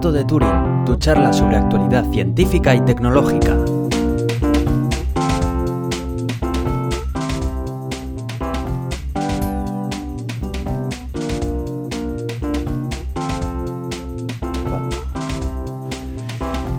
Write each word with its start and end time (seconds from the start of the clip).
Gato 0.00 0.12
de 0.12 0.24
Turing, 0.24 0.84
tu 0.86 0.96
charla 0.96 1.30
sobre 1.30 1.58
actualidad 1.58 2.10
científica 2.10 2.74
y 2.74 2.80
tecnológica. 2.80 3.54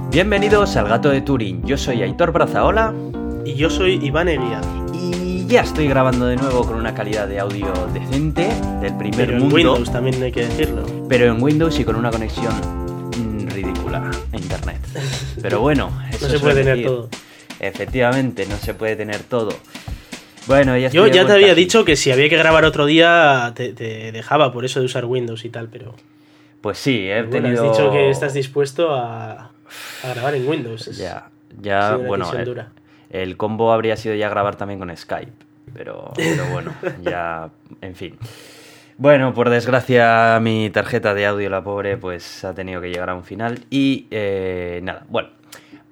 Bienvenidos 0.10 0.75
al 0.75 0.88
Gato 0.88 1.10
de 1.10 1.21
Turing, 1.21 1.64
yo 1.64 1.78
soy 1.78 2.01
Aitor 2.01 2.32
Brazaola 2.32 2.92
Y 3.46 3.54
yo 3.54 3.69
soy 3.69 4.04
Iván 4.04 4.29
Eguía. 4.29 4.61
y 4.96 5.46
ya 5.46 5.61
estoy 5.61 5.88
grabando 5.88 6.25
de 6.25 6.38
nuevo 6.38 6.65
con 6.65 6.75
una 6.75 6.96
calidad 6.96 7.28
de 7.28 7.39
audio 7.39 7.71
decente 7.93 8.50
del 8.82 8.97
primer 8.97 9.28
Pero 9.28 9.33
en 9.33 9.39
mundo. 9.42 9.56
Windows 9.56 9.92
también 9.92 10.24
hay 10.24 10.32
que 10.32 10.47
decirlo. 10.47 10.82
pero 11.07 11.25
en 11.32 11.39
Windows 11.39 11.79
y 11.79 11.86
con 11.86 11.97
una 11.97 12.10
conexión 12.10 12.81
Pero 15.41 15.59
bueno, 15.61 15.91
eso 16.11 16.27
No 16.27 16.31
se 16.33 16.39
puede 16.39 16.55
tener 16.55 16.75
decir. 16.77 16.86
todo. 16.87 17.09
Efectivamente, 17.59 18.45
no 18.47 18.57
se 18.57 18.73
puede 18.73 18.95
tener 18.95 19.19
todo. 19.23 19.54
Bueno, 20.47 20.75
ya 20.77 20.89
Yo 20.89 21.05
ya 21.07 21.25
te 21.25 21.33
había 21.33 21.51
aquí. 21.51 21.61
dicho 21.61 21.86
que 21.86 21.95
si 21.95 22.11
había 22.11 22.27
que 22.27 22.37
grabar 22.37 22.65
otro 22.65 22.86
día 22.87 23.51
te, 23.55 23.73
te 23.73 24.11
dejaba 24.11 24.51
por 24.51 24.65
eso 24.65 24.79
de 24.79 24.87
usar 24.87 25.05
Windows 25.05 25.45
y 25.45 25.50
tal, 25.50 25.67
pero 25.69 25.93
Pues 26.61 26.77
sí, 26.79 27.07
he 27.09 27.21
bueno, 27.21 27.43
tenido. 27.47 27.65
has 27.71 27.77
dicho 27.77 27.91
que 27.91 28.09
estás 28.09 28.33
dispuesto 28.33 28.93
a, 28.95 29.51
a 30.04 30.09
grabar 30.14 30.33
en 30.36 30.47
Windows. 30.47 30.87
Es- 30.87 30.97
Ya, 30.97 31.29
ya, 31.61 31.95
bueno, 31.97 32.31
el, 32.33 32.66
el 33.11 33.38
combo 33.38 33.72
habría 33.72 33.95
sido 33.97 34.16
ya 34.16 34.30
grabar 34.30 34.55
también 34.55 34.80
con 34.80 34.95
Skype. 34.98 35.31
Pero, 35.76 36.11
pero 36.16 36.48
bueno, 36.52 36.73
ya, 37.03 37.50
en 37.81 37.95
fin. 37.95 38.17
Bueno, 39.02 39.34
por 39.34 39.50
desgracia, 39.50 40.40
mi 40.44 40.70
tarjeta 40.70 41.16
de 41.16 41.26
audio, 41.26 41.50
la 41.50 41.64
pobre, 41.64 41.98
pues 41.98 42.46
ha 42.46 42.54
tenido 42.54 42.82
que 42.82 42.90
llegar 42.90 43.10
a 43.10 43.16
un 43.16 43.24
final. 43.24 43.66
Y 43.72 44.06
eh, 44.12 44.80
nada, 44.84 45.08
bueno, 45.10 45.30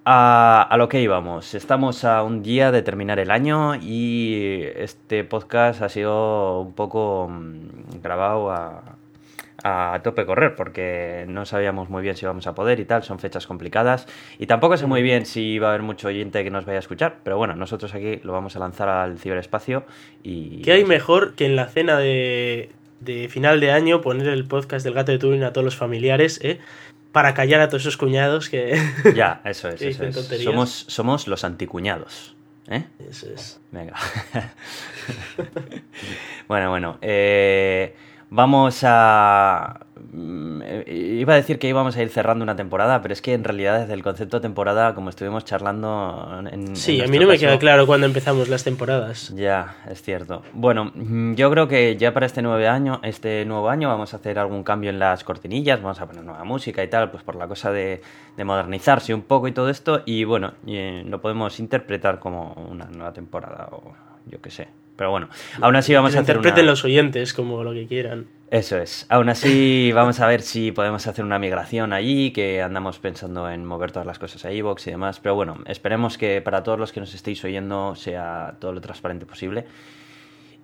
a, 0.06 0.62
a 0.62 0.78
lo 0.78 0.90
que 0.90 1.02
íbamos. 1.02 1.56
Estamos 1.56 2.06
a 2.06 2.22
un 2.22 2.44
día 2.44 2.72
de 2.72 2.84
terminar 2.84 3.18
el 3.18 3.32
año 3.32 3.74
y 3.74 4.62
este 4.76 5.24
podcast 5.24 5.82
ha 5.82 5.90
sido 5.90 6.62
un 6.62 6.74
poco 6.74 7.28
mm, 7.28 8.00
grabado 8.04 8.52
a, 8.52 8.84
a 9.64 10.00
tope 10.04 10.26
correr 10.26 10.56
porque 10.56 11.26
no 11.28 11.46
sabíamos 11.46 11.90
muy 11.90 12.02
bien 12.02 12.16
si 12.16 12.26
íbamos 12.26 12.48
a 12.48 12.54
poder 12.54 12.80
y 12.80 12.86
tal, 12.86 13.04
son 13.04 13.20
fechas 13.20 13.48
complicadas 13.48 14.08
y 14.38 14.46
tampoco 14.46 14.78
sé 14.78 14.86
muy 14.86 15.02
bien 15.02 15.26
si 15.26 15.60
va 15.60 15.68
a 15.68 15.70
haber 15.72 15.82
mucho 15.82 16.08
oyente 16.08 16.44
que 16.44 16.52
nos 16.52 16.66
vaya 16.66 16.78
a 16.78 16.80
escuchar, 16.80 17.18
pero 17.24 17.38
bueno, 17.38 17.56
nosotros 17.56 17.94
aquí 17.94 18.20
lo 18.24 18.34
vamos 18.34 18.56
a 18.56 18.60
lanzar 18.60 18.90
al 18.90 19.18
ciberespacio 19.18 19.84
y... 20.24 20.62
¿Qué 20.62 20.74
hay 20.74 20.86
mejor 20.86 21.36
que 21.36 21.46
en 21.46 21.56
la 21.56 21.66
cena 21.68 21.98
de, 21.98 22.72
de 23.00 23.28
final 23.30 23.60
de 23.60 23.72
año 23.72 24.02
poner 24.02 24.28
el 24.28 24.46
podcast 24.46 24.84
del 24.84 24.94
gato 24.94 25.12
de 25.12 25.20
Turing 25.20 25.44
a 25.44 25.54
todos 25.54 25.66
los 25.66 25.76
familiares, 25.76 26.40
eh? 26.44 26.60
Para 27.12 27.34
callar 27.34 27.62
a 27.62 27.70
todos 27.70 27.84
esos 27.84 27.98
cuñados 27.98 28.50
que... 28.50 28.80
Ya, 29.16 29.42
eso 29.46 29.70
es, 29.70 29.82
eso. 29.82 30.24
Somos, 30.24 30.86
somos 30.88 31.28
los 31.28 31.44
anticuñados, 31.44 32.36
¿eh? 32.68 32.86
Eso 33.10 33.28
es. 33.34 33.60
Venga. 33.72 33.96
bueno, 36.48 36.70
bueno. 36.70 36.98
eh, 37.02 37.96
vamos 38.30 38.82
a... 38.84 39.80
mm, 40.14 40.62
eh, 40.64 41.16
Iba 41.20 41.34
a 41.34 41.36
decir 41.36 41.60
que 41.60 41.68
íbamos 41.68 41.98
a 41.98 42.02
ir 42.02 42.10
cerrando 42.10 42.44
una 42.44 42.56
temporada, 42.56 43.02
pero 43.02 43.14
es 43.14 43.22
que 43.22 43.34
en 43.34 43.44
realidad 43.44 43.80
desde 43.82 43.94
el 43.94 44.04
concepto 44.04 44.38
de 44.38 44.42
temporada, 44.42 44.96
como 44.96 45.10
estuvimos 45.10 45.44
charlando 45.46 46.42
en... 46.52 46.76
Sí, 46.76 47.00
en 47.00 47.06
a 47.06 47.08
mí 47.08 47.18
no 47.20 47.28
me 47.28 47.34
caso- 47.34 47.46
queda 47.48 47.60
claro 47.60 47.86
cuándo 47.86 48.06
empezamos 48.08 48.48
las 48.50 48.64
temporadas. 48.64 49.34
Ya, 49.36 49.76
es 49.90 50.02
cierto. 50.02 50.44
Bueno, 50.54 50.92
mm, 50.96 51.34
yo 51.34 51.50
creo 51.52 51.68
que 51.68 51.98
ya 51.98 52.14
para 52.14 52.26
este 52.26 52.42
nuevo 52.42 52.66
año, 52.70 53.00
este 53.04 53.44
nuevo 53.46 53.70
año 53.70 53.90
vamos 53.90 54.14
a 54.14 54.18
hacer 54.18 54.40
algún 54.40 54.64
cambio 54.64 54.90
en 54.90 55.00
las 55.00 55.24
cortinillas, 55.24 55.82
vamos 55.82 56.00
a 56.00 56.06
poner 56.08 56.24
nueva 56.24 56.44
música 56.44 56.84
y 56.84 56.88
tal, 56.88 57.12
pues 57.12 57.24
por 57.24 57.36
la 57.36 57.48
cosa 57.48 57.72
de, 57.72 58.02
de 58.38 58.44
modernizarse 58.46 59.14
un 59.14 59.24
poco 59.24 59.48
y 59.48 59.52
todo 59.52 59.70
esto, 59.70 60.04
y 60.06 60.24
bueno, 60.24 60.54
eh, 60.68 61.04
lo 61.06 61.20
podemos 61.22 61.60
interpretar 61.60 62.20
como 62.20 62.54
una 62.70 62.86
nueva 62.86 63.12
temporada 63.14 63.68
o 63.72 63.94
yo 64.26 64.40
qué 64.42 64.50
sé. 64.52 64.68
Pero 65.00 65.12
bueno, 65.12 65.30
aún 65.62 65.78
así 65.78 65.94
vamos 65.94 66.14
a 66.14 66.20
hacer 66.20 66.36
interpreten 66.36 66.66
una... 66.66 66.72
los 66.72 66.84
oyentes 66.84 67.34
como 67.34 67.64
lo 67.64 67.72
que 67.72 67.88
quieran. 67.88 68.28
Eso 68.52 68.78
es. 68.78 69.06
Aún 69.08 69.30
así, 69.30 69.92
vamos 69.96 70.20
a 70.20 70.28
ver 70.28 70.42
si 70.42 70.74
podemos 70.74 71.08
hacer 71.08 71.24
una 71.24 71.40
migración 71.40 71.94
allí, 71.94 72.32
que 72.32 72.62
andamos 72.62 73.00
pensando 73.00 73.50
en 73.50 73.64
mover 73.64 73.94
todas 73.94 74.06
las 74.06 74.20
cosas 74.20 74.44
a 74.44 74.52
iVoox 74.52 74.88
y 74.88 74.92
demás. 74.92 75.22
Pero 75.22 75.36
bueno, 75.36 75.60
esperemos 75.68 76.18
que 76.18 76.42
para 76.42 76.64
todos 76.64 76.78
los 76.78 76.92
que 76.92 77.00
nos 77.00 77.14
estéis 77.14 77.42
oyendo 77.46 77.96
sea 77.96 78.58
todo 78.60 78.74
lo 78.74 78.82
transparente 78.82 79.26
posible. 79.26 79.68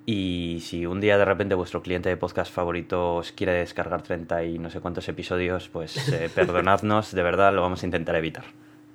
Y 0.06 0.60
si 0.62 0.86
un 0.86 1.00
día 1.00 1.18
de 1.18 1.24
repente 1.24 1.56
vuestro 1.56 1.82
cliente 1.82 2.10
de 2.10 2.18
podcast 2.18 2.52
favorito 2.52 3.16
os 3.16 3.32
quiere 3.32 3.54
descargar 3.54 4.02
30 4.02 4.44
y 4.44 4.60
no 4.60 4.70
sé 4.70 4.82
cuántos 4.82 5.08
episodios, 5.08 5.70
pues 5.70 6.10
eh, 6.10 6.30
perdonadnos, 6.36 7.16
de 7.16 7.24
verdad 7.24 7.54
lo 7.54 7.62
vamos 7.62 7.84
a 7.84 7.86
intentar 7.86 8.18
evitar. 8.18 8.44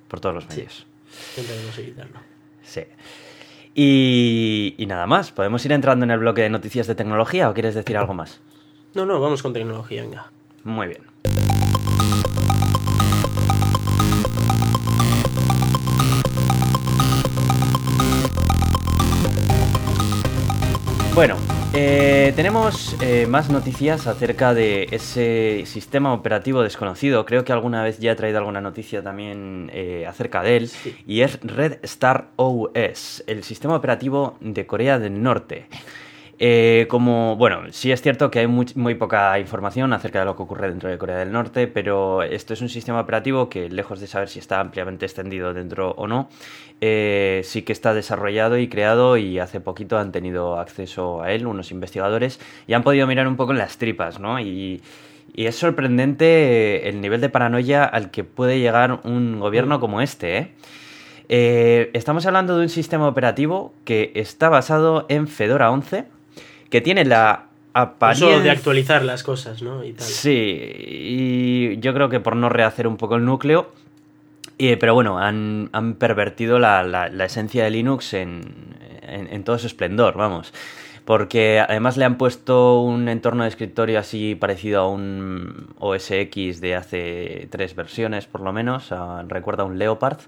Por 0.07 0.19
todos 0.19 0.35
los 0.35 0.47
medios. 0.49 0.85
Intentaremos 1.35 1.79
evitarlo. 1.79 2.19
Sí. 2.61 2.83
Y, 3.73 4.75
y 4.77 4.85
nada 4.85 5.07
más, 5.07 5.31
¿podemos 5.31 5.63
ir 5.65 5.71
entrando 5.71 6.03
en 6.03 6.11
el 6.11 6.19
bloque 6.19 6.41
de 6.41 6.49
noticias 6.49 6.87
de 6.87 6.95
tecnología 6.95 7.49
o 7.49 7.53
quieres 7.53 7.75
decir 7.75 7.97
algo 7.97 8.13
más? 8.13 8.41
No, 8.93 9.05
no, 9.05 9.19
vamos 9.21 9.41
con 9.41 9.53
tecnología, 9.53 10.01
venga. 10.01 10.31
Muy 10.63 10.87
bien. 10.87 11.01
Bueno, 21.13 21.35
eh, 21.73 22.33
tenemos 22.35 22.97
eh, 23.01 23.27
más 23.27 23.49
noticias 23.49 24.05
acerca 24.05 24.53
de 24.53 24.89
ese 24.91 25.63
sistema 25.65 26.13
operativo 26.13 26.63
desconocido. 26.63 27.25
Creo 27.25 27.45
que 27.45 27.53
alguna 27.53 27.81
vez 27.81 27.99
ya 27.99 28.11
he 28.11 28.15
traído 28.15 28.39
alguna 28.39 28.59
noticia 28.59 29.01
también 29.01 29.71
eh, 29.73 30.05
acerca 30.05 30.43
de 30.43 30.57
él. 30.57 30.67
Sí. 30.67 30.95
Y 31.07 31.21
es 31.21 31.39
Red 31.41 31.79
Star 31.83 32.27
OS, 32.35 33.23
el 33.25 33.43
sistema 33.43 33.75
operativo 33.75 34.37
de 34.41 34.67
Corea 34.67 34.99
del 34.99 35.23
Norte. 35.23 35.67
Eh, 36.43 36.87
como, 36.89 37.35
bueno, 37.35 37.65
sí 37.69 37.91
es 37.91 38.01
cierto 38.01 38.31
que 38.31 38.39
hay 38.39 38.47
muy, 38.47 38.65
muy 38.73 38.95
poca 38.95 39.37
información 39.37 39.93
acerca 39.93 40.21
de 40.21 40.25
lo 40.25 40.35
que 40.35 40.41
ocurre 40.41 40.69
dentro 40.69 40.89
de 40.89 40.97
Corea 40.97 41.17
del 41.17 41.31
Norte, 41.31 41.67
pero 41.67 42.23
esto 42.23 42.55
es 42.55 42.61
un 42.61 42.69
sistema 42.69 42.99
operativo 42.99 43.47
que, 43.47 43.69
lejos 43.69 43.99
de 43.99 44.07
saber 44.07 44.27
si 44.27 44.39
está 44.39 44.59
ampliamente 44.59 45.05
extendido 45.05 45.53
dentro 45.53 45.91
o 45.91 46.07
no, 46.07 46.29
eh, 46.81 47.41
sí 47.43 47.61
que 47.61 47.71
está 47.71 47.93
desarrollado 47.93 48.57
y 48.57 48.67
creado 48.69 49.17
y 49.17 49.37
hace 49.37 49.61
poquito 49.61 49.99
han 49.99 50.11
tenido 50.11 50.59
acceso 50.59 51.21
a 51.21 51.31
él 51.31 51.45
unos 51.45 51.69
investigadores 51.69 52.39
y 52.65 52.73
han 52.73 52.81
podido 52.81 53.05
mirar 53.05 53.27
un 53.27 53.35
poco 53.35 53.51
en 53.51 53.59
las 53.59 53.77
tripas, 53.77 54.19
¿no? 54.19 54.39
Y, 54.39 54.81
es 55.35 55.55
sorprendente 55.55 56.89
el 56.89 57.01
nivel 57.01 57.21
de 57.21 57.29
paranoia 57.29 57.85
al 57.85 58.09
que 58.09 58.23
puede 58.23 58.59
llegar 58.59 59.01
un 59.03 59.39
gobierno 59.39 59.79
como 59.79 60.01
este, 60.01 60.37
¿eh? 60.37 60.51
Eh, 61.29 61.91
estamos 61.93 62.25
hablando 62.25 62.57
de 62.57 62.63
un 62.63 62.69
sistema 62.69 63.07
operativo 63.07 63.73
que 63.85 64.11
está 64.15 64.49
basado 64.49 65.05
en 65.07 65.27
Fedora 65.27 65.71
11, 65.71 66.05
que 66.71 66.81
tiene 66.81 67.05
la 67.05 67.43
Eso 67.43 67.79
apariencia... 67.79 68.39
de 68.39 68.49
actualizar 68.49 69.03
las 69.05 69.21
cosas, 69.23 69.61
¿no? 69.61 69.83
Y 69.83 69.93
tal. 69.93 70.07
Sí, 70.07 70.59
y 70.75 71.79
yo 71.79 71.93
creo 71.93 72.09
que 72.09 72.19
por 72.19 72.35
no 72.35 72.49
rehacer 72.49 72.87
un 72.87 72.97
poco 72.97 73.15
el 73.15 73.25
núcleo, 73.25 73.71
eh, 74.57 74.77
pero 74.77 74.93
bueno, 74.95 75.19
han, 75.19 75.69
han 75.73 75.93
pervertido 75.95 76.57
la, 76.57 76.81
la- 76.83 77.09
la 77.09 77.25
esencia 77.25 77.63
de 77.63 77.69
Linux 77.71 78.13
en, 78.15 78.41
en- 79.03 79.27
en 79.31 79.43
todo 79.43 79.57
su 79.59 79.67
esplendor, 79.67 80.15
vamos. 80.17 80.53
Porque 81.05 81.59
además 81.59 81.97
le 81.97 82.05
han 82.05 82.17
puesto 82.17 82.79
un 82.81 83.09
entorno 83.09 83.43
de 83.43 83.49
escritorio 83.49 83.99
así 83.99 84.35
parecido 84.35 84.81
a 84.81 84.87
un 84.87 85.67
OS 85.79 86.11
X 86.11 86.61
de 86.61 86.75
hace 86.75 87.47
tres 87.49 87.75
versiones, 87.75 88.27
por 88.27 88.41
lo 88.41 88.53
menos. 88.53 88.91
a- 88.91 89.23
recuerda 89.27 89.63
a 89.63 89.65
un 89.65 89.77
Leopard. 89.79 90.19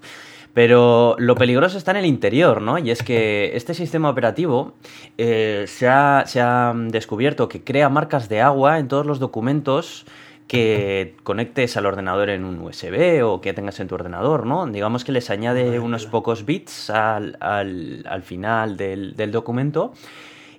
Pero 0.54 1.16
lo 1.18 1.34
peligroso 1.34 1.76
está 1.78 1.90
en 1.90 1.96
el 1.98 2.06
interior, 2.06 2.62
¿no? 2.62 2.78
Y 2.78 2.90
es 2.90 3.02
que 3.02 3.56
este 3.56 3.74
sistema 3.74 4.08
operativo 4.08 4.74
eh, 5.18 5.64
se, 5.66 5.88
ha, 5.88 6.22
se 6.26 6.40
ha 6.40 6.72
descubierto 6.76 7.48
que 7.48 7.62
crea 7.64 7.88
marcas 7.88 8.28
de 8.28 8.40
agua 8.40 8.78
en 8.78 8.86
todos 8.88 9.04
los 9.04 9.18
documentos 9.18 10.06
que 10.46 11.16
conectes 11.24 11.76
al 11.76 11.86
ordenador 11.86 12.28
en 12.30 12.44
un 12.44 12.60
USB 12.60 13.24
o 13.24 13.40
que 13.40 13.52
tengas 13.54 13.80
en 13.80 13.88
tu 13.88 13.94
ordenador, 13.96 14.46
¿no? 14.46 14.66
Digamos 14.66 15.02
que 15.04 15.10
les 15.10 15.28
añade 15.30 15.80
unos 15.80 16.06
pocos 16.06 16.44
bits 16.44 16.90
al, 16.90 17.36
al- 17.40 18.04
al 18.08 18.22
final 18.22 18.76
del, 18.76 19.16
del 19.16 19.32
documento 19.32 19.92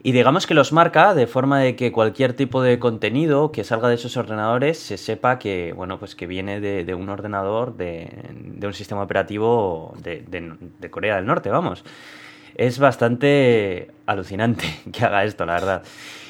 y 0.05 0.11
digamos 0.11 0.45
que 0.45 0.53
los 0.53 0.71
marca 0.71 1.15
de 1.15 1.25
forma 1.25 1.61
de 1.61 1.75
que 1.75 1.91
cualquier 1.91 2.33
tipo 2.33 2.61
de 2.61 2.77
contenido 2.77 3.51
que 3.51 3.63
salga 3.63 3.89
de 3.89 3.95
esos 3.95 4.17
ordenadores 4.17 4.77
se 4.77 4.99
sepa 4.99 5.39
que, 5.39 5.73
bueno, 5.73 5.97
pues 5.97 6.13
que 6.13 6.27
viene 6.27 6.59
de, 6.59 6.93
un 6.93 7.09
ordenador, 7.09 7.75
de, 7.75 8.07
un 8.63 8.73
sistema 8.75 9.01
operativo 9.01 9.95
de 10.03 10.89
Corea 10.91 11.15
del 11.15 11.25
Norte, 11.25 11.49
vamos. 11.49 11.83
Es 12.53 12.77
bastante 12.77 13.89
alucinante 14.05 14.65
que 14.93 15.05
haga 15.05 15.23
esto, 15.23 15.43
la 15.47 15.53
verdad. 15.53 15.83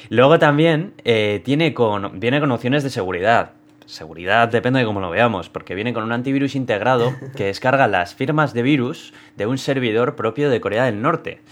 Luego 0.08 0.38
también 0.38 0.94
eh, 1.04 1.42
tiene 1.44 1.74
con, 1.74 2.18
viene 2.18 2.40
con 2.40 2.50
opciones 2.52 2.82
de 2.82 2.88
seguridad. 2.88 3.50
Seguridad 3.84 4.48
depende 4.48 4.78
de 4.80 4.86
cómo 4.86 5.00
lo 5.00 5.10
veamos, 5.10 5.50
porque 5.50 5.74
viene 5.74 5.92
con 5.92 6.02
un 6.02 6.12
antivirus 6.12 6.54
integrado 6.54 7.14
que 7.36 7.44
descarga 7.44 7.88
las 7.88 8.14
firmas 8.14 8.54
de 8.54 8.62
virus 8.62 9.12
de 9.36 9.44
un 9.44 9.58
servidor 9.58 10.16
propio 10.16 10.48
de 10.48 10.62
Corea 10.62 10.86
del 10.86 11.02
Norte. 11.02 11.42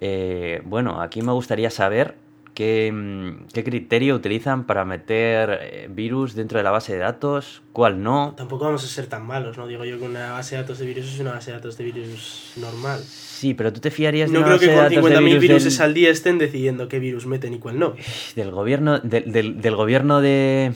Eh, 0.00 0.62
bueno, 0.64 1.00
aquí 1.00 1.22
me 1.22 1.32
gustaría 1.32 1.70
saber 1.70 2.16
¿Qué, 2.54 2.90
mm, 2.92 3.46
qué 3.54 3.62
criterio 3.64 4.14
utilizan 4.16 4.64
para 4.64 4.84
meter 4.84 5.58
eh, 5.62 5.88
virus 5.88 6.34
dentro 6.34 6.58
de 6.58 6.64
la 6.64 6.70
base 6.72 6.92
de 6.92 6.98
datos? 6.98 7.62
¿Cuál 7.72 8.02
no? 8.02 8.34
Tampoco 8.36 8.64
vamos 8.64 8.84
a 8.84 8.88
ser 8.88 9.06
tan 9.06 9.24
malos, 9.24 9.56
¿no? 9.56 9.66
Digo 9.68 9.84
yo 9.84 9.98
que 9.98 10.04
una 10.04 10.32
base 10.32 10.56
de 10.56 10.62
datos 10.62 10.78
de 10.80 10.84
virus 10.86 11.06
es 11.14 11.20
una 11.20 11.30
base 11.32 11.52
de 11.52 11.56
datos 11.58 11.78
de 11.78 11.84
virus 11.84 12.52
normal. 12.56 13.00
Sí, 13.06 13.54
pero 13.54 13.72
tú 13.72 13.80
te 13.80 13.90
fiarías 13.92 14.28
de 14.30 14.34
No 14.34 14.40
una 14.40 14.48
creo 14.48 14.58
que 14.58 14.66
base 14.66 14.76
con 14.76 14.84
datos 14.94 15.10
de 15.10 15.16
50.000 15.20 15.24
virus 15.24 15.40
viruses 15.42 15.78
del- 15.78 15.86
al 15.86 15.94
día 15.94 16.10
estén 16.10 16.38
decidiendo 16.38 16.88
qué 16.88 16.98
virus 16.98 17.24
meten 17.26 17.54
y 17.54 17.58
cuál 17.60 17.78
no. 17.78 17.94
del 18.34 18.50
gobierno 18.50 18.98
del, 18.98 19.30
del- 19.32 19.60
del 19.62 19.76
gobierno 19.76 20.20
de 20.20 20.72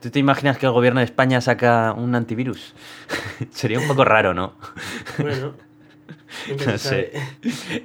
¿Tú 0.00 0.10
te 0.10 0.18
imaginas 0.18 0.58
que 0.58 0.66
el 0.66 0.72
gobierno 0.72 1.00
de 1.00 1.04
España 1.04 1.40
saca 1.42 1.92
un 1.96 2.14
antivirus? 2.14 2.74
Sería 3.50 3.78
un 3.78 3.86
poco 3.86 4.04
raro, 4.04 4.32
¿no? 4.34 4.54
Bueno, 5.18 5.52
No 6.66 6.78
sé. 6.78 7.12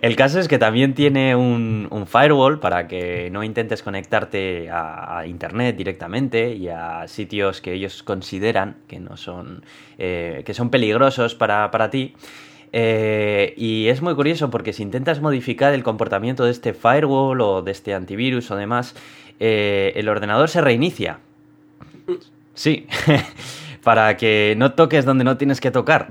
El 0.02 0.16
caso 0.16 0.40
es 0.40 0.48
que 0.48 0.58
también 0.58 0.94
tiene 0.94 1.36
un, 1.36 1.88
un 1.90 2.08
firewall 2.08 2.60
para 2.60 2.88
que 2.88 3.30
no 3.32 3.44
intentes 3.44 3.84
conectarte 3.84 4.70
a, 4.70 5.20
a 5.20 5.28
internet 5.28 5.76
directamente 5.76 6.54
y 6.54 6.68
a 6.68 7.08
sitios 7.08 7.62
que 7.62 7.74
ellos 7.74 8.04
consideran 8.04 8.78
que 8.88 9.00
no 9.00 9.18
son 9.18 9.64
eh, 9.98 10.44
que 10.46 10.54
son 10.54 10.70
peligrosos 10.70 11.36
para, 11.36 11.72
para 11.72 11.90
ti. 11.90 12.14
Eh, 12.72 13.54
y 13.58 13.88
es 13.88 14.02
muy 14.02 14.16
curioso 14.16 14.50
porque 14.50 14.74
si 14.74 14.84
intentas 14.84 15.20
modificar 15.22 15.74
el 15.74 15.84
comportamiento 15.84 16.46
de 16.46 16.52
este 16.52 16.74
firewall 16.74 17.42
o 17.42 17.62
de 17.62 17.72
este 17.72 17.94
antivirus 17.94 18.50
o 18.52 18.56
demás, 18.56 18.96
eh, 19.40 19.92
el 19.96 20.08
ordenador 20.08 20.50
se 20.50 20.62
reinicia. 20.62 21.20
Sí, 22.54 22.88
para 23.84 24.16
que 24.18 24.54
no 24.58 24.74
toques 24.74 25.04
donde 25.04 25.24
no 25.24 25.38
tienes 25.38 25.60
que 25.60 25.72
tocar. 25.72 26.08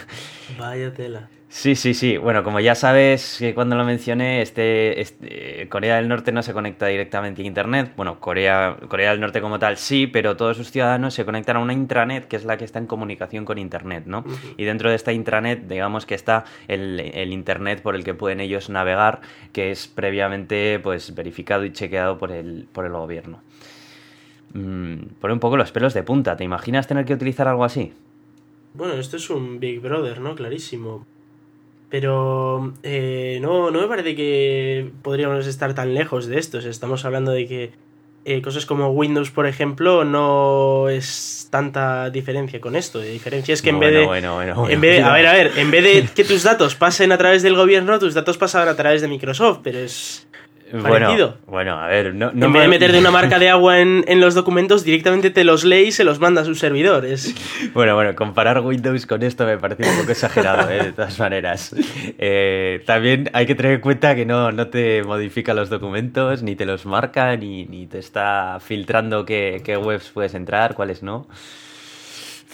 Vaya 0.58 0.92
tela. 0.92 1.28
Sí, 1.54 1.76
sí, 1.76 1.92
sí. 1.92 2.16
Bueno, 2.16 2.42
como 2.42 2.60
ya 2.60 2.74
sabes 2.74 3.36
que 3.38 3.54
cuando 3.54 3.76
lo 3.76 3.84
mencioné, 3.84 4.40
este, 4.40 5.02
este, 5.02 5.68
Corea 5.68 5.96
del 5.96 6.08
Norte 6.08 6.32
no 6.32 6.42
se 6.42 6.54
conecta 6.54 6.86
directamente 6.86 7.42
a 7.42 7.44
Internet. 7.44 7.92
Bueno, 7.94 8.18
Corea, 8.20 8.78
Corea 8.88 9.10
del 9.10 9.20
Norte 9.20 9.42
como 9.42 9.58
tal 9.58 9.76
sí, 9.76 10.06
pero 10.06 10.34
todos 10.34 10.56
sus 10.56 10.70
ciudadanos 10.70 11.12
se 11.12 11.26
conectan 11.26 11.56
a 11.56 11.60
una 11.60 11.74
intranet 11.74 12.26
que 12.26 12.36
es 12.36 12.46
la 12.46 12.56
que 12.56 12.64
está 12.64 12.78
en 12.78 12.86
comunicación 12.86 13.44
con 13.44 13.58
Internet, 13.58 14.04
¿no? 14.06 14.24
Y 14.56 14.64
dentro 14.64 14.88
de 14.88 14.96
esta 14.96 15.12
intranet, 15.12 15.68
digamos 15.68 16.06
que 16.06 16.14
está 16.14 16.46
el, 16.68 16.98
el 16.98 17.32
Internet 17.34 17.82
por 17.82 17.96
el 17.96 18.02
que 18.02 18.14
pueden 18.14 18.40
ellos 18.40 18.70
navegar, 18.70 19.20
que 19.52 19.70
es 19.70 19.88
previamente 19.88 20.80
pues 20.82 21.14
verificado 21.14 21.66
y 21.66 21.72
chequeado 21.72 22.16
por 22.16 22.32
el, 22.32 22.66
por 22.72 22.86
el 22.86 22.92
gobierno. 22.92 23.42
Mm, 24.54 25.18
pone 25.20 25.34
un 25.34 25.40
poco 25.40 25.58
los 25.58 25.70
pelos 25.70 25.92
de 25.92 26.02
punta. 26.02 26.34
¿Te 26.34 26.44
imaginas 26.44 26.86
tener 26.86 27.04
que 27.04 27.12
utilizar 27.12 27.46
algo 27.46 27.64
así? 27.64 27.92
Bueno, 28.72 28.94
esto 28.94 29.18
es 29.18 29.28
un 29.28 29.60
Big 29.60 29.80
Brother, 29.80 30.18
¿no? 30.18 30.34
Clarísimo. 30.34 31.04
Pero 31.92 32.72
eh, 32.82 33.38
no, 33.42 33.70
no 33.70 33.82
me 33.82 33.86
parece 33.86 34.16
que 34.16 34.90
podríamos 35.02 35.46
estar 35.46 35.74
tan 35.74 35.92
lejos 35.92 36.26
de 36.26 36.38
esto. 36.38 36.56
O 36.56 36.60
sea, 36.62 36.70
estamos 36.70 37.04
hablando 37.04 37.32
de 37.32 37.46
que 37.46 37.70
eh, 38.24 38.40
cosas 38.40 38.64
como 38.64 38.88
Windows, 38.92 39.30
por 39.30 39.46
ejemplo, 39.46 40.02
no 40.02 40.88
es 40.88 41.48
tanta 41.50 42.08
diferencia 42.08 42.62
con 42.62 42.76
esto. 42.76 42.98
La 43.00 43.04
diferencia 43.04 43.52
es 43.52 43.60
que 43.60 43.68
en 43.68 43.76
Bueno, 43.76 43.90
vez 43.92 44.00
de. 44.00 44.06
bueno, 44.06 44.34
bueno, 44.36 44.54
bueno, 44.54 44.72
en 44.74 44.80
vez 44.80 44.96
de- 44.96 45.02
a 45.02 45.12
ver, 45.12 45.26
a 45.26 45.32
ver, 45.34 45.52
en 45.56 45.70
vez 45.70 45.84
de 45.84 46.08
que 46.14 46.24
tus 46.24 46.42
datos 46.44 46.74
pasen 46.76 47.12
a 47.12 47.18
través 47.18 47.42
del 47.42 47.56
gobierno, 47.56 47.98
tus 47.98 48.14
datos 48.14 48.38
pasan 48.38 48.68
a 48.68 48.74
través 48.74 49.02
de 49.02 49.08
Microsoft, 49.08 49.58
pero 49.62 49.78
es. 49.80 50.26
Parecido. 50.80 51.36
Bueno, 51.46 51.72
bueno, 51.72 51.78
a 51.78 51.86
ver, 51.88 52.14
no, 52.14 52.30
no 52.32 52.46
en 52.46 52.52
me- 52.52 52.58
vez 52.60 52.62
de 52.62 52.68
meter 52.68 52.92
de 52.92 52.98
una 52.98 53.10
marca 53.10 53.38
de 53.38 53.48
agua 53.50 53.80
en, 53.80 54.04
en 54.08 54.20
los 54.20 54.34
documentos, 54.34 54.84
directamente 54.84 55.30
te 55.30 55.44
los 55.44 55.64
lee 55.64 55.88
y 55.88 55.92
se 55.92 56.04
los 56.04 56.18
manda 56.18 56.42
a 56.42 56.44
su 56.44 56.54
servidor. 56.54 57.04
Es. 57.04 57.34
Bueno, 57.74 57.94
bueno, 57.94 58.14
comparar 58.14 58.60
Windows 58.60 59.06
con 59.06 59.22
esto 59.22 59.46
me 59.46 59.56
parece 59.58 59.88
un 59.88 59.98
poco 59.98 60.12
exagerado, 60.12 60.70
¿eh? 60.70 60.82
de 60.84 60.92
todas 60.92 61.18
maneras. 61.18 61.74
Eh, 62.18 62.82
también 62.86 63.30
hay 63.32 63.46
que 63.46 63.54
tener 63.54 63.72
en 63.72 63.80
cuenta 63.80 64.14
que 64.14 64.26
no, 64.26 64.52
no 64.52 64.68
te 64.68 65.02
modifica 65.04 65.54
los 65.54 65.70
documentos, 65.70 66.42
ni 66.42 66.54
te 66.56 66.66
los 66.66 66.84
marca, 66.86 67.36
ni, 67.36 67.64
ni 67.66 67.86
te 67.86 67.98
está 67.98 68.58
filtrando 68.60 69.24
qué, 69.24 69.62
qué 69.64 69.76
webs 69.76 70.10
puedes 70.10 70.34
entrar, 70.34 70.74
cuáles 70.74 71.02
no. 71.02 71.26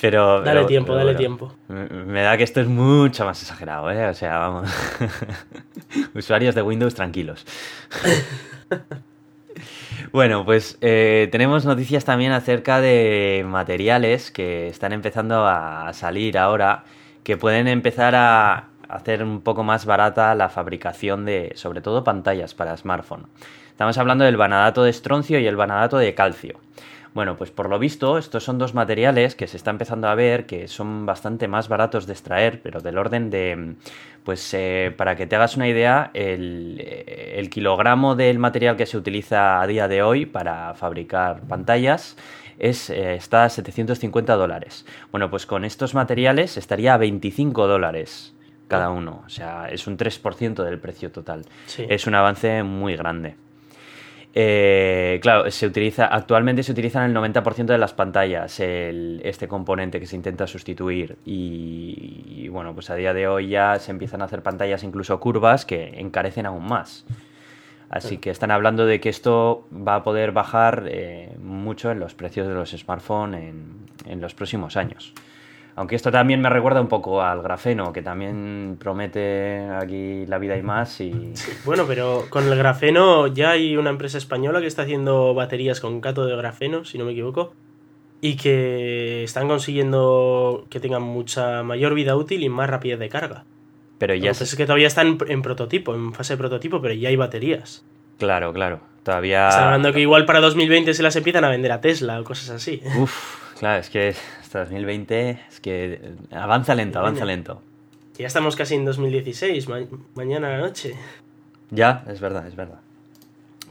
Pero, 0.00 0.40
Dale 0.42 0.60
pero- 0.60 0.66
tiempo, 0.66 0.86
pero 0.92 0.96
dale 0.98 1.06
bueno, 1.14 1.18
tiempo. 1.18 1.54
Me, 1.68 1.84
me 2.04 2.22
da 2.22 2.36
que 2.36 2.44
esto 2.44 2.60
es 2.60 2.68
mucho 2.68 3.24
más 3.24 3.42
exagerado, 3.42 3.90
¿eh? 3.90 4.06
O 4.08 4.14
sea, 4.14 4.38
vamos. 4.38 4.70
Usuarios 6.14 6.54
de 6.54 6.62
Windows 6.62 6.94
tranquilos. 6.94 7.44
Bueno, 10.12 10.44
pues 10.44 10.78
eh, 10.80 11.28
tenemos 11.32 11.64
noticias 11.66 12.04
también 12.04 12.32
acerca 12.32 12.80
de 12.80 13.44
materiales 13.46 14.30
que 14.30 14.68
están 14.68 14.92
empezando 14.92 15.46
a 15.46 15.92
salir 15.92 16.38
ahora, 16.38 16.84
que 17.24 17.36
pueden 17.36 17.68
empezar 17.68 18.14
a 18.14 18.68
hacer 18.88 19.22
un 19.22 19.42
poco 19.42 19.64
más 19.64 19.84
barata 19.84 20.34
la 20.34 20.48
fabricación 20.48 21.24
de, 21.26 21.52
sobre 21.56 21.80
todo, 21.82 22.04
pantallas 22.04 22.54
para 22.54 22.76
smartphone. 22.76 23.26
Estamos 23.70 23.98
hablando 23.98 24.24
del 24.24 24.36
vanadato 24.36 24.82
de 24.84 24.90
estroncio 24.90 25.38
y 25.40 25.46
el 25.46 25.56
vanadato 25.56 25.98
de 25.98 26.14
calcio. 26.14 26.58
Bueno, 27.14 27.36
pues 27.36 27.50
por 27.50 27.68
lo 27.68 27.78
visto, 27.78 28.18
estos 28.18 28.44
son 28.44 28.58
dos 28.58 28.74
materiales 28.74 29.34
que 29.34 29.46
se 29.46 29.56
está 29.56 29.70
empezando 29.70 30.08
a 30.08 30.14
ver 30.14 30.46
que 30.46 30.68
son 30.68 31.06
bastante 31.06 31.48
más 31.48 31.68
baratos 31.68 32.06
de 32.06 32.12
extraer, 32.12 32.60
pero 32.62 32.80
del 32.80 32.98
orden 32.98 33.30
de, 33.30 33.74
pues 34.24 34.52
eh, 34.54 34.94
para 34.96 35.16
que 35.16 35.26
te 35.26 35.36
hagas 35.36 35.56
una 35.56 35.68
idea, 35.68 36.10
el, 36.14 36.76
eh, 36.80 37.34
el 37.36 37.50
kilogramo 37.50 38.14
del 38.14 38.38
material 38.38 38.76
que 38.76 38.86
se 38.86 38.96
utiliza 38.96 39.60
a 39.60 39.66
día 39.66 39.88
de 39.88 40.02
hoy 40.02 40.26
para 40.26 40.74
fabricar 40.74 41.40
pantallas 41.42 42.16
es, 42.58 42.90
eh, 42.90 43.14
está 43.14 43.44
a 43.44 43.48
750 43.48 44.34
dólares. 44.34 44.84
Bueno, 45.10 45.30
pues 45.30 45.46
con 45.46 45.64
estos 45.64 45.94
materiales 45.94 46.56
estaría 46.56 46.94
a 46.94 46.98
25 46.98 47.66
dólares 47.66 48.34
cada 48.66 48.90
uno, 48.90 49.22
o 49.24 49.28
sea, 49.30 49.70
es 49.70 49.86
un 49.86 49.96
3% 49.96 50.62
del 50.62 50.78
precio 50.78 51.10
total. 51.10 51.46
Sí. 51.66 51.86
Es 51.88 52.06
un 52.06 52.14
avance 52.14 52.62
muy 52.62 52.96
grande. 52.96 53.36
Eh, 54.34 55.18
claro, 55.22 55.50
se 55.50 55.66
utiliza, 55.66 56.06
actualmente 56.06 56.62
se 56.62 56.72
utiliza 56.72 57.00
en 57.04 57.06
el 57.10 57.14
90% 57.16 57.72
de 57.72 57.78
las 57.78 57.92
pantallas 57.94 58.60
el- 58.60 59.20
este 59.24 59.48
componente 59.48 59.98
que 59.98 60.06
se 60.06 60.16
intenta 60.16 60.46
sustituir 60.46 61.16
y, 61.24 62.22
y, 62.44 62.48
bueno, 62.48 62.74
pues 62.74 62.90
a 62.90 62.94
día 62.94 63.14
de 63.14 63.26
hoy 63.26 63.48
ya 63.48 63.78
se 63.78 63.90
empiezan 63.90 64.22
a 64.22 64.26
hacer 64.26 64.42
pantallas 64.42 64.84
incluso 64.84 65.18
curvas 65.18 65.64
que 65.64 65.98
encarecen 66.00 66.46
aún 66.46 66.66
más. 66.66 67.04
Así 67.90 68.18
que 68.18 68.28
están 68.30 68.50
hablando 68.50 68.84
de 68.84 69.00
que 69.00 69.08
esto 69.08 69.66
va 69.72 69.94
a 69.96 70.02
poder 70.02 70.30
bajar 70.32 70.84
eh, 70.88 71.34
mucho 71.42 71.90
en 71.90 71.98
los 72.00 72.14
precios 72.14 72.46
de 72.46 72.52
los 72.52 72.70
smartphones 72.72 73.42
en, 73.42 73.76
en 74.04 74.20
los 74.20 74.34
próximos 74.34 74.76
años. 74.76 75.14
Aunque 75.78 75.94
esto 75.94 76.10
también 76.10 76.40
me 76.40 76.50
recuerda 76.50 76.80
un 76.80 76.88
poco 76.88 77.22
al 77.22 77.40
grafeno, 77.40 77.92
que 77.92 78.02
también 78.02 78.78
promete 78.80 79.60
aquí 79.80 80.26
la 80.26 80.38
vida 80.38 80.56
y 80.56 80.62
más 80.62 81.00
y... 81.00 81.32
Bueno, 81.64 81.84
pero 81.86 82.24
con 82.30 82.48
el 82.48 82.58
grafeno 82.58 83.28
ya 83.28 83.50
hay 83.50 83.76
una 83.76 83.90
empresa 83.90 84.18
española 84.18 84.60
que 84.60 84.66
está 84.66 84.82
haciendo 84.82 85.34
baterías 85.34 85.78
con 85.78 86.00
cátodo 86.00 86.26
de 86.26 86.36
grafeno, 86.36 86.84
si 86.84 86.98
no 86.98 87.04
me 87.04 87.12
equivoco, 87.12 87.52
y 88.20 88.36
que 88.36 89.22
están 89.22 89.46
consiguiendo 89.46 90.66
que 90.68 90.80
tengan 90.80 91.02
mucha 91.02 91.62
mayor 91.62 91.94
vida 91.94 92.16
útil 92.16 92.42
y 92.42 92.48
más 92.48 92.68
rapidez 92.68 92.98
de 92.98 93.08
carga. 93.08 93.44
Pero 93.98 94.16
Ya 94.16 94.24
ya 94.24 94.30
es 94.32 94.56
que 94.56 94.64
todavía 94.64 94.88
están 94.88 95.16
en 95.28 95.42
prototipo, 95.42 95.94
en 95.94 96.12
fase 96.12 96.32
de 96.32 96.38
prototipo, 96.38 96.82
pero 96.82 96.94
ya 96.94 97.08
hay 97.08 97.16
baterías. 97.16 97.84
Claro, 98.18 98.52
claro. 98.52 98.80
Todavía... 99.04 99.48
Están 99.48 99.64
hablando 99.66 99.92
que 99.92 100.00
igual 100.00 100.24
para 100.24 100.40
2020 100.40 100.92
se 100.92 101.04
las 101.04 101.14
empiezan 101.14 101.44
a 101.44 101.50
vender 101.50 101.70
a 101.70 101.80
Tesla 101.80 102.20
o 102.20 102.24
cosas 102.24 102.50
así. 102.50 102.82
Uf, 102.98 103.54
claro, 103.60 103.80
es 103.80 103.90
que 103.90 104.16
hasta 104.48 104.60
2020 104.60 105.38
es 105.50 105.60
que 105.60 106.00
avanza 106.30 106.74
lento, 106.74 106.98
avanza 106.98 107.24
lento. 107.26 107.60
Ya 108.16 108.26
estamos 108.26 108.56
casi 108.56 108.74
en 108.76 108.84
2016, 108.86 109.68
ma- 109.68 109.80
mañana 110.14 110.48
a 110.48 110.50
la 110.52 110.58
noche. 110.58 110.94
Ya, 111.70 112.02
es 112.08 112.18
verdad, 112.20 112.46
es 112.48 112.56
verdad. 112.56 112.80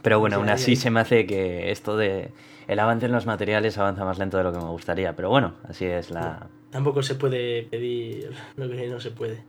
Pero 0.04 0.20
bueno, 0.20 0.36
aún 0.38 0.50
así 0.50 0.76
se 0.76 0.92
me 0.92 1.00
hace 1.00 1.26
que 1.26 1.72
esto 1.72 1.98
de 1.98 2.30
el 2.68 2.80
avance 2.80 3.08
en 3.08 3.12
los 3.12 3.26
materiales 3.26 3.78
avanza 3.80 4.06
más 4.06 4.20
lento 4.20 4.38
de 4.38 4.44
lo 4.44 4.52
que 4.54 4.60
me 4.60 4.66
gustaría. 4.70 5.16
Pero 5.16 5.30
bueno, 5.30 5.56
así 5.68 5.86
es 5.86 6.12
la... 6.12 6.48
Tampoco 6.70 7.02
se 7.02 7.16
puede 7.16 7.64
pedir 7.64 8.30
lo 8.56 8.70
que 8.70 8.88
no 8.88 9.00
se 9.00 9.10
puede. 9.12 9.42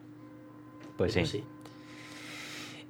Pues 0.97 1.13
sí. 1.13 1.27
Sí. 1.27 1.45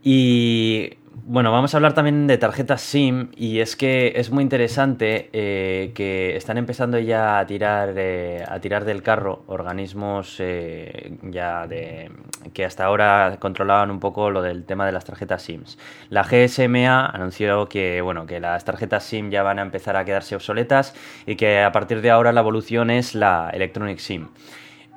Y 0.05 0.93
bueno, 1.25 1.53
vamos 1.53 1.75
a 1.75 1.79
hablar 1.79 1.95
también 1.95 2.27
de 2.27 2.39
tarjetas 2.39 2.81
SIM 2.81 3.31
y 3.35 3.61
es 3.61 3.77
que 3.77 4.13
es 4.17 4.31
muy 4.31 4.43
interesante 4.43 5.29
eh, 5.33 5.93
que 5.95 6.37
están 6.37 6.59
empezando 6.59 6.99
ya 6.99 7.39
a 7.39 7.47
tirar 7.47 7.95
eh, 7.97 8.45
a 8.47 8.61
tirar 8.61 8.85
del 8.85 9.03
carro 9.03 9.43
organismos 9.47 10.37
eh, 10.39 11.19
ya 11.23 11.67
de 11.67 12.11
que 12.53 12.65
hasta 12.65 12.85
ahora 12.85 13.37
controlaban 13.41 13.91
un 13.91 14.01
poco 14.01 14.31
lo 14.31 14.43
del 14.43 14.65
tema 14.65 14.87
de 14.87 14.93
las 14.93 15.05
tarjetas 15.05 15.43
SIMs. 15.43 15.79
La 16.09 16.23
GSMA 16.23 17.07
anunció 17.07 17.69
que 17.69 18.01
bueno 18.01 18.27
que 18.27 18.39
las 18.39 18.65
tarjetas 18.65 19.05
SIM 19.05 19.31
ya 19.31 19.43
van 19.43 19.59
a 19.59 19.63
empezar 19.63 19.97
a 19.97 20.05
quedarse 20.05 20.37
obsoletas 20.37 20.95
y 21.27 21.37
que 21.37 21.63
a 21.63 21.73
partir 21.73 22.01
de 22.01 22.11
ahora 22.11 22.33
la 22.33 22.41
evolución 22.41 22.91
es 22.91 23.15
la 23.15 23.51
Electronic 23.53 23.99
SIM. 23.99 24.29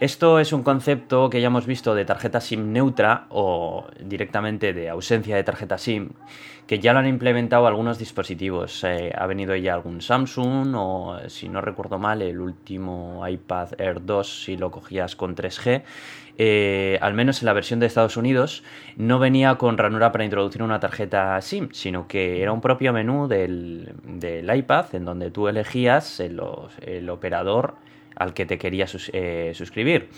Esto 0.02 0.40
es 0.40 0.52
un 0.52 0.64
concepto 0.64 1.30
que 1.30 1.42
ya 1.42 1.46
hemos 1.46 1.68
visto 1.68 1.94
de 1.94 2.06
tarjeta 2.06 2.42
SIM 2.42 2.74
neutra 2.74 3.28
o 3.30 3.86
directamente 4.04 4.74
de 4.74 4.90
ausencia 4.90 5.36
de 5.36 5.44
tarjeta 5.44 5.78
SIM, 5.78 6.10
que 6.66 6.80
ya 6.80 6.92
lo 6.92 6.98
han 6.98 7.08
implementado 7.08 7.68
algunos 7.68 8.00
dispositivos. 8.00 8.84
Eh, 8.84 9.14
ha 9.16 9.28
venido 9.28 9.56
ya 9.56 9.76
algún 9.76 10.02
Samsung 10.02 10.74
o, 10.76 11.20
si 11.28 11.50
no 11.50 11.62
recuerdo 11.62 12.00
mal, 12.00 12.24
el 12.24 12.40
último 12.40 13.24
iPad 13.28 13.80
Air 13.80 14.04
2 14.04 14.44
si 14.46 14.58
lo 14.58 14.72
cogías 14.72 15.16
con 15.16 15.36
3G. 15.36 15.84
Eh, 16.36 16.98
al 17.00 17.14
menos 17.14 17.44
en 17.44 17.46
la 17.46 17.54
versión 17.54 17.80
de 17.80 17.86
Estados 17.86 18.18
Unidos, 18.18 18.64
no 18.98 19.20
venía 19.20 19.54
con 19.60 19.78
ranura 19.78 20.12
para 20.12 20.24
introducir 20.24 20.64
una 20.64 20.80
tarjeta 20.80 21.40
SIM, 21.42 21.70
sino 21.74 22.08
que 22.08 22.42
era 22.42 22.52
un 22.52 22.62
propio 22.62 22.92
menú 22.92 23.28
del, 23.28 23.94
iPad 24.52 24.96
en 24.96 25.06
donde 25.06 25.30
tú 25.30 25.48
elegías 25.48 26.20
el, 26.20 26.42
el 26.82 27.08
operador 27.12 27.76
al 28.22 28.34
que 28.34 28.46
te 28.46 28.58
querías 28.58 29.10
eh, 29.14 29.52
suscribir. 29.56 30.10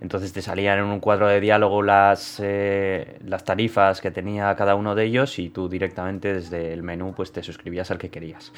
Entonces 0.00 0.32
te 0.32 0.42
salían 0.42 0.78
en 0.78 0.84
un 0.84 1.00
cuadro 1.00 1.26
de 1.26 1.40
diálogo 1.40 1.82
las, 1.82 2.40
eh, 2.42 3.18
las 3.24 3.44
tarifas 3.44 4.00
que 4.00 4.12
tenía 4.12 4.54
cada 4.54 4.76
uno 4.76 4.94
de 4.94 5.04
ellos 5.04 5.38
y 5.40 5.50
tú 5.50 5.68
directamente 5.68 6.32
desde 6.32 6.72
el 6.72 6.82
menú 6.84 7.14
pues 7.16 7.32
te 7.32 7.42
suscribías 7.42 7.90
al 7.90 7.98
que 7.98 8.08
querías. 8.08 8.52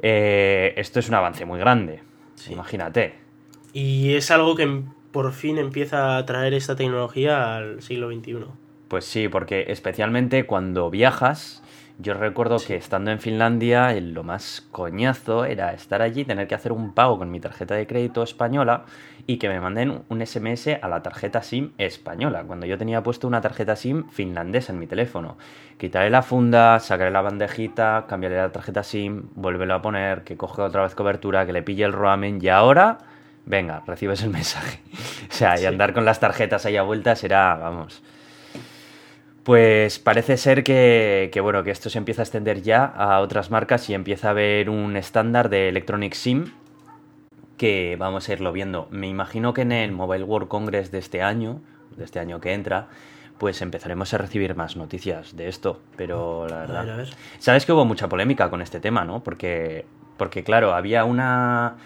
Eh, 0.00 0.72
esto 0.76 1.00
es 1.00 1.08
un 1.08 1.16
avance 1.16 1.44
muy 1.44 1.58
grande, 1.58 2.00
imagínate. 2.48 3.14
Y 3.72 4.14
es 4.14 4.30
algo 4.30 4.54
que 4.54 4.82
por 5.10 5.32
fin 5.32 5.58
empieza 5.58 6.16
a 6.16 6.24
traer 6.24 6.54
esta 6.54 6.76
tecnología 6.76 7.56
al 7.56 7.82
siglo 7.82 8.10
XXI. 8.10 8.36
Pues 8.86 9.04
sí, 9.04 9.28
porque 9.28 9.66
especialmente 9.68 10.46
cuando 10.46 10.88
viajas, 10.88 11.62
yo 12.02 12.14
recuerdo 12.14 12.56
que 12.58 12.76
estando 12.76 13.10
en 13.10 13.18
Finlandia, 13.18 13.92
lo 14.00 14.22
más 14.22 14.66
coñazo 14.70 15.44
era 15.44 15.72
estar 15.72 16.00
allí, 16.00 16.24
tener 16.24 16.48
que 16.48 16.54
hacer 16.54 16.72
un 16.72 16.94
pago 16.94 17.18
con 17.18 17.30
mi 17.30 17.40
tarjeta 17.40 17.74
de 17.74 17.86
crédito 17.86 18.22
española 18.22 18.84
y 19.26 19.36
que 19.36 19.48
me 19.48 19.60
manden 19.60 20.02
un 20.08 20.26
SMS 20.26 20.78
a 20.80 20.88
la 20.88 21.02
tarjeta 21.02 21.42
SIM 21.42 21.72
española, 21.76 22.44
cuando 22.44 22.64
yo 22.66 22.78
tenía 22.78 23.02
puesto 23.02 23.28
una 23.28 23.42
tarjeta 23.42 23.76
SIM 23.76 24.08
finlandesa 24.08 24.72
en 24.72 24.78
mi 24.78 24.86
teléfono. 24.86 25.36
Quitaré 25.78 26.08
la 26.08 26.22
funda, 26.22 26.78
sacaré 26.78 27.10
la 27.10 27.20
bandejita, 27.20 28.06
cambiaré 28.08 28.36
la 28.36 28.52
tarjeta 28.52 28.82
SIM, 28.82 29.24
vuélvelo 29.34 29.74
a 29.74 29.82
poner, 29.82 30.24
que 30.24 30.36
coge 30.36 30.62
otra 30.62 30.82
vez 30.82 30.94
cobertura, 30.94 31.44
que 31.44 31.52
le 31.52 31.62
pille 31.62 31.84
el 31.84 31.92
roaming 31.92 32.38
y 32.42 32.48
ahora, 32.48 32.98
venga, 33.44 33.82
recibes 33.86 34.22
el 34.22 34.30
mensaje. 34.40 34.80
o 35.28 35.32
sea, 35.32 35.60
y 35.60 35.66
andar 35.66 35.92
con 35.92 36.06
las 36.06 36.18
tarjetas 36.18 36.64
ahí 36.64 36.76
a 36.78 36.82
vueltas 36.82 37.22
era, 37.24 37.56
vamos 37.56 38.02
pues 39.44 39.98
parece 39.98 40.36
ser 40.36 40.64
que, 40.64 41.30
bueno, 41.42 41.62
que 41.64 41.70
esto 41.70 41.88
se 41.88 41.98
empieza 41.98 42.22
a 42.22 42.24
extender 42.24 42.62
ya 42.62 42.84
a 42.84 43.20
otras 43.20 43.50
marcas 43.50 43.88
y 43.88 43.94
empieza 43.94 44.28
a 44.28 44.30
haber 44.32 44.68
un 44.68 44.96
estándar 44.96 45.48
de 45.48 45.68
Electronic 45.68 46.14
SIM 46.14 46.52
que 47.56 47.96
vamos 47.98 48.28
a 48.28 48.32
irlo 48.32 48.52
viendo. 48.52 48.88
Me 48.90 49.08
imagino 49.08 49.54
que 49.54 49.62
en 49.62 49.72
el 49.72 49.92
Mobile 49.92 50.24
World 50.24 50.48
Congress 50.48 50.90
de 50.90 50.98
este 50.98 51.22
año, 51.22 51.60
de 51.96 52.04
este 52.04 52.18
año 52.18 52.40
que 52.40 52.52
entra, 52.52 52.88
pues 53.38 53.62
empezaremos 53.62 54.12
a 54.12 54.18
recibir 54.18 54.54
más 54.54 54.76
noticias 54.76 55.34
de 55.34 55.48
esto. 55.48 55.80
Pero 55.96 56.46
la 56.46 56.58
verdad. 56.58 57.06
Sabes 57.38 57.64
que 57.64 57.72
hubo 57.72 57.86
mucha 57.86 58.08
polémica 58.08 58.50
con 58.50 58.60
este 58.60 58.80
tema, 58.80 59.04
¿no? 59.04 59.22
Porque, 59.22 59.86
porque 60.18 60.44
claro, 60.44 60.74
había 60.74 61.04
una. 61.04 61.76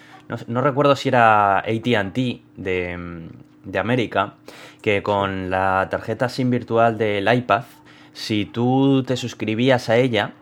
no 0.48 0.60
recuerdo 0.60 0.96
si 0.96 1.08
era 1.08 1.58
ATT 1.58 2.18
de, 2.56 3.28
de 3.64 3.78
América 3.78 4.34
que 4.82 5.02
con 5.02 5.50
la 5.50 5.88
tarjeta 5.90 6.28
SIM 6.28 6.50
virtual 6.50 6.98
del 6.98 7.32
iPad, 7.32 7.64
si 8.12 8.44
tú 8.44 9.02
te 9.02 9.16
suscribías 9.16 9.88
a 9.88 9.96
ella, 9.96 10.32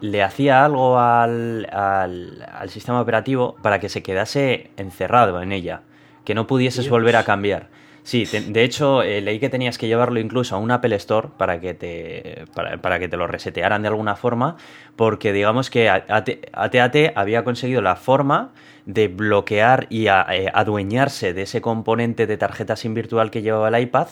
le 0.00 0.22
hacía 0.22 0.64
algo 0.64 0.98
al, 0.98 1.66
al, 1.72 2.68
sistema 2.68 3.00
operativo 3.00 3.56
para 3.62 3.80
que 3.80 3.88
se 3.88 4.02
quedase 4.02 4.70
encerrado 4.76 5.40
en 5.40 5.52
ella, 5.52 5.80
que 6.24 6.34
no 6.34 6.46
pudieses 6.46 6.90
volver 6.90 7.16
a 7.16 7.24
cambiar. 7.24 7.68
Sí, 8.06 8.24
de 8.24 8.62
hecho 8.62 9.02
eh, 9.02 9.20
leí 9.20 9.40
que 9.40 9.48
tenías 9.48 9.78
que 9.78 9.88
llevarlo 9.88 10.20
incluso 10.20 10.54
a 10.54 10.60
un 10.60 10.70
Apple 10.70 10.94
Store 10.94 11.26
para 11.36 11.58
que 11.58 11.74
te 11.74 12.44
para, 12.54 12.76
para, 12.80 13.00
que 13.00 13.08
te 13.08 13.16
lo 13.16 13.26
resetearan 13.26 13.82
de 13.82 13.88
alguna 13.88 14.14
forma, 14.14 14.58
porque 14.94 15.32
digamos 15.32 15.70
que 15.70 15.90
ATAT 15.90 16.96
había 17.16 17.42
conseguido 17.42 17.82
la 17.82 17.96
forma 17.96 18.52
de 18.84 19.08
bloquear 19.08 19.88
y 19.90 20.06
eh, 20.06 20.52
adueñarse 20.54 21.32
de 21.32 21.42
ese 21.42 21.60
componente 21.60 22.28
de 22.28 22.36
tarjeta 22.36 22.76
SIM 22.76 22.94
virtual 22.94 23.32
que 23.32 23.42
llevaba 23.42 23.76
el 23.76 23.82
iPad 23.82 24.06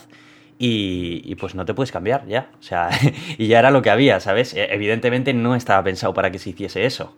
y, 0.59 1.33
pues 1.35 1.55
no 1.55 1.63
te 1.63 1.73
puedes 1.73 1.93
cambiar 1.93 2.27
ya. 2.27 2.49
O 2.59 2.63
sea, 2.63 2.89
y 3.37 3.47
ya 3.47 3.59
era 3.59 3.71
lo 3.71 3.81
que 3.81 3.91
había, 3.91 4.19
¿sabes? 4.19 4.55
E, 4.55 4.73
evidentemente 4.73 5.33
no 5.33 5.55
estaba 5.55 5.81
pensado 5.85 6.13
para 6.13 6.31
que 6.31 6.39
se 6.39 6.49
hiciese 6.49 6.85
eso. 6.85 7.15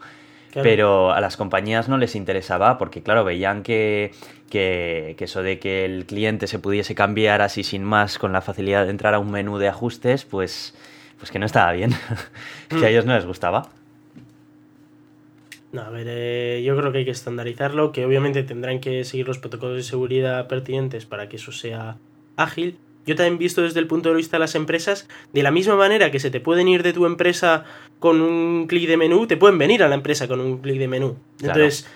Pero 0.63 1.11
a 1.11 1.21
las 1.21 1.37
compañías 1.37 1.89
no 1.89 1.97
les 1.97 2.15
interesaba 2.15 2.77
porque, 2.77 3.03
claro, 3.03 3.23
veían 3.23 3.63
que, 3.63 4.11
que, 4.49 5.15
eso 5.19 5.43
de 5.43 5.59
que 5.59 5.85
el 5.85 6.05
cliente 6.05 6.47
se 6.47 6.59
pudiese 6.59 6.95
cambiar 6.95 7.41
así 7.41 7.63
sin 7.63 7.83
más 7.83 8.17
con 8.17 8.33
la 8.33 8.41
facilidad 8.41 8.85
de 8.85 8.91
entrar 8.91 9.13
a 9.13 9.19
un 9.19 9.31
menú 9.31 9.57
de 9.57 9.67
ajustes, 9.67 10.25
pues, 10.25 10.73
pues 11.17 11.31
que 11.31 11.39
no 11.39 11.45
estaba 11.45 11.71
bien. 11.73 11.91
que 12.69 12.75
a 12.77 12.79
mm. 12.79 12.85
ellos 12.85 13.05
no 13.05 13.15
les 13.15 13.25
gustaba. 13.25 13.69
No, 15.71 15.81
a 15.81 15.89
ver, 15.89 16.07
eh, 16.09 16.63
yo 16.65 16.77
creo 16.77 16.91
que 16.91 16.99
hay 16.99 17.05
que 17.05 17.11
estandarizarlo, 17.11 17.91
que 17.91 18.05
obviamente 18.05 18.43
tendrán 18.43 18.79
que 18.79 19.03
seguir 19.03 19.27
los 19.27 19.37
protocolos 19.37 19.75
de 19.75 19.83
seguridad 19.83 20.47
pertinentes 20.47 21.05
para 21.05 21.27
que 21.27 21.35
eso 21.35 21.51
sea 21.51 21.97
ágil. 22.37 22.79
Yo 23.07 23.15
también 23.15 23.35
he 23.35 23.37
visto 23.37 23.63
desde 23.63 23.79
el 23.79 23.87
punto 23.87 24.09
de 24.09 24.15
vista 24.15 24.37
de 24.37 24.41
las 24.41 24.53
empresas, 24.53 25.07
de 25.33 25.41
la 25.41 25.49
misma 25.49 25.75
manera 25.75 26.11
que 26.11 26.19
se 26.19 26.29
te 26.29 26.39
pueden 26.39 26.67
ir 26.67 26.83
de 26.83 26.93
tu 26.93 27.05
empresa 27.05 27.63
con 27.99 28.21
un 28.21 28.67
clic 28.67 28.87
de 28.87 28.97
menú, 28.97 29.25
te 29.25 29.37
pueden 29.37 29.57
venir 29.57 29.81
a 29.81 29.87
la 29.87 29.95
empresa 29.95 30.27
con 30.27 30.41
un 30.41 30.59
clic 30.59 30.77
de 30.77 30.87
menú. 30.87 31.17
Entonces, 31.41 31.87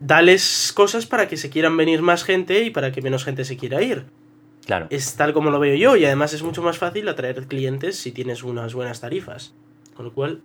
dales 0.00 0.72
cosas 0.74 1.04
para 1.04 1.28
que 1.28 1.36
se 1.36 1.50
quieran 1.50 1.76
venir 1.76 2.00
más 2.00 2.24
gente 2.24 2.62
y 2.62 2.70
para 2.70 2.92
que 2.92 3.02
menos 3.02 3.24
gente 3.24 3.44
se 3.44 3.56
quiera 3.56 3.82
ir. 3.82 4.04
Claro. 4.64 4.86
Es 4.90 5.16
tal 5.16 5.32
como 5.32 5.50
lo 5.50 5.60
veo 5.60 5.74
yo 5.74 5.96
y 5.96 6.04
además 6.04 6.32
es 6.32 6.42
mucho 6.42 6.62
más 6.62 6.78
fácil 6.78 7.08
atraer 7.08 7.46
clientes 7.46 7.98
si 7.98 8.12
tienes 8.12 8.42
unas 8.42 8.72
buenas 8.72 9.00
tarifas. 9.00 9.52
Con 9.94 10.06
lo 10.06 10.12
cual, 10.12 10.40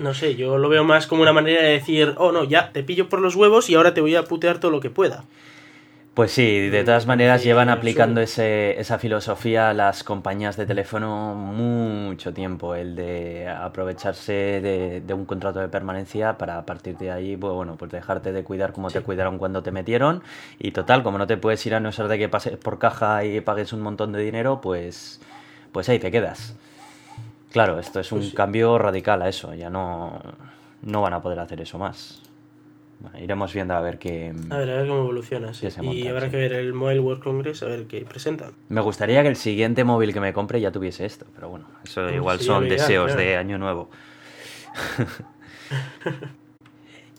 no 0.00 0.14
sé, 0.14 0.34
yo 0.34 0.58
lo 0.58 0.68
veo 0.68 0.84
más 0.84 1.06
como 1.06 1.22
una 1.22 1.32
manera 1.32 1.62
de 1.62 1.70
decir, 1.70 2.14
oh 2.16 2.32
no, 2.32 2.44
ya 2.44 2.72
te 2.72 2.82
pillo 2.82 3.08
por 3.08 3.20
los 3.20 3.36
huevos 3.36 3.70
y 3.70 3.74
ahora 3.74 3.94
te 3.94 4.00
voy 4.00 4.16
a 4.16 4.24
putear 4.24 4.58
todo 4.58 4.70
lo 4.70 4.80
que 4.80 4.90
pueda. 4.90 5.24
Pues 6.18 6.32
sí, 6.32 6.68
de 6.68 6.82
todas 6.82 7.06
maneras 7.06 7.44
llevan 7.44 7.68
aplicando 7.68 8.20
ese, 8.20 8.80
esa 8.80 8.98
filosofía 8.98 9.70
a 9.70 9.72
las 9.72 10.02
compañías 10.02 10.56
de 10.56 10.66
teléfono 10.66 11.36
mucho 11.36 12.34
tiempo, 12.34 12.74
el 12.74 12.96
de 12.96 13.46
aprovecharse 13.46 14.32
de, 14.32 15.14
un 15.14 15.26
contrato 15.26 15.60
de 15.60 15.68
permanencia 15.68 16.36
para 16.36 16.58
a 16.58 16.66
partir 16.66 16.98
de 16.98 17.12
ahí, 17.12 17.36
pues 17.36 17.52
bueno, 17.52 17.76
pues 17.76 17.92
dejarte 17.92 18.32
de 18.32 18.42
cuidar 18.42 18.72
como 18.72 18.90
te 18.90 19.00
cuidaron 19.00 19.38
cuando 19.38 19.62
te 19.62 19.70
metieron 19.70 20.24
y 20.58 20.72
total, 20.72 21.04
como 21.04 21.18
no 21.18 21.28
te 21.28 21.36
puedes 21.36 21.64
ir 21.66 21.76
a 21.76 21.78
no 21.78 21.92
ser 21.92 22.08
de 22.08 22.18
que 22.18 22.28
pases 22.28 22.56
por 22.56 22.80
caja 22.80 23.24
y 23.24 23.40
pagues 23.40 23.72
un 23.72 23.82
montón 23.82 24.10
de 24.10 24.18
dinero, 24.18 24.60
pues, 24.60 25.20
pues 25.70 25.88
ahí 25.88 26.00
te 26.00 26.10
quedas. 26.10 26.56
Claro, 27.52 27.78
esto 27.78 28.00
es 28.00 28.10
un 28.10 28.18
pues 28.18 28.34
cambio 28.34 28.76
radical 28.76 29.22
a 29.22 29.28
eso, 29.28 29.54
ya 29.54 29.70
no, 29.70 30.20
no 30.82 31.00
van 31.00 31.12
a 31.12 31.22
poder 31.22 31.38
hacer 31.38 31.60
eso 31.60 31.78
más. 31.78 32.27
Iremos 33.20 33.52
viendo 33.52 33.74
a 33.74 33.80
ver 33.80 33.98
qué. 33.98 34.32
A 34.50 34.56
ver, 34.56 34.70
a 34.70 34.74
ver 34.76 34.88
cómo 34.88 35.00
evoluciona. 35.00 35.52
y 35.82 36.08
habrá 36.08 36.30
que 36.30 36.36
ver 36.36 36.52
el 36.52 36.72
Mobile 36.72 37.00
World 37.00 37.22
Congress, 37.22 37.62
a 37.62 37.66
ver 37.66 37.86
qué 37.86 38.02
presentan. 38.02 38.52
Me 38.68 38.80
gustaría 38.80 39.22
que 39.22 39.28
el 39.28 39.36
siguiente 39.36 39.84
móvil 39.84 40.12
que 40.12 40.20
me 40.20 40.32
compre 40.32 40.60
ya 40.60 40.72
tuviese 40.72 41.04
esto, 41.06 41.26
pero 41.34 41.48
bueno, 41.48 41.66
eso 41.84 42.10
igual 42.10 42.40
son 42.40 42.68
deseos 42.68 43.16
de 43.16 43.36
año 43.36 43.58
nuevo. 43.58 43.90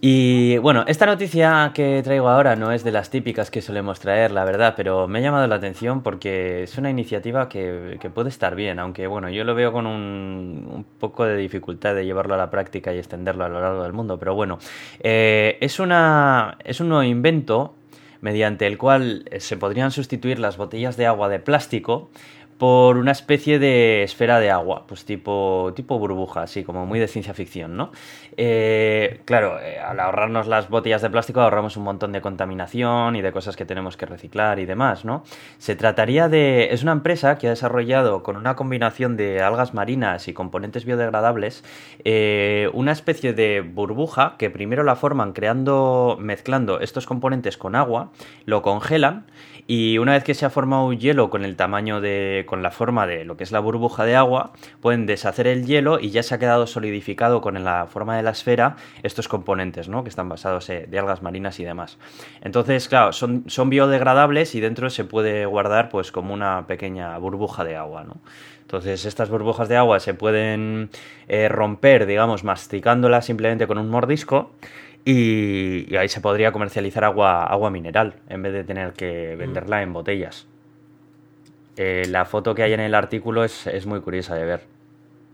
Y 0.01 0.58
bueno, 0.60 0.86
esta 0.88 1.06
noticia 1.06 1.72
que 1.74 2.01
traigo 2.01 2.29
ahora 2.29 2.56
no 2.56 2.72
es 2.72 2.86
de 2.86 2.91
las 2.94 3.10
típicas 3.10 3.51
que 3.51 3.62
solemos 3.62 4.00
traer, 4.00 4.32
la 4.32 4.46
verdad, 4.46 4.74
pero 4.77 5.10
me 5.10 5.20
ha 5.20 5.22
llamado 5.22 5.46
la 5.46 5.56
atención 5.56 6.03
porque 6.03 6.63
es 6.63 6.77
una 6.77 6.89
iniciativa 6.89 7.50
que, 7.50 8.00
puede 8.13 8.29
estar 8.29 8.56
bien, 8.56 8.79
aunque 8.79 9.08
bueno, 9.08 9.29
yo 9.29 9.44
lo 9.44 9.56
veo 9.56 9.74
con 9.74 9.86
un, 9.86 10.70
un, 10.72 10.86
poco 11.00 11.25
de 11.25 11.36
dificultad 11.36 11.96
de 11.96 12.06
llevarlo 12.06 12.36
a 12.36 12.38
la 12.38 12.50
práctica 12.50 12.94
y 12.94 12.98
extenderlo 12.98 13.44
a 13.44 13.50
lo 13.50 13.60
largo 13.60 13.84
del 13.84 13.91
mundo, 13.91 14.18
pero 14.18 14.36
bueno, 14.36 14.58
eh, 15.01 15.58
es, 15.60 15.82
una, 15.82 16.58
es 16.63 16.79
un 16.79 16.88
nuevo 16.88 17.03
invento 17.03 17.75
mediante 18.22 18.68
el 18.68 18.77
cual 18.77 19.25
se 19.39 19.58
podrían 19.58 19.91
sustituir 19.91 20.39
las 20.39 20.56
botellas 20.56 20.96
de 20.96 21.08
agua 21.08 21.27
de 21.27 21.39
plástico 21.39 22.10
por 22.59 22.97
una 22.97 23.13
especie 23.13 23.57
de 23.57 24.03
esfera 24.03 24.37
de 24.41 24.51
agua, 24.51 24.83
pues 24.85 25.05
tipo, 25.05 25.71
tipo 25.77 25.97
burbuja, 25.97 26.41
así 26.41 26.65
como 26.65 26.85
muy 26.85 26.99
de 26.99 27.07
ciencia 27.07 27.33
ficción, 27.33 27.77
¿no? 27.77 27.91
Eh, 28.35 29.21
claro, 29.23 29.59
eh, 29.61 29.79
al 29.79 29.97
ahorrarnos 30.01 30.45
las 30.45 30.69
botellas 30.69 31.01
de 31.01 31.09
plástico 31.09 31.39
ahorramos 31.39 31.77
un 31.77 31.85
montón 31.85 32.11
de 32.11 32.19
contaminación 32.19 33.15
y 33.15 33.21
de 33.21 33.31
cosas 33.31 33.55
que 33.55 33.65
tenemos 33.65 33.95
que 33.95 34.05
reciclar 34.05 34.59
y 34.59 34.65
demás, 34.65 35.05
¿no? 35.05 35.23
Se 35.57 35.77
trataría 35.77 36.27
de... 36.27 36.73
es 36.73 36.83
una 36.83 36.91
empresa 36.91 37.37
que 37.37 37.47
ha 37.47 37.51
desarrollado 37.51 38.23
con 38.23 38.35
una 38.35 38.57
combinación 38.57 39.15
de 39.15 39.41
algas 39.41 39.73
marinas 39.73 40.27
y 40.27 40.33
componentes 40.33 40.83
biodegradables 40.83 41.63
eh, 42.03 42.69
una 42.73 42.91
especie 42.91 43.31
de 43.31 43.61
burbuja 43.61 44.35
que 44.37 44.49
primero 44.49 44.83
la 44.83 44.97
forman 44.97 45.31
creando, 45.31 46.17
mezclando 46.19 46.81
estos 46.81 47.05
componentes 47.05 47.57
con 47.57 47.77
agua, 47.77 48.11
lo 48.43 48.61
congelan 48.61 49.27
y 49.71 49.99
una 49.99 50.13
vez 50.13 50.23
que 50.23 50.33
se 50.33 50.47
ha 50.47 50.49
formado 50.49 50.91
hielo 50.93 51.29
con 51.29 51.45
el 51.45 51.55
tamaño 51.55 52.01
de 52.01 52.43
con 52.47 52.63
la 52.63 52.71
forma 52.71 53.05
de 53.05 53.23
lo 53.23 53.38
que 53.38 53.43
es 53.43 53.51
la 53.51 53.59
burbuja 53.59 54.03
de 54.03 54.15
agua, 54.15 54.51
pueden 54.81 55.05
deshacer 55.05 55.45
el 55.45 55.67
hielo 55.67 55.99
y 55.99 56.09
ya 56.09 56.23
se 56.23 56.33
ha 56.33 56.39
quedado 56.39 56.65
solidificado 56.65 57.39
con 57.39 57.63
la 57.63 57.85
forma 57.85 58.17
de 58.17 58.23
la 58.23 58.31
esfera 58.31 58.77
estos 59.03 59.27
componentes, 59.27 59.88
¿no? 59.88 60.01
Que 60.01 60.09
están 60.09 60.27
basados 60.27 60.67
eh, 60.71 60.88
de 60.89 60.97
algas 60.97 61.21
marinas 61.21 61.59
y 61.59 61.65
demás. 61.65 61.99
Entonces, 62.41 62.88
claro, 62.88 63.13
son, 63.13 63.43
son 63.45 63.69
biodegradables 63.69 64.55
y 64.55 64.59
dentro 64.59 64.89
se 64.89 65.03
puede 65.03 65.45
guardar 65.45 65.89
pues 65.89 66.11
como 66.11 66.33
una 66.33 66.65
pequeña 66.65 67.15
burbuja 67.19 67.63
de 67.63 67.75
agua, 67.75 68.03
¿no? 68.03 68.15
Entonces 68.61 69.05
estas 69.05 69.29
burbujas 69.29 69.69
de 69.69 69.77
agua 69.77 69.99
se 69.99 70.15
pueden 70.15 70.89
eh, 71.27 71.47
romper, 71.47 72.07
digamos, 72.07 72.43
masticándolas 72.43 73.25
simplemente 73.25 73.67
con 73.67 73.77
un 73.77 73.89
mordisco 73.89 74.51
y, 75.06 75.96
ahí 75.96 76.10
se 76.10 76.22
podría 76.22 76.51
comercializar 76.51 77.03
agua, 77.03 77.44
agua 77.44 77.70
mineral 77.70 78.15
en 78.27 78.41
vez 78.41 78.53
de 78.53 78.63
tener 78.63 78.94
que 78.94 79.34
mm. 79.36 79.39
venderla 79.39 79.82
en 79.82 79.94
botellas. 79.94 80.48
Eh, 81.77 82.03
la 82.10 82.25
foto 82.25 82.53
que 82.56 82.63
hay 82.63 82.74
en 82.74 82.82
el 82.82 82.94
artículo 82.94 83.44
es, 83.44 83.86
muy 83.86 84.01
curiosa 84.01 84.36
de 84.36 84.46
ver. 84.46 84.62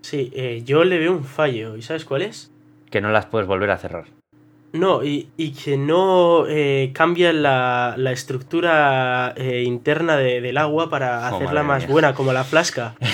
Sí, 0.02 0.32
eh, 0.36 0.62
yo 0.64 0.84
le 0.84 1.00
veo 1.00 1.12
un 1.12 1.24
fallo. 1.24 1.76
¿Y 1.76 1.82
sabes 1.82 2.06
cuál 2.06 2.22
es? 2.22 2.52
Que 2.92 3.02
no 3.02 3.12
las 3.12 3.26
puedes 3.26 3.48
volver 3.48 3.72
a 3.72 3.78
cerrar. 3.78 4.06
No, 4.74 5.06
y, 5.06 5.28
que 5.64 5.78
no 5.78 6.46
eh, 6.50 6.92
cambia 6.94 7.32
la, 7.32 7.96
estructura 8.12 9.34
eh, 9.38 9.64
interna 9.66 10.18
del 10.18 10.58
agua 10.58 10.90
para 10.90 11.32
oh, 11.32 11.36
hacerla 11.36 11.64
más 11.64 11.88
buena, 11.88 12.14
como 12.14 12.34
la 12.34 12.44
flasca. 12.44 12.96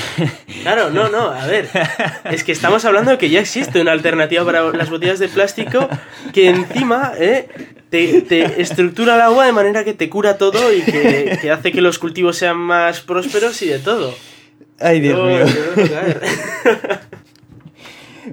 Claro, 0.64 0.92
no, 0.92 1.10
no, 1.10 1.32
a 1.32 1.48
ver. 1.48 1.68
Es 2.26 2.44
que 2.44 2.52
estamos 2.52 2.86
hablando 2.86 3.10
de 3.10 3.18
que 3.18 3.32
ya 3.32 3.40
existe 3.40 3.82
una 3.82 3.94
alternativa 3.94 4.46
para 4.46 4.72
las 4.72 4.92
botellas 4.92 5.18
de 5.18 5.28
plástico 5.28 5.90
que 6.34 6.50
encima 6.50 7.14
eh, 7.18 7.48
te, 7.90 8.62
estructura 8.62 9.16
el 9.16 9.22
agua 9.22 9.48
de 9.48 9.54
manera 9.54 9.84
que 9.84 9.96
te 9.96 10.08
cura 10.08 10.38
todo 10.38 10.72
y 10.72 10.82
que, 10.82 11.50
hace 11.52 11.72
que 11.72 11.82
los 11.82 11.98
cultivos 11.98 12.38
sean 12.38 12.58
más 12.58 13.02
prósperos 13.02 13.60
y 13.64 13.70
de 13.70 13.80
todo. 13.80 14.14
Ay, 14.80 15.00
Dios 15.00 15.20
mío. 15.26 15.46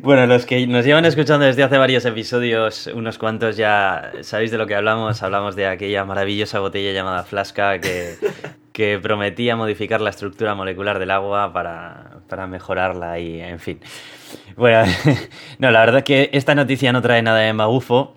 Bueno, 0.03 0.27
los 0.27 0.45
que 0.45 0.67
nos 0.67 0.85
llevan 0.85 1.07
escuchando 1.07 1.47
desde 1.47 1.63
hace 1.63 1.79
varios 1.79 2.05
episodios, 2.05 2.89
unos 2.89 3.17
cuantos 3.17 3.57
ya 3.57 4.13
sabéis 4.21 4.51
de 4.51 4.59
lo 4.59 4.67
que 4.67 4.75
hablamos. 4.75 5.23
Hablamos 5.23 5.57
de 5.57 5.67
aquella 5.67 6.05
maravillosa 6.05 6.61
botella 6.61 6.93
llamada 6.93 7.25
Flasca 7.25 7.81
que, 7.81 8.17
que 8.73 8.99
prometía 8.99 9.57
modificar 9.57 10.01
la 10.01 10.11
estructura 10.11 10.55
molecular 10.55 10.99
del 10.99 11.11
agua 11.11 11.53
para, 11.53 12.19
para 12.29 12.47
mejorarla 12.47 13.19
y, 13.19 13.41
en 13.41 13.59
fin. 13.59 13.81
Bueno, 14.57 14.85
no, 15.59 15.71
la 15.71 15.81
verdad 15.81 15.99
es 15.99 16.05
que 16.05 16.31
esta 16.33 16.55
noticia 16.55 16.93
no 16.93 17.01
trae 17.01 17.23
nada 17.23 17.39
de 17.39 17.53
magufo, 17.55 18.15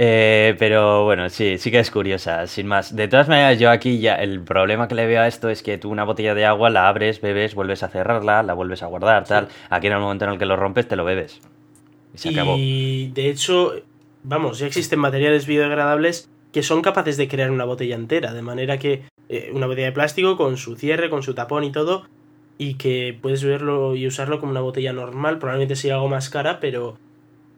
eh, 0.00 0.54
pero 0.60 1.02
bueno, 1.02 1.28
sí, 1.28 1.58
sí 1.58 1.72
que 1.72 1.80
es 1.80 1.90
curiosa, 1.90 2.46
sin 2.46 2.68
más. 2.68 2.94
De 2.94 3.08
todas 3.08 3.28
maneras, 3.28 3.58
yo 3.58 3.68
aquí 3.68 3.98
ya 3.98 4.14
el 4.14 4.40
problema 4.40 4.86
que 4.86 4.94
le 4.94 5.06
veo 5.06 5.22
a 5.22 5.26
esto 5.26 5.50
es 5.50 5.64
que 5.64 5.76
tú 5.76 5.90
una 5.90 6.04
botella 6.04 6.36
de 6.36 6.44
agua 6.44 6.70
la 6.70 6.86
abres, 6.86 7.20
bebes, 7.20 7.56
vuelves 7.56 7.82
a 7.82 7.88
cerrarla, 7.88 8.44
la 8.44 8.54
vuelves 8.54 8.84
a 8.84 8.86
guardar, 8.86 9.24
tal. 9.24 9.48
Aquí 9.70 9.88
en 9.88 9.94
el 9.94 9.98
momento 9.98 10.24
en 10.24 10.30
el 10.30 10.38
que 10.38 10.46
lo 10.46 10.54
rompes, 10.54 10.86
te 10.86 10.94
lo 10.94 11.04
bebes. 11.04 11.40
Y 12.14 12.18
se 12.18 12.28
acabó. 12.28 12.54
Y 12.56 13.08
de 13.08 13.28
hecho, 13.28 13.72
vamos, 14.22 14.60
ya 14.60 14.68
existen 14.68 15.00
materiales 15.00 15.48
biodegradables 15.48 16.30
que 16.52 16.62
son 16.62 16.80
capaces 16.80 17.16
de 17.16 17.26
crear 17.26 17.50
una 17.50 17.64
botella 17.64 17.96
entera, 17.96 18.32
de 18.32 18.42
manera 18.42 18.78
que 18.78 19.02
eh, 19.28 19.50
una 19.52 19.66
botella 19.66 19.88
de 19.88 19.92
plástico 19.92 20.36
con 20.36 20.58
su 20.58 20.76
cierre, 20.76 21.10
con 21.10 21.24
su 21.24 21.34
tapón 21.34 21.64
y 21.64 21.72
todo, 21.72 22.06
y 22.56 22.74
que 22.74 23.18
puedes 23.20 23.42
beberlo 23.42 23.96
y 23.96 24.06
usarlo 24.06 24.38
como 24.38 24.52
una 24.52 24.60
botella 24.60 24.92
normal, 24.92 25.40
probablemente 25.40 25.74
sea 25.74 25.94
algo 25.94 26.06
más 26.06 26.30
cara, 26.30 26.60
pero 26.60 26.98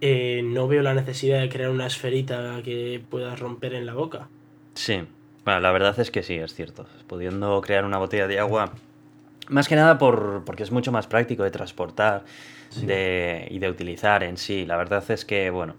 eh, 0.00 0.42
no 0.44 0.68
veo 0.68 0.82
la 0.82 0.94
necesidad 0.94 1.40
de 1.40 1.48
crear 1.48 1.70
una 1.70 1.86
esferita 1.86 2.60
que 2.64 3.02
puedas 3.08 3.38
romper 3.38 3.74
en 3.74 3.86
la 3.86 3.94
boca. 3.94 4.28
Sí, 4.74 5.02
bueno, 5.44 5.60
la 5.60 5.72
verdad 5.72 5.98
es 5.98 6.10
que 6.10 6.22
sí, 6.22 6.34
es 6.34 6.54
cierto. 6.54 6.86
Pudiendo 7.06 7.60
crear 7.60 7.84
una 7.84 7.98
botella 7.98 8.26
de 8.26 8.38
agua, 8.38 8.72
más 9.48 9.68
que 9.68 9.76
nada 9.76 9.98
por, 9.98 10.44
porque 10.44 10.62
es 10.62 10.70
mucho 10.70 10.92
más 10.92 11.06
práctico 11.06 11.42
de 11.42 11.50
transportar 11.50 12.24
y 12.80 12.86
de 12.86 13.68
utilizar 13.68 14.22
en 14.22 14.36
sí. 14.36 14.64
La 14.64 14.76
verdad 14.76 15.02
es 15.10 15.24
que, 15.24 15.50
bueno, 15.50 15.74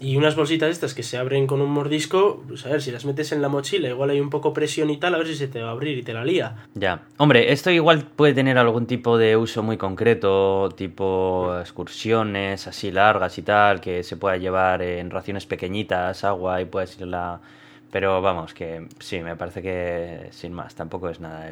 y 0.00 0.16
unas 0.16 0.36
bolsitas 0.36 0.70
estas 0.70 0.94
que 0.94 1.02
se 1.02 1.16
abren 1.16 1.46
con 1.46 1.60
un 1.60 1.70
mordisco, 1.70 2.42
pues 2.48 2.66
a 2.66 2.70
ver, 2.70 2.82
si 2.82 2.90
las 2.90 3.04
metes 3.04 3.32
en 3.32 3.40
la 3.40 3.48
mochila, 3.48 3.88
igual 3.88 4.10
hay 4.10 4.20
un 4.20 4.30
poco 4.30 4.52
presión 4.52 4.90
y 4.90 4.96
tal, 4.96 5.14
a 5.14 5.18
ver 5.18 5.26
si 5.28 5.34
se 5.34 5.48
te 5.48 5.62
va 5.62 5.68
a 5.68 5.72
abrir 5.72 5.96
y 5.98 6.02
te 6.02 6.12
la 6.12 6.24
lía. 6.24 6.56
Ya. 6.74 7.02
Hombre, 7.16 7.52
esto 7.52 7.70
igual 7.70 8.04
puede 8.04 8.34
tener 8.34 8.58
algún 8.58 8.86
tipo 8.86 9.16
de 9.16 9.36
uso 9.36 9.62
muy 9.62 9.76
concreto, 9.76 10.68
tipo 10.76 11.56
excursiones 11.60 12.66
así 12.66 12.90
largas 12.90 13.38
y 13.38 13.42
tal, 13.42 13.80
que 13.80 14.02
se 14.02 14.16
pueda 14.16 14.36
llevar 14.36 14.82
en 14.82 15.10
raciones 15.10 15.46
pequeñitas, 15.46 16.24
agua 16.24 16.60
y 16.60 16.64
puedes 16.64 16.98
irla... 17.00 17.40
Pero 17.90 18.20
vamos, 18.20 18.54
que 18.54 18.88
sí, 18.98 19.20
me 19.20 19.36
parece 19.36 19.62
que 19.62 20.26
sin 20.30 20.52
más, 20.52 20.74
tampoco 20.74 21.08
es 21.08 21.20
nada... 21.20 21.48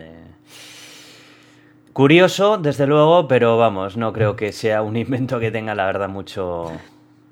Curioso, 1.93 2.59
desde 2.59 2.87
luego, 2.87 3.29
pero 3.29 3.59
vamos, 3.59 3.97
no 3.97 4.13
creo 4.13 4.35
que 4.35 4.51
sea 4.51 4.83
un 4.83 4.97
invento 4.97 5.39
que 5.39 5.51
tenga 5.51 5.75
la 5.75 5.87
verdad 5.87 6.09
mucho, 6.09 6.73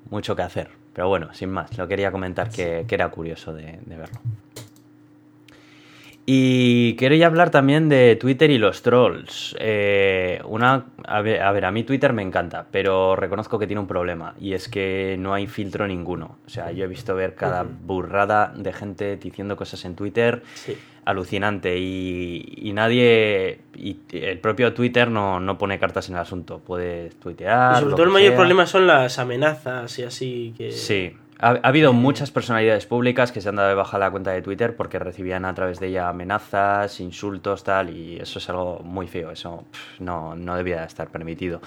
mucho 0.09 0.35
que 0.35 0.43
hacer. 0.43 0.80
Pero 0.93 1.07
bueno, 1.07 1.33
sin 1.33 1.49
más, 1.49 1.77
lo 1.77 1.87
quería 1.87 2.11
comentar 2.11 2.49
que, 2.49 2.85
era 2.89 3.09
curioso 3.09 3.53
de, 3.53 3.79
verlo. 3.85 4.19
Y 6.25 6.95
quiero 6.97 7.15
ya 7.15 7.27
hablar 7.27 7.49
también 7.49 7.89
de 7.89 8.15
Twitter 8.15 8.51
y 8.51 8.57
los 8.57 8.83
trolls. 8.83 9.55
Eh, 9.59 10.41
una, 10.45 10.85
a 11.05 11.21
ver, 11.21 11.41
a 11.41 11.51
ver, 11.51 11.65
a 11.65 11.71
mí 11.71 11.83
Twitter 11.83 12.13
me 12.13 12.21
encanta, 12.21 12.67
pero 12.71 13.15
reconozco 13.15 13.57
que 13.57 13.67
tiene 13.67 13.79
un 13.79 13.87
problema 13.87 14.35
y 14.39 14.53
es 14.53 14.69
que 14.69 15.15
no 15.19 15.33
hay 15.33 15.47
filtro 15.47 15.87
ninguno. 15.87 16.37
O 16.45 16.49
sea, 16.49 16.71
yo 16.71 16.85
he 16.85 16.87
visto 16.87 17.15
ver 17.15 17.35
cada 17.35 17.63
burrada 17.63 18.53
de 18.55 18.71
gente 18.71 19.17
diciendo 19.17 19.55
cosas 19.55 19.83
en 19.85 19.95
Twitter 19.95 20.43
alucinante 21.05 21.77
y, 21.79 22.71
nadie, 22.73 23.61
y 23.75 23.97
el 24.11 24.39
propio 24.39 24.73
Twitter 24.73 25.09
no, 25.09 25.39
no, 25.39 25.57
pone 25.57 25.79
cartas 25.79 26.09
en 26.09 26.15
el 26.15 26.21
asunto. 26.21 26.59
Puedes 26.59 27.19
tuitear. 27.19 27.79
sobre 27.79 27.93
todo 27.93 28.03
el 28.03 28.11
mayor 28.11 28.35
problema 28.35 28.65
son 28.65 28.87
las 28.87 29.17
amenazas 29.19 29.97
y 29.99 30.03
así 30.03 30.53
que... 30.57 30.71
Sí, 30.71 31.15
ha, 31.41 31.59
habido 31.63 31.91
muchas 31.91 32.31
personalidades 32.31 32.85
públicas 32.85 33.31
que 33.31 33.41
se 33.41 33.49
han 33.49 33.55
dado 33.55 33.69
de 33.69 33.75
baja 33.75 33.97
la 33.97 34.11
cuenta 34.11 34.31
de 34.31 34.41
Twitter 34.41 34.75
porque 34.75 34.99
recibían 34.99 35.43
a 35.45 35.53
través 35.53 35.79
de 35.79 35.87
ella 35.87 36.07
amenazas, 36.07 36.99
insultos, 36.99 37.63
tal, 37.63 37.89
y 37.89 38.17
eso 38.17 38.39
es 38.39 38.49
algo 38.49 38.79
muy 38.83 39.07
feo, 39.07 39.31
eso 39.31 39.65
no, 39.99 40.35
no 40.35 40.55
debía 40.55 40.83
estar 40.83 41.09
permitido. 41.09 41.61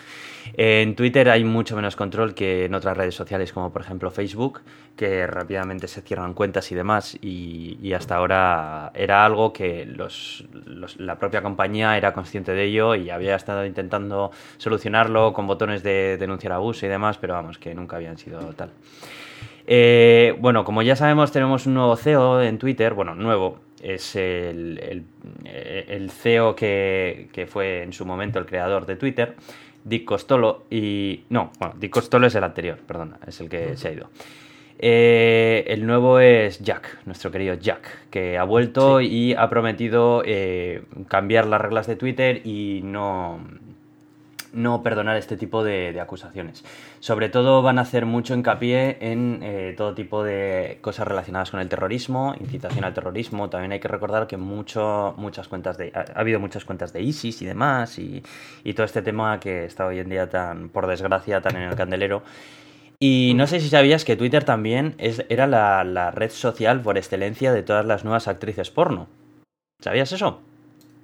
En 0.57 0.95
Twitter 0.95 1.29
hay 1.29 1.45
mucho 1.45 1.75
menos 1.75 1.97
control 1.97 2.35
que 2.35 2.67
en 2.67 2.75
otras 2.75 2.97
redes 2.97 3.15
sociales 3.15 3.53
como 3.53 3.73
por 3.73 3.83
ejemplo 3.83 4.11
Facebook, 4.11 4.61
que 4.97 5.27
rápidamente 5.27 5.89
se 5.89 6.03
cierran 6.03 6.35
cuentas 6.35 6.71
y 6.71 6.75
demás, 6.77 7.19
y, 7.21 7.93
hasta 7.95 8.17
ahora 8.17 8.91
era 8.95 9.25
algo 9.25 9.53
que 9.53 9.87
los, 9.87 10.45
la 10.99 11.17
propia 11.17 11.43
compañía 11.43 11.97
era 11.97 12.13
consciente 12.13 12.53
de 12.53 12.65
ello 12.65 12.97
y 12.97 13.11
había 13.11 13.37
estado 13.37 13.65
intentando 13.65 14.33
solucionarlo 14.57 15.33
con 15.33 15.47
botones 15.47 15.85
de 15.85 16.17
denunciar 16.19 16.53
abuso 16.53 16.87
y 16.87 16.89
demás, 16.89 17.19
pero 17.19 17.35
vamos, 17.35 17.59
que 17.59 17.73
nunca 17.73 17.97
habían 17.97 18.19
sido 18.19 18.41
tal. 18.55 18.71
Eh, 19.67 20.37
bueno, 20.41 20.65
como 20.65 20.83
ya 20.83 20.97
sabemos, 20.97 21.33
tenemos 21.33 21.67
un 21.67 21.75
nuevo 21.75 21.97
CEO 21.97 22.43
en 22.43 22.59
Twitter. 22.59 22.95
Bueno, 22.95 23.15
nuevo. 23.15 23.61
Es 23.83 24.17
el, 24.17 25.05
el, 25.45 26.11
CEO 26.11 26.57
que, 26.57 27.47
fue 27.51 27.83
en 27.83 27.93
su 27.93 28.07
momento 28.07 28.39
el 28.39 28.47
creador 28.47 28.87
de 28.87 28.97
Twitter, 28.97 29.35
Dick 29.85 30.07
Costolo. 30.07 30.65
Y. 30.71 31.25
No, 31.29 31.51
bueno, 31.59 31.75
Dick 31.79 31.91
Costolo 31.91 32.27
es 32.27 32.35
el 32.35 32.45
anterior, 32.45 32.79
perdona, 32.87 33.19
es 33.27 33.41
el 33.43 33.51
que 33.51 33.77
se 33.77 33.89
ha 33.89 33.93
ido. 33.93 34.09
Eh, 34.79 35.65
el 35.69 35.87
nuevo 35.87 36.19
es 36.19 36.61
Jack, 36.61 36.99
nuestro 37.05 37.31
querido 37.31 37.55
Jack, 37.55 38.09
que 38.11 38.39
ha 38.39 38.45
vuelto 38.45 39.01
y 39.01 39.35
ha 39.35 39.49
prometido 39.49 40.23
eh, 40.25 40.83
cambiar 41.09 41.47
las 41.47 41.61
reglas 41.61 41.87
de 41.87 41.97
Twitter 41.97 42.41
y 42.45 42.81
no, 42.83 43.41
no 44.55 44.83
perdonar 44.83 45.17
este 45.17 45.37
tipo 45.37 45.63
de, 45.65 46.01
acusaciones. 46.01 46.65
Sobre 47.01 47.29
todo 47.29 47.63
van 47.63 47.79
a 47.79 47.83
hacer 47.83 48.07
mucho 48.07 48.35
hincapié 48.35 48.99
en 49.01 49.41
eh, 49.43 49.75
todo 49.77 49.95
tipo 49.95 50.23
de 50.23 50.79
cosas 50.81 51.07
relacionadas 51.07 51.51
con 51.51 51.61
el 51.61 51.69
terrorismo, 51.69 52.35
incitación 52.41 52.85
al 52.85 52.95
terrorismo. 52.95 53.51
También 53.51 53.73
hay 53.73 53.81
que 53.81 53.89
recordar 53.89 54.27
que 54.27 54.37
mucho, 54.37 55.15
muchas 55.17 55.49
cuentas 55.49 55.77
de, 55.77 55.93
ha, 55.95 56.19
habido 56.19 56.41
muchas 56.41 56.65
cuentas 56.65 56.93
de 56.93 57.03
ISIS 57.03 57.43
y 57.43 57.47
demás, 57.47 57.99
y, 57.99 58.23
todo 58.75 58.85
este 58.85 59.03
tema 59.03 59.39
que 59.39 59.65
está 59.67 59.87
hoy 59.87 60.01
en 60.01 60.09
día 60.09 60.29
tan, 60.29 60.69
por 60.69 60.87
desgracia, 60.87 61.41
tan 61.41 61.57
en 61.57 61.63
el 61.63 61.77
candelero. 61.77 62.23
Y 62.99 63.35
no 63.35 63.47
sé 63.47 63.61
si 63.61 63.69
sabías 63.69 64.05
que 64.05 64.17
Twitter 64.17 64.45
también 64.45 64.95
es, 64.99 65.25
era 65.29 65.47
la, 65.47 66.11
red 66.11 66.31
social 66.31 66.81
por 66.81 66.97
excelencia 66.97 67.53
de 67.53 67.63
todas 67.63 67.85
las 67.85 68.05
nuevas 68.05 68.29
actrices 68.29 68.71
porno. 68.71 69.09
¿Sabías 69.81 70.13
eso? 70.13 70.41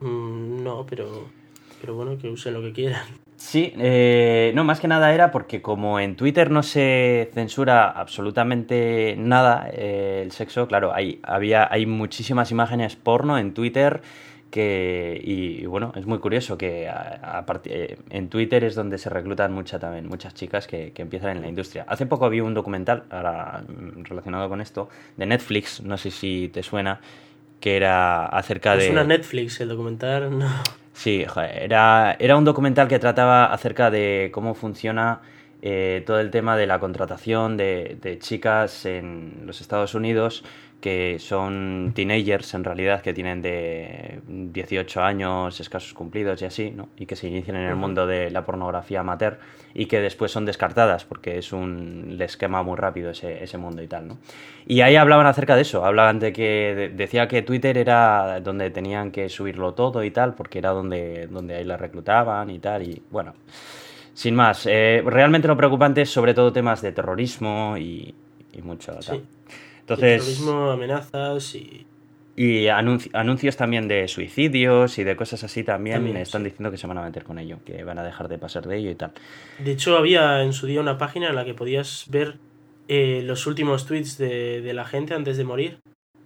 Mm, 0.01 0.65
no, 0.65 0.87
pero, 0.87 1.29
pero 1.81 1.95
bueno, 1.95 2.17
que 2.17 2.29
usen 2.29 2.55
lo 2.55 2.63
que 2.63 2.73
quieran. 2.73 3.20
Sí, 3.41 3.73
eh, 3.79 4.53
no, 4.55 4.65
más 4.65 4.81
que 4.81 4.87
nada 4.87 5.15
era 5.15 5.31
porque 5.31 5.63
como 5.63 5.99
en 5.99 6.15
Twitter 6.15 6.51
no 6.51 6.63
se 6.63 7.31
censura 7.33 7.89
absolutamente 7.89 9.15
nada 9.17 9.71
eh, 9.73 10.21
el 10.23 10.31
sexo, 10.31 10.69
claro, 10.69 10.93
hay, 10.95 11.21
había, 11.23 11.67
hay 11.73 11.87
muchísimas 11.87 12.51
imágenes 12.51 12.97
porno 12.97 13.39
en 13.39 13.55
Twitter 13.55 14.03
que, 14.51 15.19
y, 15.25 15.65
bueno, 15.65 15.91
es 15.97 16.05
muy 16.05 16.19
curioso 16.19 16.59
que 16.59 16.87
a, 16.87 17.47
eh, 17.65 17.97
en 18.11 18.29
Twitter 18.29 18.63
es 18.63 18.75
donde 18.75 18.99
se 18.99 19.09
reclutan 19.09 19.55
mucha, 19.55 19.79
también, 19.79 20.07
muchas 20.07 20.35
chicas 20.35 20.67
que, 20.67 20.93
que, 20.93 21.01
empiezan 21.01 21.37
en 21.37 21.41
la 21.41 21.49
industria. 21.49 21.87
Hace 21.89 22.05
poco 22.05 22.29
vi 22.29 22.41
un 22.41 22.53
documental 22.53 23.05
ahora, 23.09 23.65
mm, 23.67 24.05
relacionado 24.05 24.51
con 24.51 24.61
esto 24.61 24.91
de 25.17 25.25
Netflix, 25.25 25.81
no 25.81 25.97
sé 25.97 26.11
si 26.11 26.51
te 26.53 26.63
suena, 26.63 27.01
que 27.59 27.77
era 27.77 28.27
acerca 28.27 28.77
de... 28.77 28.85
Es 28.85 28.91
una 28.91 29.05
Netflix 29.05 29.63
el 29.63 29.71
documental, 29.71 30.39
no. 30.39 30.80
Sí, 31.03 31.25
era, 31.35 32.15
era 32.21 32.37
un 32.37 32.45
documental 32.45 32.87
que 32.87 32.99
trataba 32.99 33.47
acerca 33.47 33.91
de 33.91 34.29
cómo 34.35 34.53
funciona 34.53 35.23
eh, 35.63 36.03
todo 36.05 36.21
el 36.21 36.31
tema 36.31 36.59
de 36.59 36.67
la 36.67 36.79
contratación 36.79 37.57
de, 37.57 37.97
de, 38.03 38.19
chicas 38.19 38.85
en 38.85 39.45
los 39.47 39.63
Estados 39.63 39.95
Unidos 39.95 40.45
que 40.81 41.19
son 41.19 41.93
teenagers 41.95 42.55
en 42.55 42.65
realidad, 42.65 43.03
que 43.03 43.13
tienen 43.13 43.43
de 43.43 44.21
18 44.27 45.03
años 45.03 45.61
escasos 45.61 45.93
cumplidos 45.95 46.41
y 46.43 46.45
así, 46.47 46.71
¿no? 46.71 46.89
y 46.97 47.07
que 47.07 47.17
se 47.17 47.29
inician 47.29 47.57
en 47.57 47.69
el 47.69 47.77
mundo 47.77 48.07
de 48.07 48.31
la 48.31 48.45
pornografía 48.45 49.01
amateur 49.01 49.39
y 49.75 49.87
que 49.87 50.01
después 50.01 50.33
son 50.33 50.45
descartadas 50.47 51.05
porque 51.05 51.39
es 51.39 51.53
un 51.53 52.17
les 52.17 52.37
quema 52.37 52.63
muy 52.63 52.77
rápido 52.77 53.11
ese, 53.11 53.45
ese 53.45 53.59
mundo 53.59 53.83
y 53.83 53.87
tal. 53.87 54.09
¿no? 54.09 54.19
Y 54.67 54.81
ahí 54.81 54.97
hablaban 54.97 55.27
acerca 55.27 55.55
de 55.55 55.63
eso, 55.63 55.85
hablaban 55.85 56.19
de 56.19 56.33
que 56.33 56.93
decía 56.95 57.29
que 57.29 57.43
Twitter 57.43 57.77
era 57.77 58.41
donde 58.41 58.71
tenían 58.71 59.11
que 59.11 59.29
subirlo 59.29 59.75
todo 59.75 60.03
y 60.03 60.11
tal, 60.11 60.35
porque 60.35 60.59
era 60.59 60.71
donde, 60.71 61.27
donde 61.27 61.57
ahí 61.57 61.65
la 61.65 61.77
reclutaban 61.77 62.51
y 62.51 62.59
tal, 62.59 62.83
y 62.83 63.03
bueno. 63.11 63.35
Sin 64.13 64.35
más, 64.35 64.67
eh, 64.67 65.03
realmente 65.07 65.49
lo 65.49 65.57
preocupante 65.57 66.03
es 66.03 66.11
sobre 66.11 66.35
todo 66.35 66.53
temas 66.53 66.83
de 66.83 66.93
terrorismo 66.93 67.77
y, 67.79 68.15
y 68.53 68.63
mucho 68.63 68.93
tal. 68.93 69.23
Entonces, 69.95 70.23
terrorismo, 70.23 70.71
amenazas 70.71 71.55
y... 71.55 71.87
Y 72.37 72.69
anuncios 72.69 73.57
también 73.57 73.87
de 73.87 74.09
suicidios 74.09 74.99
y 74.99 75.05
de 75.05 75.15
cosas 75.15 75.45
así 75.45 75.63
también, 75.63 76.11
me 76.11 76.23
están 76.23 76.43
diciendo 76.43 76.71
que 76.71 76.79
se 76.79 76.87
van 76.87 76.97
a 76.97 77.03
meter 77.03 77.23
con 77.23 77.39
ello, 77.39 77.59
que 77.67 77.85
van 77.85 77.99
a 77.99 78.03
dejar 78.03 78.29
de 78.29 78.39
pasar 78.39 78.67
de 78.67 78.79
ello 78.79 78.91
y 78.91 78.95
tal. 78.95 79.13
De 79.59 79.73
hecho, 79.73 79.99
había 79.99 80.43
en 80.43 80.55
su 80.55 80.67
día 80.67 80.81
una 80.81 80.97
página 80.97 81.29
en 81.29 81.35
la 81.35 81.45
que 81.45 81.53
podías 81.53 82.07
ver 82.09 82.39
eh, 82.89 83.21
los 83.27 83.47
últimos 83.47 83.85
tweets 83.85 84.17
de, 84.17 84.63
de, 84.63 84.73
la 84.73 84.87
gente 84.87 85.13
antes 85.13 85.37
de 85.37 85.45
morir 85.45 85.81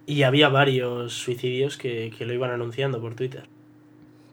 y 0.05 0.23
había 0.23 0.47
varios 0.47 1.11
suicidios 1.13 1.75
que, 1.75 2.13
que 2.17 2.25
lo 2.25 2.33
iban 2.33 2.51
anunciando 2.51 3.01
por 3.01 3.15
Twitter. 3.15 3.49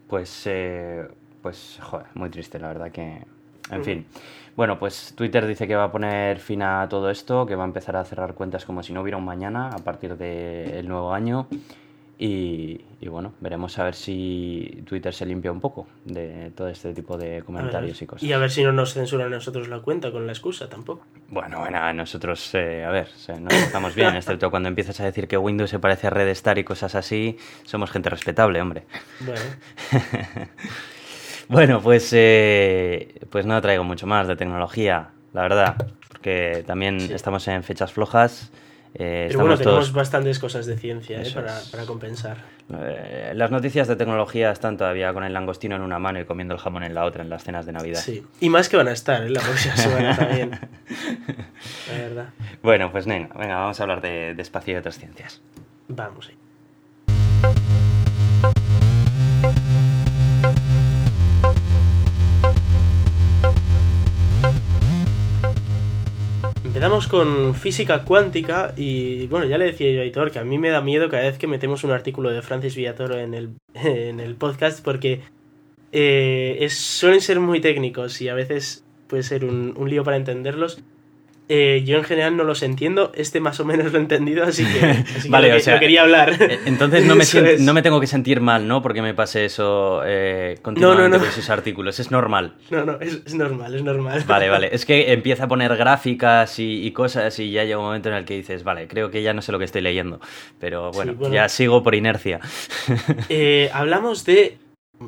Pues, 0.08 0.42
eh, 0.46 1.08
pues, 1.40 1.78
joder, 1.80 2.06
muy 2.14 2.30
triste, 2.30 2.60
la 2.60 2.68
verdad 2.68 2.92
que... 2.92 3.22
En 3.70 3.84
fin. 3.84 4.06
Bueno, 4.56 4.78
pues 4.78 5.14
Twitter 5.16 5.46
dice 5.46 5.66
que 5.66 5.74
va 5.74 5.84
a 5.84 5.92
poner 5.92 6.38
fin 6.38 6.62
a 6.62 6.86
todo 6.88 7.10
esto, 7.10 7.46
que 7.46 7.54
va 7.54 7.64
a 7.64 7.66
empezar 7.66 7.96
a 7.96 8.04
cerrar 8.04 8.34
cuentas 8.34 8.64
como 8.64 8.82
si 8.82 8.92
no 8.92 9.00
hubiera 9.00 9.16
un 9.16 9.24
mañana 9.24 9.68
a 9.68 9.78
partir 9.78 10.16
del 10.16 10.86
nuevo 10.86 11.12
año. 11.12 11.48
Y, 12.24 12.78
bueno, 13.08 13.34
veremos 13.40 13.76
a 13.80 13.84
ver 13.84 13.96
si 13.96 14.84
Twitter 14.86 15.12
se 15.12 15.26
limpia 15.26 15.50
un 15.50 15.60
poco 15.60 15.88
de 16.04 16.52
todo 16.54 16.68
este 16.68 16.94
tipo 16.94 17.18
de 17.18 17.42
comentarios 17.42 18.00
y 18.00 18.06
cosas. 18.06 18.22
Y 18.22 18.32
a 18.32 18.38
ver 18.38 18.48
si 18.48 18.62
no 18.62 18.70
nos 18.70 18.94
censuran 18.94 19.26
a 19.26 19.30
nosotros 19.30 19.66
la 19.66 19.80
cuenta 19.80 20.12
con 20.12 20.24
la 20.24 20.32
excusa 20.32 20.68
tampoco. 20.68 21.04
Bueno, 21.28 21.58
bueno, 21.58 21.92
nosotros, 21.94 22.54
eh, 22.54 22.84
a 22.84 22.90
ver, 22.90 23.08
nos 23.40 23.52
estamos 23.54 23.96
bien, 23.96 24.14
excepto 24.14 24.50
cuando 24.50 24.68
empiezas 24.68 25.00
a 25.00 25.04
decir 25.04 25.26
que 25.26 25.36
Windows 25.36 25.70
se 25.70 25.80
parece 25.80 26.06
a 26.06 26.10
Red 26.10 26.28
Star 26.28 26.58
y 26.58 26.64
cosas 26.64 26.94
así, 26.94 27.38
somos 27.64 27.90
gente 27.90 28.08
respetable, 28.08 28.60
hombre. 28.60 28.84
Bueno. 29.18 29.40
Bueno, 31.52 31.82
pues, 31.82 32.10
eh, 32.12 33.20
pues 33.28 33.44
no 33.44 33.60
traigo 33.60 33.84
mucho 33.84 34.06
más 34.06 34.26
de 34.26 34.36
tecnología, 34.36 35.10
la 35.34 35.42
verdad, 35.42 35.76
porque 36.08 36.64
también 36.66 36.96
estamos 37.12 37.46
en 37.46 37.62
fechas 37.62 37.92
flojas. 37.92 38.50
Eh, 38.94 39.26
Pero 39.28 39.40
bueno, 39.40 39.58
tenemos 39.58 39.92
bastantes 39.92 40.38
cosas 40.38 40.64
de 40.64 40.78
ciencia 40.78 41.22
eh, 41.22 41.30
para, 41.34 41.60
para, 41.70 41.84
compensar. 41.84 42.38
Eh, 42.74 43.32
las 43.34 43.50
noticias 43.50 43.86
de 43.86 43.96
tecnología 43.96 44.50
están 44.50 44.78
todavía 44.78 45.12
con 45.12 45.24
el 45.24 45.32
langostino 45.34 45.76
en 45.76 45.82
una 45.82 45.98
mano 45.98 46.20
y 46.20 46.24
comiendo 46.24 46.54
el 46.54 46.60
jamón 46.60 46.84
en 46.84 46.94
la 46.94 47.04
otra 47.04 47.22
en 47.22 47.28
las 47.28 47.44
cenas 47.44 47.66
de 47.66 47.72
Navidad. 47.72 48.00
Sí, 48.00 48.22
y 48.40 48.48
más 48.48 48.70
que 48.70 48.78
van 48.78 48.88
a 48.88 48.92
estar 48.92 49.22
en 49.22 49.34
la 49.34 49.40
próxima 49.40 49.76
semana 49.76 50.16
también. 50.16 50.50
La 51.90 51.98
verdad. 51.98 52.28
Bueno, 52.62 52.90
pues 52.90 53.06
venga, 53.06 53.34
venga, 53.38 53.56
vamos 53.56 53.78
a 53.78 53.82
hablar 53.82 54.00
de, 54.00 54.34
de 54.34 54.42
espacio 54.42 54.74
y 54.74 54.76
otras 54.76 54.98
ciencias. 54.98 55.42
Vamos 55.88 56.30
Empezamos 66.82 67.06
con 67.06 67.54
física 67.54 68.02
cuántica 68.02 68.74
y 68.76 69.28
bueno, 69.28 69.46
ya 69.46 69.56
le 69.56 69.66
decía 69.66 69.92
yo 69.92 70.00
a 70.00 70.02
Aitor 70.02 70.32
que 70.32 70.40
a 70.40 70.44
mí 70.44 70.58
me 70.58 70.68
da 70.68 70.80
miedo 70.80 71.08
cada 71.08 71.22
vez 71.22 71.38
que 71.38 71.46
metemos 71.46 71.84
un 71.84 71.92
artículo 71.92 72.30
de 72.30 72.42
Francis 72.42 72.74
Villatoro 72.74 73.20
en 73.20 73.34
el, 73.34 73.50
en 73.74 74.18
el 74.18 74.34
podcast 74.34 74.82
porque 74.84 75.20
eh, 75.92 76.56
es, 76.58 76.76
suelen 76.76 77.20
ser 77.20 77.38
muy 77.38 77.60
técnicos 77.60 78.20
y 78.20 78.28
a 78.28 78.34
veces 78.34 78.84
puede 79.06 79.22
ser 79.22 79.44
un, 79.44 79.74
un 79.76 79.90
lío 79.90 80.02
para 80.02 80.16
entenderlos 80.16 80.82
eh, 81.48 81.82
yo 81.84 81.98
en 81.98 82.04
general 82.04 82.36
no 82.36 82.44
los 82.44 82.62
entiendo, 82.62 83.12
este 83.14 83.40
más 83.40 83.58
o 83.60 83.64
menos 83.64 83.92
lo 83.92 83.98
he 83.98 84.00
entendido, 84.00 84.44
así 84.44 84.64
que, 84.64 85.04
vale, 85.28 85.52
o 85.52 85.60
sea, 85.60 85.78
quería 85.80 86.02
hablar. 86.02 86.32
Eh, 86.40 86.60
entonces 86.66 87.04
no 87.04 87.14
me, 87.14 87.24
no 87.58 87.74
me 87.74 87.82
tengo 87.82 88.00
que 88.00 88.06
sentir 88.06 88.40
mal, 88.40 88.66
¿no? 88.66 88.80
Porque 88.80 89.02
me 89.02 89.12
pase 89.12 89.44
eso 89.44 90.02
eh, 90.06 90.58
continuamente 90.62 91.02
no, 91.02 91.08
no, 91.08 91.14
no. 91.16 91.18
con 91.18 91.28
esos 91.28 91.50
artículos, 91.50 91.98
es 92.00 92.10
normal. 92.10 92.54
No, 92.70 92.84
no, 92.84 93.00
es, 93.00 93.34
normal, 93.34 93.74
es 93.74 93.82
normal. 93.82 94.24
Vale, 94.26 94.48
vale, 94.48 94.68
es 94.72 94.86
que 94.86 95.12
empieza 95.12 95.44
a 95.44 95.48
poner 95.48 95.76
gráficas 95.76 96.58
y, 96.58 96.90
cosas 96.92 97.38
y 97.38 97.50
ya 97.50 97.64
llega 97.64 97.78
un 97.78 97.86
momento 97.86 98.08
en 98.08 98.14
el 98.14 98.24
que 98.24 98.34
dices, 98.34 98.64
vale, 98.64 98.86
creo 98.86 99.10
que 99.10 99.22
ya 99.22 99.34
no 99.34 99.42
sé 99.42 99.52
lo 99.52 99.58
que 99.58 99.64
estoy 99.64 99.82
leyendo, 99.82 100.20
pero 100.60 100.90
bueno, 100.92 101.14
ya 101.30 101.48
sigo 101.48 101.82
por 101.82 101.94
inercia. 101.94 102.40
hablamos 103.72 104.24
de 104.24 104.58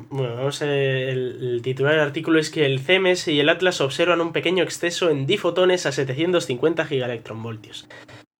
bueno, 0.09 0.35
vamos 0.35 0.61
a 0.61 0.73
el, 0.73 1.59
titular 1.63 1.93
del 1.93 2.01
artículo 2.01 2.39
es 2.39 2.49
que 2.49 2.65
el 2.65 2.79
CMS 2.79 3.27
y 3.29 3.39
el 3.39 3.49
Atlas 3.49 3.81
observan 3.81 4.21
un 4.21 4.31
pequeño 4.33 4.63
exceso 4.63 5.09
en 5.09 5.25
difotones 5.25 5.85
a 5.85 5.91
750 5.91 6.85
gigaelectronvoltios. 6.85 7.87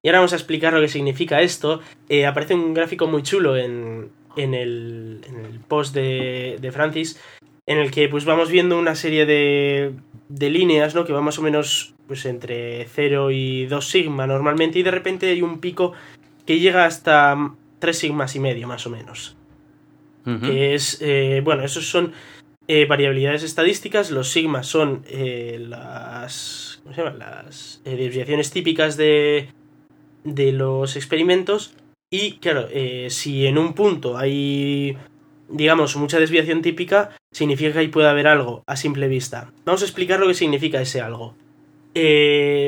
Y 0.03 0.09
ahora 0.09 0.19
vamos 0.19 0.33
a 0.33 0.37
explicar 0.37 0.73
lo 0.73 0.81
que 0.81 0.87
significa 0.87 1.41
esto. 1.41 1.81
Eh, 2.09 2.25
aparece 2.25 2.53
un 2.53 2.73
gráfico 2.73 3.07
muy 3.07 3.23
chulo 3.23 3.57
en, 3.57 4.11
en, 4.37 4.53
el, 4.53 5.21
en 5.27 5.45
el, 5.45 5.59
post 5.61 5.95
de, 5.95 6.57
de, 6.61 6.71
Francis, 6.71 7.19
en 7.65 7.79
el 7.79 7.91
que 7.91 8.07
pues 8.07 8.25
vamos 8.25 8.51
viendo 8.51 8.77
una 8.77 8.95
serie 8.95 9.25
de, 9.25 9.93
de 10.29 10.49
líneas, 10.49 10.93
¿no? 10.93 11.05
Que 11.05 11.13
va 11.13 11.21
más 11.21 11.39
o 11.39 11.41
menos 11.41 11.95
pues 12.07 12.25
entre 12.25 12.85
0 12.85 13.31
y 13.31 13.65
2 13.65 13.89
sigma 13.89 14.27
normalmente, 14.27 14.77
y 14.77 14.83
de 14.83 14.91
repente 14.91 15.27
hay 15.31 15.41
un 15.41 15.59
pico 15.59 15.93
que 16.45 16.59
llega 16.59 16.85
hasta 16.85 17.53
3 17.79 17.97
sigmas 17.97 18.35
y 18.35 18.39
medio, 18.39 18.67
más 18.67 18.85
o 18.85 18.91
menos 18.91 19.35
que 20.25 20.73
es, 20.73 20.99
eh, 21.01 21.41
bueno, 21.43 21.63
esos 21.63 21.87
son 21.87 22.13
eh, 22.67 22.85
variabilidades 22.85 23.43
estadísticas, 23.43 24.09
los 24.09 24.29
sigmas 24.29 24.67
son 24.67 25.03
eh, 25.07 25.57
las, 25.59 26.79
¿cómo 26.83 26.95
se 26.95 27.03
llama? 27.03 27.15
Las 27.17 27.81
desviaciones 27.83 28.49
típicas 28.51 28.97
de, 28.97 29.49
de 30.23 30.51
los 30.51 30.95
experimentos 30.95 31.75
y 32.09 32.37
claro, 32.37 32.67
si 33.09 33.45
en 33.45 33.57
un 33.57 33.73
punto 33.73 34.17
hay 34.17 34.97
digamos, 35.47 35.95
mucha 35.95 36.19
desviación 36.19 36.63
típica, 36.63 37.11
significa 37.31 37.73
que 37.73 37.79
ahí 37.79 37.87
puede 37.89 38.09
haber 38.09 38.27
algo 38.27 38.63
a 38.65 38.75
simple 38.75 39.07
vista. 39.07 39.51
Vamos 39.63 39.83
a 39.83 39.85
explicar 39.85 40.19
lo 40.19 40.27
que 40.27 40.33
significa 40.33 40.81
ese 40.81 41.01
algo. 41.01 41.35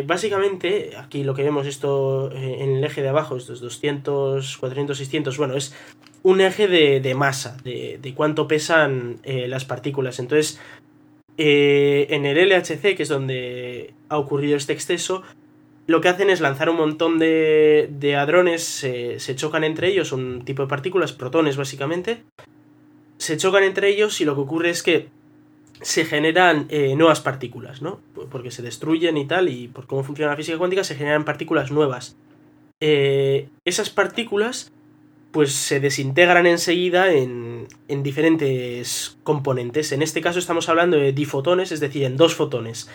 básicamente, 0.06 0.92
aquí 0.96 1.24
lo 1.24 1.34
que 1.34 1.42
vemos 1.42 1.66
esto 1.66 2.32
en 2.32 2.78
el 2.78 2.84
eje 2.84 3.02
de 3.02 3.10
abajo, 3.10 3.36
estos 3.36 3.62
200, 3.62 4.58
400, 4.58 4.96
600, 4.96 5.38
bueno, 5.40 5.56
es 5.56 5.74
un 6.24 6.42
eje 6.42 6.68
de, 6.68 7.16
masa, 7.16 7.58
de, 7.64 8.14
cuánto 8.16 8.48
pesan 8.48 9.20
eh, 9.24 9.48
las 9.48 9.66
partículas. 9.66 10.20
Entonces, 10.20 10.60
eh, 11.38 12.08
en 12.10 12.26
el 12.26 12.50
LHC, 12.50 12.96
que 12.96 13.04
es 13.04 13.10
donde 13.10 13.94
ha 14.10 14.18
ocurrido 14.18 14.58
este 14.58 14.74
exceso, 14.74 15.24
lo 15.86 16.02
que 16.02 16.10
hacen 16.10 16.30
es 16.30 16.42
lanzar 16.42 16.70
un 16.70 16.78
montón 16.78 17.18
de, 17.18 17.88
de 17.92 18.16
hadrones, 18.16 18.64
se 18.64 19.36
chocan 19.36 19.64
entre 19.64 19.88
ellos, 19.88 20.12
un 20.12 20.44
tipo 20.44 20.64
de 20.64 20.68
partículas, 20.68 21.14
protones 21.14 21.56
básicamente, 21.56 22.24
se 23.18 23.38
chocan 23.38 23.64
entre 23.64 23.90
ellos 23.90 24.20
y 24.20 24.26
lo 24.26 24.36
que 24.36 24.42
ocurre 24.42 24.70
es 24.70 24.84
que 24.84 25.08
se 25.82 26.04
generan 26.06 26.66
eh, 26.70 26.96
nuevas 26.96 27.22
partículas, 27.22 27.82
¿no? 27.82 28.02
Porque 28.32 28.52
se 28.52 28.64
destruyen 28.64 29.16
y 29.16 29.26
tal, 29.28 29.48
y 29.48 29.68
por 29.68 29.86
cómo 29.88 30.04
funciona 30.04 30.32
la 30.32 30.38
física 30.38 30.58
cuántica 30.58 30.84
se 30.84 30.96
generan 30.96 31.24
partículas 31.24 31.72
nuevas. 31.72 32.18
esas 32.80 33.90
partículas 33.90 34.72
pues 35.38 35.54
se 35.54 35.80
desintegran 35.80 36.48
enseguida 36.48 37.14
en, 37.14 37.68
en, 37.88 38.02
diferentes 38.02 39.20
componentes. 39.22 39.92
En 39.92 40.02
este 40.02 40.20
caso 40.20 40.40
estamos 40.40 40.68
hablando 40.68 40.98
de 40.98 41.14
difotones, 41.14 41.72
es 41.72 41.80
decir, 41.80 42.06
en 42.06 42.18
dos 42.18 42.34
fotones. 42.34 42.90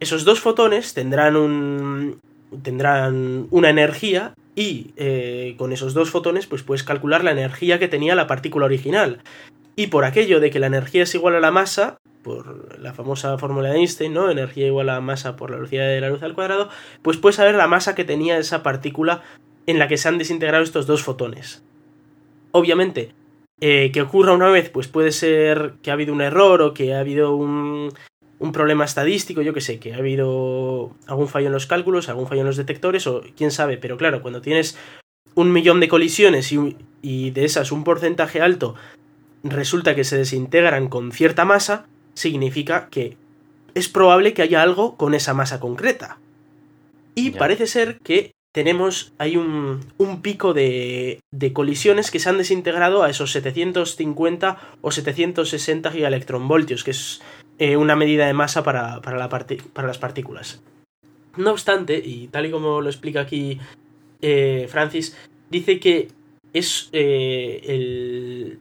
Esos 0.00 0.24
dos 0.24 0.40
fotones 0.40 0.92
tendrán, 0.92 1.36
un, 1.36 2.18
tendrán 2.64 3.46
una 3.52 3.70
energía 3.70 4.34
y 4.56 4.90
eh, 4.96 5.54
con 5.56 5.72
esos 5.72 5.94
dos 5.94 6.10
fotones 6.10 6.48
pues 6.48 6.64
puedes 6.64 6.82
calcular 6.82 7.22
la 7.22 7.30
energía 7.30 7.78
que 7.78 7.86
tenía 7.86 8.16
la 8.16 8.26
partícula 8.26 8.66
original. 8.66 9.22
Y 9.76 9.86
por 9.86 10.04
aquello 10.04 10.40
de 10.40 10.50
que 10.50 10.58
la 10.58 10.66
energía 10.66 11.04
es 11.04 11.14
igual 11.14 11.36
a 11.36 11.40
la 11.40 11.52
masa, 11.52 11.98
por 12.24 12.80
la 12.80 12.92
famosa 12.92 13.38
fórmula 13.38 13.68
de 13.68 13.78
Einstein, 13.78 14.14
¿no? 14.14 14.32
Energía 14.32 14.66
igual 14.66 14.88
a 14.88 15.00
masa 15.00 15.36
por 15.36 15.50
la 15.52 15.58
velocidad 15.58 15.86
de 15.86 16.00
la 16.00 16.08
luz 16.08 16.24
al 16.24 16.34
cuadrado, 16.34 16.70
pues 17.02 17.18
puedes 17.18 17.36
saber 17.36 17.54
la 17.54 17.68
masa 17.68 17.94
que 17.94 18.04
tenía 18.04 18.36
esa 18.36 18.64
partícula 18.64 19.22
en 19.68 19.78
la 19.78 19.86
que 19.86 19.98
se 19.98 20.08
han 20.08 20.18
desintegrado 20.18 20.64
estos 20.64 20.88
dos 20.88 21.04
fotones. 21.04 21.62
Obviamente, 22.52 23.12
eh, 23.60 23.90
que 23.92 24.02
ocurra 24.02 24.32
una 24.32 24.48
vez, 24.48 24.70
pues 24.70 24.88
puede 24.88 25.12
ser 25.12 25.74
que 25.82 25.90
ha 25.90 25.94
habido 25.94 26.12
un 26.12 26.20
error 26.20 26.62
o 26.62 26.74
que 26.74 26.94
ha 26.94 27.00
habido 27.00 27.34
un, 27.34 27.92
un 28.38 28.52
problema 28.52 28.84
estadístico, 28.84 29.42
yo 29.42 29.52
que 29.52 29.60
sé, 29.60 29.78
que 29.78 29.94
ha 29.94 29.98
habido 29.98 30.92
algún 31.06 31.28
fallo 31.28 31.46
en 31.46 31.52
los 31.52 31.66
cálculos, 31.66 32.08
algún 32.08 32.26
fallo 32.26 32.42
en 32.42 32.46
los 32.46 32.56
detectores, 32.56 33.06
o 33.06 33.22
quién 33.36 33.50
sabe, 33.50 33.76
pero 33.78 33.96
claro, 33.96 34.22
cuando 34.22 34.40
tienes 34.40 34.78
un 35.34 35.52
millón 35.52 35.80
de 35.80 35.88
colisiones 35.88 36.52
y, 36.52 36.76
y 37.02 37.30
de 37.30 37.44
esas 37.44 37.72
un 37.72 37.84
porcentaje 37.84 38.40
alto 38.40 38.74
resulta 39.44 39.94
que 39.94 40.04
se 40.04 40.16
desintegran 40.16 40.88
con 40.88 41.12
cierta 41.12 41.44
masa, 41.44 41.86
significa 42.14 42.88
que 42.90 43.16
es 43.74 43.88
probable 43.88 44.34
que 44.34 44.42
haya 44.42 44.62
algo 44.62 44.96
con 44.96 45.14
esa 45.14 45.34
masa 45.34 45.60
concreta. 45.60 46.18
Y 47.14 47.30
parece 47.30 47.66
ser 47.66 47.98
que 48.00 48.32
tenemos 48.58 49.12
hay 49.18 49.36
un, 49.36 49.86
un 49.98 50.20
pico 50.20 50.52
de, 50.52 51.20
de 51.30 51.52
colisiones 51.52 52.10
que 52.10 52.18
se 52.18 52.28
han 52.28 52.38
desintegrado 52.38 53.04
a 53.04 53.08
esos 53.08 53.30
750 53.30 54.58
o 54.80 54.90
760 54.90 55.92
gigaelectronvoltios, 55.92 56.82
que 56.82 56.90
es 56.90 57.22
eh, 57.60 57.76
una 57.76 57.94
medida 57.94 58.26
de 58.26 58.32
masa 58.32 58.64
para, 58.64 59.00
para, 59.00 59.16
la 59.16 59.28
para 59.28 59.86
las 59.86 59.98
partículas. 59.98 60.60
No 61.36 61.52
obstante, 61.52 62.02
y 62.04 62.26
tal 62.32 62.46
y 62.46 62.50
como 62.50 62.80
lo 62.80 62.88
explica 62.88 63.20
aquí 63.20 63.60
eh, 64.22 64.66
Francis, 64.68 65.16
dice 65.50 65.78
que 65.78 66.08
es 66.52 66.88
eh, 66.90 67.60
el 67.62 68.58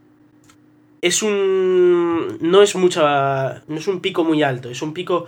es 1.02 1.24
un 1.24 2.38
no 2.40 2.62
es 2.62 2.76
mucha 2.76 3.64
no 3.68 3.78
es 3.78 3.88
un 3.88 4.02
pico 4.02 4.24
muy 4.24 4.44
alto 4.44 4.70
es 4.70 4.82
un 4.82 4.94
pico 4.94 5.28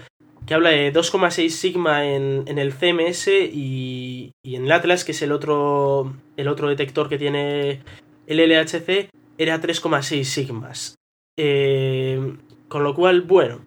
que 0.50 0.56
habla 0.56 0.72
de 0.72 0.92
2,6 0.92 1.50
sigma 1.50 2.08
en, 2.08 2.44
en 2.48 2.58
el 2.58 2.74
CMS 2.74 3.28
y, 3.28 4.32
y 4.44 4.56
en 4.56 4.66
el 4.66 4.72
Atlas 4.72 5.06
que 5.06 5.12
es 5.12 5.22
el 5.22 5.32
otro 5.32 6.16
el 6.38 6.48
otro 6.48 6.70
detector 6.70 7.08
que 7.08 7.20
tiene 7.20 7.84
el 8.26 8.38
LHC 8.40 9.12
era 9.38 9.62
3,6 9.62 10.24
sigmas. 10.24 10.96
Eh, 11.38 12.36
con 12.68 12.84
lo 12.84 12.96
cual 12.96 13.22
bueno 13.22 13.62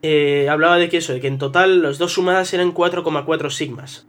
eh, 0.00 0.48
hablaba 0.48 0.78
de 0.78 0.88
que 0.88 0.96
eso 0.96 1.12
de 1.12 1.20
que 1.20 1.26
en 1.26 1.36
total 1.36 1.82
los 1.82 1.98
dos 1.98 2.14
sumadas 2.14 2.54
eran 2.54 2.72
4,4 2.72 3.50
sigmas. 3.50 4.06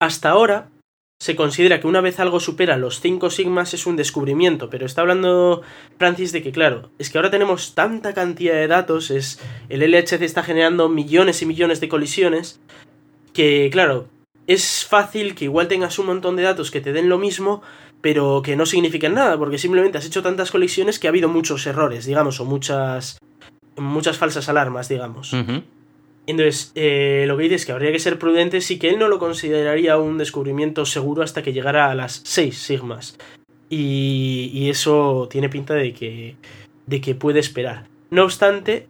Hasta 0.00 0.30
ahora 0.30 0.70
se 1.18 1.36
considera 1.36 1.80
que 1.80 1.86
una 1.86 2.00
vez 2.00 2.20
algo 2.20 2.40
supera 2.40 2.76
los 2.76 3.00
5 3.00 3.30
sigmas 3.30 3.72
es 3.74 3.86
un 3.86 3.96
descubrimiento, 3.96 4.68
pero 4.68 4.84
está 4.84 5.00
hablando 5.00 5.62
Francis 5.98 6.32
de 6.32 6.42
que, 6.42 6.52
claro, 6.52 6.90
es 6.98 7.10
que 7.10 7.18
ahora 7.18 7.30
tenemos 7.30 7.74
tanta 7.74 8.12
cantidad 8.14 8.54
de 8.54 8.66
datos, 8.66 9.10
es 9.10 9.40
el 9.68 9.80
LHC 9.80 10.22
está 10.22 10.42
generando 10.42 10.88
millones 10.88 11.40
y 11.42 11.46
millones 11.46 11.80
de 11.80 11.88
colisiones, 11.88 12.60
que, 13.32 13.70
claro, 13.72 14.08
es 14.46 14.84
fácil 14.84 15.34
que 15.34 15.44
igual 15.44 15.68
tengas 15.68 15.98
un 15.98 16.06
montón 16.06 16.36
de 16.36 16.42
datos 16.42 16.70
que 16.70 16.80
te 16.80 16.92
den 16.92 17.08
lo 17.08 17.18
mismo, 17.18 17.62
pero 18.00 18.42
que 18.42 18.56
no 18.56 18.66
significan 18.66 19.14
nada, 19.14 19.38
porque 19.38 19.56
simplemente 19.56 19.96
has 19.96 20.04
hecho 20.04 20.22
tantas 20.22 20.50
colisiones 20.50 20.98
que 20.98 21.06
ha 21.06 21.10
habido 21.10 21.28
muchos 21.28 21.66
errores, 21.66 22.04
digamos, 22.04 22.38
o 22.40 22.44
muchas 22.44 23.18
muchas 23.76 24.18
falsas 24.18 24.48
alarmas, 24.48 24.88
digamos. 24.88 25.34
Entonces, 26.26 26.72
eh, 26.74 27.24
lo 27.26 27.36
que 27.36 27.44
dice 27.44 27.56
es 27.56 27.66
que 27.66 27.72
habría 27.72 27.92
que 27.92 27.98
ser 27.98 28.18
prudentes 28.18 28.70
y 28.70 28.78
que 28.78 28.88
él 28.88 28.98
no 28.98 29.08
lo 29.08 29.18
consideraría 29.18 29.98
un 29.98 30.16
descubrimiento 30.16 30.86
seguro 30.86 31.22
hasta 31.22 31.42
que 31.42 31.52
llegara 31.52 31.90
a 31.90 31.94
las 31.94 32.22
6 32.24 32.56
sigmas. 32.56 33.18
Y, 33.68 34.50
y 34.52 34.70
eso 34.70 35.28
tiene 35.30 35.48
pinta 35.48 35.74
de 35.74 35.92
que, 35.92 36.36
de 36.86 37.00
que 37.00 37.14
puede 37.14 37.40
esperar. 37.40 37.86
No 38.10 38.24
obstante, 38.24 38.86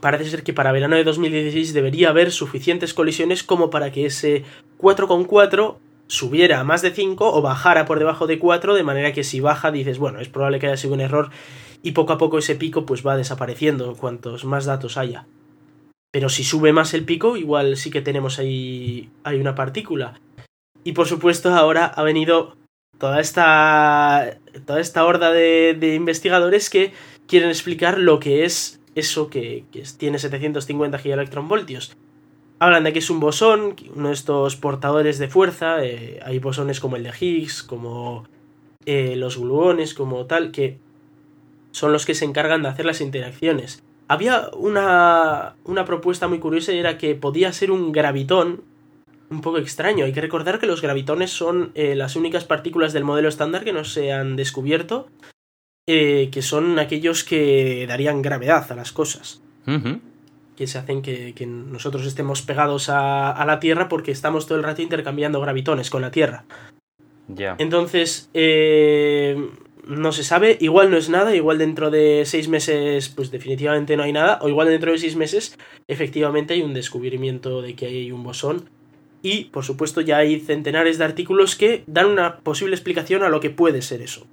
parece 0.00 0.30
ser 0.30 0.42
que 0.42 0.52
para 0.52 0.72
verano 0.72 0.96
de 0.96 1.04
2016 1.04 1.72
debería 1.72 2.10
haber 2.10 2.30
suficientes 2.30 2.94
colisiones 2.94 3.42
como 3.42 3.70
para 3.70 3.90
que 3.90 4.06
ese 4.06 4.44
4,4 4.78 5.76
subiera 6.06 6.60
a 6.60 6.64
más 6.64 6.82
de 6.82 6.90
5 6.90 7.32
o 7.32 7.42
bajara 7.42 7.84
por 7.84 7.98
debajo 7.98 8.26
de 8.26 8.38
4, 8.38 8.74
de 8.74 8.82
manera 8.82 9.12
que 9.12 9.24
si 9.24 9.40
baja 9.40 9.70
dices, 9.70 9.98
bueno, 9.98 10.20
es 10.20 10.28
probable 10.28 10.58
que 10.58 10.66
haya 10.66 10.76
sido 10.76 10.94
un 10.94 11.00
error 11.00 11.30
y 11.82 11.92
poco 11.92 12.12
a 12.12 12.18
poco 12.18 12.38
ese 12.38 12.56
pico 12.56 12.84
pues 12.84 13.06
va 13.06 13.16
desapareciendo 13.16 13.94
cuantos 13.94 14.44
más 14.44 14.64
datos 14.64 14.96
haya. 14.96 15.26
Pero 16.12 16.28
si 16.28 16.44
sube 16.44 16.72
más 16.72 16.94
el 16.94 17.04
pico, 17.04 17.36
igual 17.36 17.76
sí 17.76 17.90
que 17.90 18.02
tenemos 18.02 18.38
ahí, 18.38 19.10
una 19.24 19.54
partícula. 19.54 20.20
Y 20.82 20.92
por 20.92 21.06
supuesto 21.06 21.50
ahora 21.54 21.86
ha 21.86 22.02
venido 22.02 22.56
toda 22.98 23.20
esta, 23.20 24.38
toda 24.66 24.80
esta 24.80 25.04
horda 25.04 25.30
de, 25.30 25.76
de 25.78 25.94
investigadores 25.94 26.68
que 26.70 26.92
quieren 27.26 27.50
explicar 27.50 27.98
lo 27.98 28.18
que 28.18 28.44
es 28.44 28.80
eso 28.94 29.30
que, 29.30 29.64
que 29.70 29.84
tiene 29.96 30.18
750 30.18 30.98
gigaelectronvoltios. 30.98 31.96
Hablan 32.58 32.84
de 32.84 32.92
que 32.92 32.98
es 32.98 33.08
un 33.08 33.20
bosón, 33.20 33.76
uno 33.94 34.08
de 34.08 34.14
estos 34.14 34.56
portadores 34.56 35.18
de 35.18 35.28
fuerza. 35.28 35.84
eh, 35.84 36.20
hay 36.24 36.38
bosones 36.40 36.80
como 36.80 36.96
el 36.96 37.04
de 37.04 37.12
Higgs, 37.18 37.62
como 37.62 38.24
eh, 38.84 39.16
los 39.16 39.38
gluones, 39.38 39.94
como 39.94 40.26
tal, 40.26 40.50
que 40.50 40.78
son 41.70 41.92
los 41.92 42.04
que 42.04 42.14
se 42.14 42.24
encargan 42.24 42.62
de 42.62 42.68
hacer 42.68 42.84
las 42.84 43.00
interacciones. 43.00 43.82
Había 44.10 44.50
una, 44.54 45.54
una 45.62 45.84
propuesta 45.84 46.26
muy 46.26 46.40
curiosa 46.40 46.72
y 46.72 46.78
era 46.78 46.98
que 46.98 47.14
podía 47.14 47.52
ser 47.52 47.70
un 47.70 47.92
gravitón 47.92 48.64
un 49.30 49.40
poco 49.40 49.58
extraño. 49.58 50.04
Hay 50.04 50.12
que 50.12 50.20
recordar 50.20 50.58
que 50.58 50.66
los 50.66 50.82
gravitones 50.82 51.30
son 51.30 51.70
eh, 51.76 51.94
las 51.94 52.16
únicas 52.16 52.44
partículas 52.44 52.92
del 52.92 53.04
modelo 53.04 53.28
estándar 53.28 53.62
que 53.62 53.72
no 53.72 53.84
se 53.84 54.12
han 54.12 54.34
descubierto, 54.34 55.06
eh, 55.86 56.28
que 56.32 56.42
son 56.42 56.80
aquellos 56.80 57.22
que 57.22 57.86
darían 57.86 58.20
gravedad 58.20 58.72
a 58.72 58.74
las 58.74 58.90
cosas, 58.90 59.42
que 60.56 60.66
se 60.66 60.78
hacen 60.78 61.02
que, 61.02 61.32
que 61.32 61.46
nosotros 61.46 62.04
estemos 62.04 62.42
pegados 62.42 62.88
a, 62.88 63.30
a 63.30 63.46
la 63.46 63.60
Tierra 63.60 63.88
porque 63.88 64.10
estamos 64.10 64.48
todo 64.48 64.58
el 64.58 64.64
rato 64.64 64.82
intercambiando 64.82 65.40
gravitones 65.40 65.88
con 65.88 66.02
la 66.02 66.10
Tierra. 66.10 66.46
Ya. 67.28 67.54
Entonces, 67.60 68.28
eh, 68.34 69.36
no 69.98 70.12
se 70.12 70.24
sabe, 70.24 70.56
igual 70.60 70.90
no 70.90 70.96
es 70.96 71.08
nada, 71.08 71.34
igual 71.34 71.58
dentro 71.58 71.90
de 71.90 72.22
seis 72.24 72.48
meses, 72.48 73.08
pues 73.08 73.30
definitivamente 73.30 73.96
no 73.96 74.02
hay 74.02 74.12
nada, 74.12 74.38
o 74.42 74.48
igual 74.48 74.68
dentro 74.68 74.92
de 74.92 74.98
seis 74.98 75.16
meses, 75.16 75.58
efectivamente 75.88 76.54
hay 76.54 76.62
un 76.62 76.74
descubrimiento 76.74 77.62
de 77.62 77.74
que 77.74 77.86
hay 77.86 78.12
un 78.12 78.22
bosón. 78.22 78.68
Y, 79.22 79.44
por 79.46 79.64
supuesto, 79.64 80.00
ya 80.00 80.18
hay 80.18 80.40
centenares 80.40 80.96
de 80.96 81.04
artículos 81.04 81.56
que 81.56 81.84
dan 81.86 82.06
una 82.06 82.38
posible 82.38 82.74
explicación 82.74 83.22
a 83.22 83.28
lo 83.28 83.40
que 83.40 83.50
puede 83.50 83.82
ser 83.82 84.00
eso. 84.00 84.26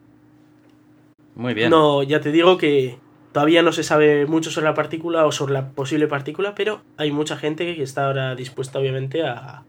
Muy 1.35 1.53
bien. 1.53 1.69
No, 1.69 2.03
ya 2.03 2.21
te 2.21 2.31
digo 2.31 2.57
que 2.57 2.97
todavía 3.33 3.61
no 3.63 3.71
se 3.71 3.83
sabe 3.83 4.25
mucho 4.25 4.49
sobre 4.49 4.67
la 4.67 4.73
partícula 4.73 5.25
o 5.25 5.31
sobre 5.31 5.53
la 5.53 5.69
posible 5.71 6.07
partícula, 6.07 6.55
pero 6.55 6.81
hay 6.95 7.11
mucha 7.11 7.35
gente 7.35 7.75
que 7.75 7.83
está 7.83 8.05
ahora 8.07 8.35
dispuesta, 8.35 8.79
obviamente, 8.79 9.23
a, 9.23 9.63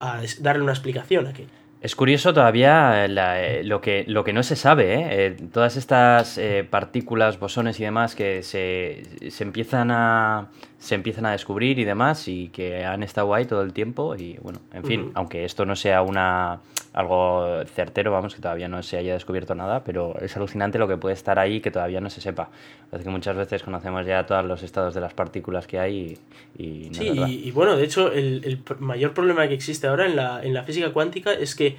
a 0.00 0.22
darle 0.40 0.62
una 0.62 0.72
explicación 0.72 1.26
a 1.26 1.32
que. 1.32 1.46
Es 1.80 1.94
curioso 1.94 2.34
todavía 2.34 3.06
la- 3.06 3.40
eh, 3.40 3.62
lo, 3.62 3.80
que, 3.80 4.04
lo 4.08 4.24
que 4.24 4.32
no 4.32 4.42
se 4.42 4.56
sabe, 4.56 4.94
¿eh? 4.94 5.06
Eh, 5.10 5.36
todas 5.52 5.76
estas 5.76 6.36
eh, 6.36 6.66
partículas, 6.68 7.38
bosones 7.38 7.78
y 7.78 7.84
demás 7.84 8.16
que 8.16 8.42
se, 8.42 9.04
se, 9.30 9.44
empiezan 9.44 9.92
a, 9.92 10.48
se 10.78 10.94
empiezan 10.94 11.26
a 11.26 11.32
descubrir 11.32 11.78
y 11.78 11.84
demás 11.84 12.28
y 12.28 12.48
que 12.48 12.84
han 12.84 13.02
estado 13.02 13.34
ahí 13.34 13.44
todo 13.44 13.62
el 13.62 13.72
tiempo 13.72 14.14
y 14.16 14.38
bueno, 14.40 14.60
en 14.72 14.84
fin, 14.84 15.10
aunque 15.14 15.44
esto 15.44 15.66
no 15.66 15.74
sea 15.74 16.02
una 16.02 16.60
algo 16.92 17.64
certero, 17.66 18.10
vamos, 18.10 18.34
que 18.34 18.40
todavía 18.40 18.66
no 18.68 18.82
se 18.82 18.96
haya 18.96 19.12
descubierto 19.12 19.54
nada, 19.54 19.84
pero 19.84 20.18
es 20.20 20.36
alucinante 20.36 20.78
lo 20.78 20.88
que 20.88 20.96
puede 20.96 21.14
estar 21.14 21.38
ahí 21.38 21.60
que 21.60 21.70
todavía 21.70 22.00
no 22.00 22.10
se 22.10 22.20
sepa. 22.20 22.50
Parece 22.90 23.08
que 23.08 23.10
muchas 23.10 23.36
veces 23.36 23.62
conocemos 23.62 24.06
ya 24.06 24.24
todos 24.26 24.44
los 24.44 24.62
estados 24.62 24.94
de 24.94 25.00
las 25.00 25.14
partículas 25.14 25.66
que 25.66 25.78
hay 25.78 26.18
y, 26.56 26.62
y 26.62 26.90
no 26.90 26.92
es 26.92 26.98
Sí, 26.98 27.12
y, 27.28 27.48
y 27.48 27.50
bueno, 27.52 27.76
de 27.76 27.84
hecho, 27.84 28.10
el, 28.12 28.42
el 28.44 28.62
mayor 28.80 29.14
problema 29.14 29.46
que 29.46 29.54
existe 29.54 29.86
ahora 29.86 30.06
en 30.06 30.16
la, 30.16 30.42
en 30.42 30.54
la 30.54 30.64
física 30.64 30.92
cuántica 30.92 31.32
es 31.32 31.54
que 31.54 31.76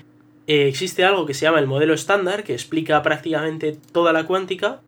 eh, 0.48 0.68
existe 0.68 1.04
algo 1.04 1.26
que 1.26 1.34
se 1.34 1.46
llama 1.46 1.60
el 1.60 1.68
modelo 1.68 1.94
estándar, 1.94 2.44
que 2.44 2.54
explica 2.54 3.02
prácticamente 3.02 3.78
toda 3.92 4.14
la 4.14 4.26
cuántica, 4.26 4.82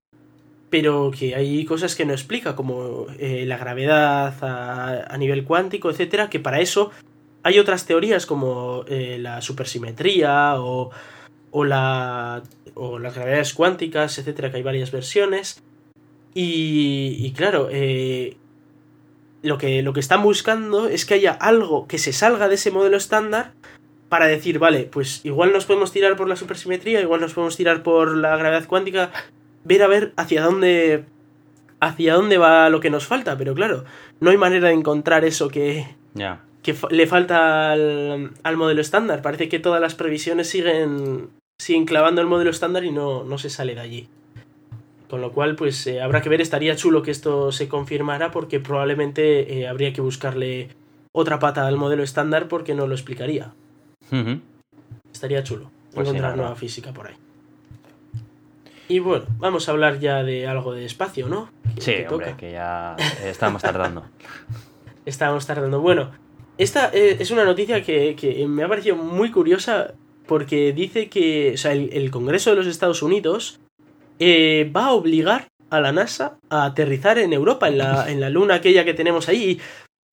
pero 0.71 1.11
que 1.11 1.35
hay 1.35 1.65
cosas 1.65 1.95
que 1.95 2.05
no 2.05 2.13
explica, 2.13 2.55
como 2.55 3.05
eh, 3.19 3.43
la 3.45 3.57
gravedad 3.57 4.33
a, 4.41 5.17
nivel 5.17 5.43
cuántico, 5.43 5.91
etcétera, 5.91 6.29
que 6.29 6.39
para 6.39 6.61
eso 6.61 6.91
hay 7.43 7.59
otras 7.59 7.85
teorías 7.85 8.25
como 8.25 8.85
eh, 8.87 9.17
la 9.19 9.41
supersimetría 9.41 10.55
o, 10.55 10.89
o, 11.51 11.65
la, 11.65 12.41
o 12.73 12.99
las 12.99 13.13
gravedades 13.13 13.53
cuánticas, 13.53 14.17
etcétera, 14.17 14.49
que 14.49 14.57
hay 14.57 14.63
varias 14.63 14.91
versiones. 14.91 15.61
Y, 16.33 17.17
y 17.19 17.33
claro, 17.33 17.67
eh, 17.69 18.37
lo 19.41 19.57
que, 19.57 19.81
lo 19.81 19.91
que 19.91 19.99
están 19.99 20.23
buscando 20.23 20.87
es 20.87 21.05
que 21.05 21.15
haya 21.15 21.33
algo 21.33 21.85
que 21.85 21.97
se 21.97 22.13
salga 22.13 22.47
de 22.47 22.55
ese 22.55 22.71
modelo 22.71 22.95
estándar 22.95 23.51
para 24.07 24.27
decir, 24.27 24.57
vale, 24.57 24.83
pues 24.89 25.19
igual 25.25 25.51
nos 25.51 25.65
podemos 25.65 25.91
tirar 25.91 26.15
por 26.15 26.29
la 26.29 26.37
supersimetría, 26.37 27.01
igual 27.01 27.19
nos 27.19 27.33
podemos 27.33 27.57
tirar 27.57 27.83
por 27.83 28.15
la 28.15 28.37
gravedad 28.37 28.67
cuántica, 28.67 29.11
ver 29.63 29.83
a 29.83 29.87
ver 29.87 30.13
hacia 30.17 30.43
dónde 30.43 31.05
hacia 31.79 32.13
dónde 32.13 32.37
va 32.37 32.69
lo 32.69 32.79
que 32.79 32.89
nos 32.89 33.07
falta, 33.07 33.37
pero 33.37 33.55
claro, 33.55 33.83
no 34.19 34.29
hay 34.29 34.37
manera 34.37 34.67
de 34.67 34.75
encontrar 34.75 35.25
eso 35.25 35.49
que, 35.49 35.87
que 36.61 36.75
le 36.91 37.07
falta 37.07 37.71
al, 37.71 38.31
al 38.43 38.57
modelo 38.57 38.81
estándar. 38.81 39.21
Parece 39.21 39.49
que 39.49 39.59
todas 39.59 39.81
las 39.81 39.95
previsiones 39.95 40.47
siguen, 40.47 41.29
siguen 41.59 41.85
clavando 41.85 42.21
el 42.21 42.27
modelo 42.27 42.51
estándar 42.51 42.85
y 42.85 42.91
no, 42.91 43.23
no 43.23 43.37
se 43.39 43.49
sale 43.49 43.73
de 43.73 43.81
allí. 43.81 44.07
Con 45.09 45.21
lo 45.21 45.33
cual, 45.33 45.55
pues 45.55 45.85
eh, 45.87 46.01
habrá 46.01 46.21
que 46.21 46.29
ver, 46.29 46.39
estaría 46.39 46.75
chulo 46.75 47.01
que 47.01 47.11
esto 47.11 47.51
se 47.51 47.67
confirmara 47.67 48.31
porque 48.31 48.59
probablemente 48.59 49.59
eh, 49.59 49.67
habría 49.67 49.91
que 49.91 50.01
buscarle 50.01 50.69
otra 51.11 51.39
pata 51.39 51.67
al 51.67 51.77
modelo 51.77 52.03
estándar 52.03 52.47
porque 52.47 52.75
no 52.75 52.87
lo 52.87 52.93
explicaría. 52.93 53.53
Estaría 55.11 55.43
chulo 55.43 55.69
Pues 55.93 56.07
encontrar 56.07 56.37
nueva 56.37 56.55
física 56.55 56.93
por 56.93 57.07
ahí. 57.07 57.15
Y 58.91 58.99
bueno, 58.99 59.23
vamos 59.37 59.69
a 59.69 59.71
hablar 59.71 59.99
ya 59.99 60.21
de 60.21 60.47
algo 60.47 60.73
de 60.73 60.83
espacio, 60.83 61.29
¿no? 61.29 61.49
Sí, 61.79 61.93
que 61.93 62.07
hombre, 62.09 62.25
toca. 62.27 62.37
que 62.37 62.51
ya 62.51 62.97
estamos 63.23 63.61
tardando. 63.61 64.03
Estábamos 65.05 65.47
tardando. 65.47 65.79
Bueno, 65.79 66.11
esta 66.57 66.89
eh, 66.93 67.15
es 67.17 67.31
una 67.31 67.45
noticia 67.45 67.83
que, 67.83 68.17
que 68.17 68.45
me 68.47 68.63
ha 68.63 68.67
parecido 68.67 68.97
muy 68.97 69.31
curiosa 69.31 69.93
porque 70.27 70.73
dice 70.73 71.07
que 71.07 71.53
o 71.53 71.57
sea, 71.57 71.71
el, 71.71 71.89
el 71.93 72.11
Congreso 72.11 72.49
de 72.49 72.57
los 72.57 72.67
Estados 72.67 73.01
Unidos 73.01 73.61
eh, 74.19 74.69
va 74.75 74.87
a 74.87 74.91
obligar 74.91 75.47
a 75.69 75.79
la 75.79 75.93
NASA 75.93 76.37
a 76.49 76.65
aterrizar 76.65 77.17
en 77.17 77.31
Europa, 77.31 77.69
en 77.69 77.77
la, 77.77 78.11
en 78.11 78.19
la 78.19 78.29
luna 78.29 78.55
aquella 78.55 78.83
que 78.83 78.93
tenemos 78.93 79.29
ahí. 79.29 79.61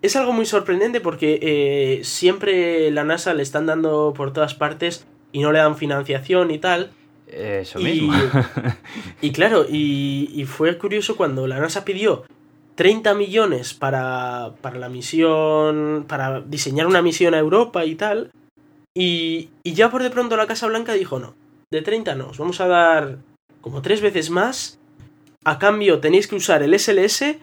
Es 0.01 0.14
algo 0.14 0.33
muy 0.33 0.47
sorprendente 0.47 1.01
porque 1.01 1.41
eh, 1.43 2.05
siempre 2.05 2.93
la 2.93 3.03
NASA 3.03 3.35
le 3.35 3.43
están 3.43 3.67
dando 3.67 4.14
por 4.17 4.33
todas 4.33 4.55
partes 4.55 5.05
y 5.33 5.41
no 5.41 5.51
le 5.51 5.59
dan 5.59 5.77
financiación 5.77 6.53
y 6.53 6.61
tal. 6.61 6.93
Eso 7.31 7.79
Y- 7.81 7.85
mismo. 7.85 8.12
Y 9.21 9.33
claro, 9.33 9.67
y, 9.69 10.31
y 10.35 10.45
fue 10.45 10.77
curioso 10.79 11.17
cuando 11.17 11.47
la 11.47 11.59
NASA 11.61 11.85
pidió 11.85 12.25
30 12.77 13.14
millones 13.14 13.75
para, 13.75 14.55
para 14.61 14.79
la 14.79 14.88
misión, 14.88 16.05
para 16.09 16.41
diseñar 16.41 16.87
una 16.87 17.03
misión 17.03 17.35
a 17.35 17.38
Europa 17.38 17.85
y 17.85 17.95
tal. 17.97 18.31
Y, 18.95 19.51
y 19.62 19.75
ya 19.75 19.91
por 19.91 20.03
de 20.03 20.11
pronto 20.11 20.37
la 20.37 20.47
Casa 20.47 20.67
Blanca 20.67 20.93
dijo, 20.95 21.19
no, 21.19 21.35
de 21.71 21.83
30 21.83 22.14
no, 22.14 22.29
os 22.29 22.38
vamos 22.38 22.61
a 22.61 22.67
dar 22.69 23.19
como 23.61 23.83
tres 23.83 24.01
veces 24.01 24.31
más. 24.31 24.79
A 25.45 25.59
cambio 25.59 26.01
tenéis 26.01 26.27
que 26.29 26.37
usar 26.37 26.62
el 26.62 26.79
SLS 26.79 27.37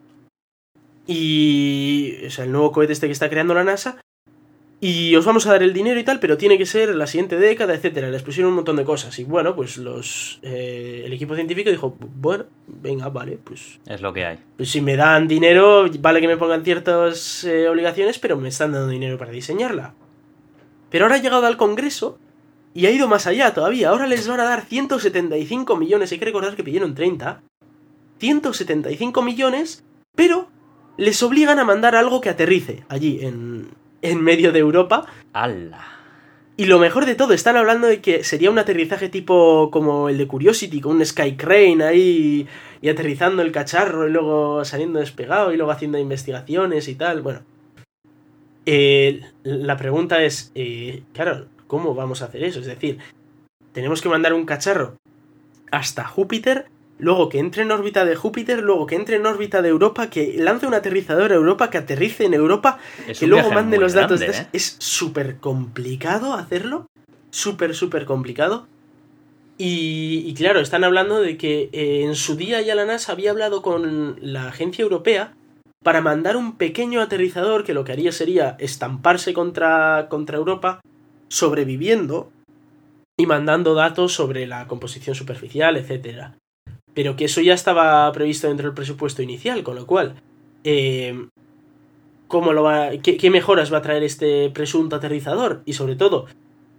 y... 1.08 2.26
O 2.26 2.30
sea, 2.30 2.46
el 2.46 2.52
nuevo 2.52 2.72
cohete 2.72 2.94
este 2.94 3.08
que 3.08 3.14
está 3.14 3.30
creando 3.30 3.54
la 3.54 3.64
NASA. 3.64 3.98
Y 4.82 5.16
os 5.16 5.26
vamos 5.26 5.48
a 5.48 5.52
dar 5.52 5.64
el 5.64 5.74
dinero 5.74 6.00
y 6.00 6.04
tal, 6.04 6.20
pero 6.20 6.38
tiene 6.38 6.58
que 6.58 6.66
ser 6.66 6.94
la 6.96 7.08
siguiente 7.08 7.38
década, 7.38 7.74
etcétera. 7.74 8.10
Les 8.10 8.24
pusieron 8.24 8.50
un 8.50 8.58
montón 8.58 8.76
de 8.76 8.84
cosas. 8.84 9.18
Y 9.20 9.24
bueno, 9.24 9.56
pues 9.56 9.78
los 9.78 10.40
eh, 10.44 11.04
el 11.06 11.14
equipo 11.14 11.34
científico 11.34 11.70
dijo, 11.70 11.96
bueno, 12.00 12.46
venga, 12.68 13.10
vale, 13.10 13.40
pues, 13.42 13.80
es 13.88 14.02
lo 14.02 14.12
que 14.14 14.26
hay. 14.26 14.40
pues 14.58 14.70
si 14.70 14.82
me 14.82 14.98
dan 14.98 15.28
dinero, 15.28 15.86
vale 16.00 16.22
que 16.22 16.28
me 16.28 16.38
pongan 16.38 16.64
ciertas 16.64 17.44
eh, 17.46 17.70
obligaciones, 17.70 18.20
pero 18.20 18.38
me 18.38 18.50
están 18.50 18.74
dando 18.74 18.90
dinero 18.90 19.18
para 19.18 19.32
diseñarla. 19.32 19.94
Pero 20.90 21.06
ahora 21.06 21.16
ha 21.16 21.22
llegado 21.22 21.46
al 21.46 21.58
Congreso 21.58 22.20
y 22.74 22.86
ha 22.86 22.92
ido 22.92 23.08
más 23.08 23.28
allá 23.28 23.54
todavía. 23.54 23.90
Ahora 23.90 24.08
les 24.08 24.28
van 24.28 24.42
a 24.42 24.44
dar 24.44 24.66
175 24.66 25.78
millones. 25.78 26.12
Hay 26.12 26.20
que 26.20 26.26
recordar 26.26 26.56
que 26.56 26.64
pidieron 26.64 26.94
30. 26.94 27.42
175 28.20 29.22
millones, 29.22 29.84
pero 30.16 30.48
les 30.98 31.22
obligan 31.24 31.60
a 31.60 31.66
mandar 31.66 31.96
algo 31.96 32.22
que 32.22 32.30
aterrice 32.30 32.86
allí, 32.88 33.20
en, 33.22 33.70
en 34.12 34.22
medio 34.22 34.52
de 34.52 34.60
Europa. 34.60 35.06
¡Hala! 35.34 35.84
Y 36.58 36.66
lo 36.66 36.80
mejor 36.80 37.06
de 37.06 37.16
todo, 37.16 37.34
están 37.34 37.58
hablando 37.58 37.86
de 37.88 38.00
que 38.00 38.24
sería 38.24 38.50
un 38.50 38.58
aterrizaje 38.60 39.10
tipo 39.10 39.70
como 39.72 40.08
el 40.08 40.18
de 40.18 40.28
Curiosity, 40.28 40.80
con 40.80 40.96
un 40.96 41.06
Sky 41.06 41.36
Crane 41.36 41.84
ahí 41.84 42.48
y 42.82 42.90
aterrizando 42.90 43.42
el 43.42 43.52
cacharro 43.52 44.08
y 44.08 44.12
luego 44.12 44.64
saliendo 44.64 45.00
despegado 45.00 45.52
y 45.52 45.58
luego 45.58 45.72
haciendo 45.72 45.98
investigaciones 45.98 46.88
y 46.88 46.96
tal. 46.96 47.22
Bueno, 47.22 47.42
Eh, 48.68 49.22
la 49.44 49.78
pregunta 49.78 50.24
es, 50.24 50.52
eh, 50.56 51.04
claro, 51.14 51.46
¿cómo 51.68 51.94
vamos 51.94 52.22
a 52.22 52.26
hacer 52.26 52.44
eso? 52.44 52.60
Es 52.62 52.66
decir, 52.66 52.98
tenemos 53.74 54.02
que 54.02 54.10
mandar 54.10 54.34
un 54.34 54.46
cacharro 54.46 54.98
hasta 55.72 56.04
Júpiter, 56.04 56.66
luego 56.98 57.30
que 57.30 57.40
entre 57.40 57.64
en 57.64 57.72
órbita 57.72 58.06
de 58.06 58.16
Júpiter, 58.16 58.62
luego 58.62 58.86
que 58.86 58.96
entre 58.96 59.18
en 59.18 59.26
órbita 59.26 59.62
de 59.62 59.70
Europa, 59.70 60.10
que 60.10 60.36
lance 60.38 60.68
un 60.68 60.74
aterrizador 60.74 61.32
a 61.32 61.36
Europa, 61.36 61.70
que 61.70 61.78
aterrice 61.78 62.26
en 62.26 62.34
Europa 62.34 62.80
Es 63.08 63.20
que 63.20 63.28
luego 63.28 63.52
mande 63.52 63.78
los 63.78 63.94
datos. 63.94 64.20
grande, 64.20 64.38
¿eh? 64.38 64.48
Es 64.54 64.78
súper 64.80 65.38
complicado 65.38 66.34
hacerlo. 66.34 66.88
Súper, 67.32 67.76
súper 67.76 68.06
complicado. 68.06 68.68
Y, 69.58 70.24
y 70.26 70.34
claro, 70.34 70.60
están 70.60 70.84
hablando 70.84 71.22
de 71.22 71.38
que 71.38 71.70
eh, 71.72 72.04
en 72.04 72.16
su 72.16 72.36
día 72.36 72.62
ya 72.62 72.76
la 72.76 72.86
NASA 72.86 73.14
había 73.14 73.32
hablado 73.32 73.62
con 73.62 74.18
la 74.22 74.50
agencia 74.50 74.84
europea 74.84 75.34
para 75.84 76.02
mandar 76.02 76.36
un 76.36 76.58
pequeño 76.58 77.02
aterrizador 77.02 77.64
que 77.64 77.74
lo 77.74 77.84
que 77.84 77.92
haría 77.92 78.12
sería 78.12 78.56
estamparse 78.60 79.34
contra, 79.34 80.08
contra 80.10 80.38
Europa, 80.38 80.82
sobreviviendo 81.30 82.32
y 83.18 83.28
mandando 83.28 83.76
datos 83.76 84.14
sobre 84.14 84.48
la 84.48 84.68
composición 84.68 85.16
superficial, 85.16 85.78
etcétera. 85.78 86.36
Pero 86.96 87.16
que 87.16 87.26
eso 87.26 87.42
ya 87.42 87.54
estaba 87.54 88.12
previsto 88.14 88.48
dentro 88.48 88.66
del 88.68 88.74
presupuesto 88.74 89.22
inicial, 89.22 89.62
con 89.64 89.76
lo 89.76 89.86
cual, 89.86 90.16
eh, 90.64 91.28
¿cómo 92.28 92.54
lo 92.54 92.64
va, 92.64 92.90
qué, 93.04 93.18
qué 93.18 93.30
mejoras 93.30 93.72
va 93.72 93.78
a 93.80 93.82
traer 93.84 94.02
este 94.04 94.50
presunto 94.50 94.96
aterrizador? 94.96 95.62
Y 95.66 95.74
sobre 95.74 95.96
todo, 95.96 96.26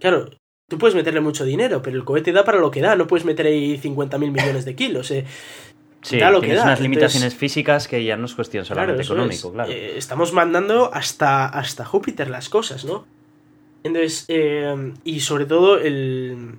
claro, 0.01 0.31
tú 0.69 0.79
puedes 0.79 0.95
meterle 0.97 1.21
mucho 1.21 1.45
dinero, 1.45 1.83
pero 1.83 1.97
el 1.97 2.05
cohete 2.05 2.33
da 2.33 2.45
para 2.45 2.59
lo 2.59 2.71
que 2.71 2.81
da, 2.81 2.97
no 2.97 3.07
puedes 3.07 3.25
meter 3.27 3.47
ahí 3.47 3.79
50.000 3.79 4.19
millones 4.19 4.65
de 4.65 4.75
kilos. 4.75 5.11
eh. 5.11 5.25
Sí, 6.03 6.19
da 6.19 6.31
lo 6.31 6.41
que 6.41 6.49
da, 6.49 6.63
unas 6.63 6.65
entonces- 6.65 6.83
limitaciones 6.83 7.35
físicas 7.35 7.89
que 7.89 8.05
ya 8.05 8.17
no 8.17 8.27
es 8.27 8.35
cuestión 8.35 8.65
solamente 8.65 9.03
económico, 9.03 9.49
es. 9.49 9.53
claro. 9.55 9.71
Eh, 9.73 9.99
estamos 9.99 10.33
mandando 10.33 10.91
hasta, 10.95 11.47
hasta 11.47 11.85
Júpiter 11.85 12.31
las 12.31 12.49
cosas, 12.49 12.85
¿no? 12.85 13.05
Entonces, 13.83 14.25
eh, 14.29 14.93
y 15.05 15.21
sobre 15.21 15.47
todo 15.47 15.79
el... 15.79 16.59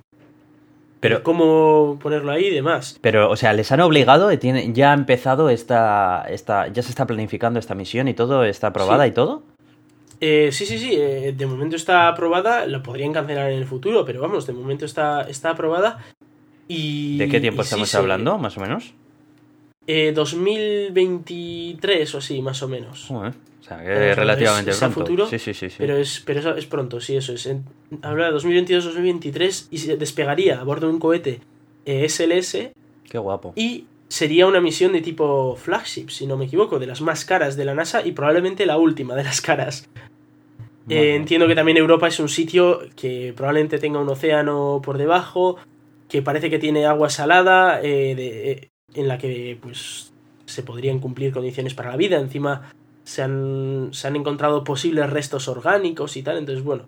Pero- 1.00 1.22
cómo 1.22 1.98
ponerlo 2.02 2.32
ahí 2.32 2.46
y 2.46 2.50
demás. 2.54 2.98
Pero, 3.00 3.30
o 3.30 3.36
sea, 3.36 3.52
les 3.52 3.70
han 3.72 3.80
obligado, 3.80 4.30
ya 4.32 4.90
ha 4.90 4.94
empezado 4.94 5.50
esta, 5.50 6.24
esta, 6.28 6.68
ya 6.68 6.82
se 6.82 6.90
está 6.90 7.06
planificando 7.06 7.58
esta 7.60 7.74
misión 7.74 8.08
y 8.08 8.14
todo, 8.14 8.44
está 8.44 8.68
aprobada 8.68 9.04
Sí. 9.04 9.10
y 9.10 9.12
todo. 9.12 9.42
Eh, 10.20 10.48
sí, 10.50 10.66
sí, 10.66 10.78
sí, 10.78 10.94
eh, 10.96 11.32
de 11.36 11.46
momento 11.46 11.76
está 11.76 12.08
aprobada, 12.08 12.66
lo 12.66 12.82
podrían 12.82 13.12
cancelar 13.12 13.52
en 13.52 13.58
el 13.58 13.66
futuro, 13.66 14.04
pero 14.04 14.20
vamos, 14.20 14.46
de 14.48 14.52
momento 14.52 14.84
está, 14.84 15.22
está 15.28 15.50
aprobada. 15.50 16.04
Y, 16.66 17.18
¿De 17.18 17.28
qué 17.28 17.40
tiempo 17.40 17.62
sí, 17.62 17.68
estamos 17.68 17.88
se- 17.88 17.96
hablando, 17.98 18.36
más 18.36 18.56
o 18.56 18.60
menos? 18.60 18.92
Eh, 19.86 20.12
2023 20.14 22.14
o 22.14 22.18
así, 22.18 22.42
más 22.42 22.62
o 22.62 22.68
menos. 22.68 23.06
Joder, 23.08 23.32
sea, 23.68 23.82
que 23.82 24.14
relativamente 24.14 24.70
es- 24.70 24.76
es 24.76 24.82
a 24.82 24.86
pronto. 24.88 25.00
futuro, 25.04 25.26
sí, 25.28 25.38
sí, 25.38 25.54
sí, 25.54 25.68
sí. 25.70 25.76
Pero 25.78 25.96
es, 25.96 26.20
pero 26.24 26.40
eso 26.40 26.56
es 26.56 26.66
pronto, 26.66 27.00
sí, 27.00 27.16
eso 27.16 27.32
es. 27.32 27.46
En- 27.46 27.64
habla 28.02 28.26
de 28.26 28.32
2022-2023 28.32 29.68
y 29.70 29.78
se 29.78 29.96
despegaría 29.96 30.60
a 30.60 30.64
bordo 30.64 30.86
de 30.86 30.92
un 30.94 30.98
cohete 31.00 31.40
eh, 31.84 32.04
SLS 32.08 32.72
Qué 33.08 33.18
guapo. 33.18 33.52
y 33.56 33.86
sería 34.08 34.46
una 34.46 34.60
misión 34.60 34.92
de 34.92 35.00
tipo 35.02 35.56
flagship, 35.56 36.08
si 36.10 36.26
no 36.26 36.36
me 36.36 36.46
equivoco, 36.46 36.78
de 36.78 36.86
las 36.86 37.00
más 37.00 37.24
caras 37.24 37.56
de 37.56 37.64
la 37.64 37.74
NASA 37.74 38.04
y 38.06 38.12
probablemente 38.12 38.64
la 38.66 38.78
última 38.78 39.14
de 39.14 39.24
las 39.24 39.40
caras. 39.40 39.88
Eh, 40.90 41.14
entiendo 41.16 41.46
que 41.46 41.54
también 41.54 41.76
Europa 41.76 42.08
es 42.08 42.18
un 42.18 42.30
sitio 42.30 42.80
que 42.96 43.34
probablemente 43.36 43.78
tenga 43.78 43.98
un 44.00 44.08
océano 44.08 44.80
por 44.82 44.96
debajo, 44.96 45.56
que 46.08 46.22
parece 46.22 46.48
que 46.48 46.58
tiene 46.58 46.86
agua 46.86 47.10
salada, 47.10 47.82
eh, 47.82 48.14
de- 48.14 48.50
eh, 48.52 48.70
en 48.94 49.06
la 49.08 49.18
que 49.18 49.58
pues 49.60 50.14
se 50.46 50.62
podrían 50.62 50.98
cumplir 50.98 51.30
condiciones 51.30 51.74
para 51.74 51.90
la 51.90 51.96
vida. 51.98 52.18
Encima 52.18 52.72
se 53.08 53.22
han, 53.22 53.88
se 53.92 54.06
han 54.06 54.16
encontrado 54.16 54.64
posibles 54.64 55.08
restos 55.08 55.48
orgánicos 55.48 56.16
y 56.18 56.22
tal. 56.22 56.36
Entonces, 56.36 56.62
bueno, 56.62 56.84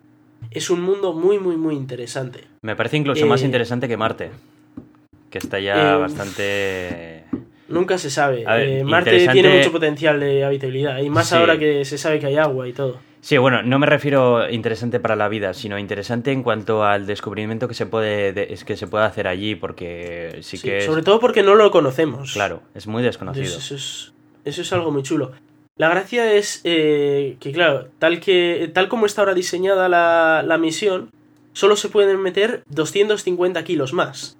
es 0.50 0.68
un 0.68 0.83
mundo 0.83 1.14
muy, 1.14 1.38
muy, 1.38 1.56
muy 1.56 1.74
interesante. 1.74 2.44
Me 2.61 2.76
parece 2.76 2.98
incluso 2.98 3.26
más 3.26 3.40
eh, 3.40 3.46
interesante 3.46 3.88
que 3.88 3.96
Marte. 3.96 4.30
Que 5.30 5.38
está 5.38 5.59
ya 5.61 5.94
eh, 5.94 5.98
bastante. 5.98 7.24
Nunca 7.68 7.96
se 7.96 8.11
sabe. 8.11 8.44
Ver, 8.44 8.68
Eh, 8.68 8.85
Marte 8.85 9.11
interesante- 9.12 9.33
tiene 9.40 9.56
mucho 9.59 9.72
potencial 9.72 10.20
de 10.20 10.44
habitabilidad. 10.44 10.98
Y 10.98 11.09
más 11.09 11.28
Sí. 11.30 11.37
ahora 11.37 11.59
que 11.59 11.87
se 11.87 11.96
sabe 11.96 12.18
que 12.18 12.26
hay 12.26 12.37
agua 12.37 12.68
y 12.68 12.74
todo. 12.74 12.98
Sí, 13.22 13.38
bueno, 13.38 13.62
no 13.62 13.78
me 13.78 13.87
refiero 13.87 14.50
interesante 14.50 15.00
para 15.00 15.16
la 15.16 15.28
vida, 15.28 15.54
sino 15.54 15.78
interesante 15.78 16.33
en 16.33 16.42
cuanto 16.42 16.85
al 16.85 17.06
descubrimiento 17.06 17.66
que 17.66 17.74
se 17.74 17.87
puede, 17.87 18.33
de- 18.35 18.59
que 18.66 18.76
se 18.76 18.87
puede 18.88 19.04
hacer 19.06 19.26
allí, 19.26 19.54
porque 19.54 20.38
sí, 20.42 20.59
Sí, 20.59 20.68
que 20.68 20.78
es, 20.78 20.85
Sobre 20.85 21.02
todo 21.02 21.18
porque 21.20 21.42
no 21.42 21.54
lo 21.54 21.70
conocemos. 21.70 22.33
claro, 22.35 22.62
es 22.74 22.87
muy 22.87 23.02
desconocido. 23.02 23.44
Eso, 23.46 23.74
es, 23.74 24.12
eso 24.44 24.62
es 24.62 24.72
algo 24.74 24.90
muy 24.90 25.02
chulo. 25.02 25.33
La 25.81 25.88
gracia 25.88 26.35
es 26.35 26.61
eh, 26.64 27.38
que, 27.40 27.53
claro, 27.53 27.88
tal, 27.99 28.21
que, 28.21 28.71
tal 28.75 28.90
como 28.90 29.07
está 29.07 29.23
ahora 29.23 29.33
diseñada 29.33 29.88
la, 29.88 30.45
la 30.47 30.59
misión, 30.59 31.09
solo 31.55 31.75
se 31.75 31.88
pueden 31.88 32.21
meter 32.21 32.62
250 32.69 33.64
kilos 33.64 33.95
más. 33.95 34.37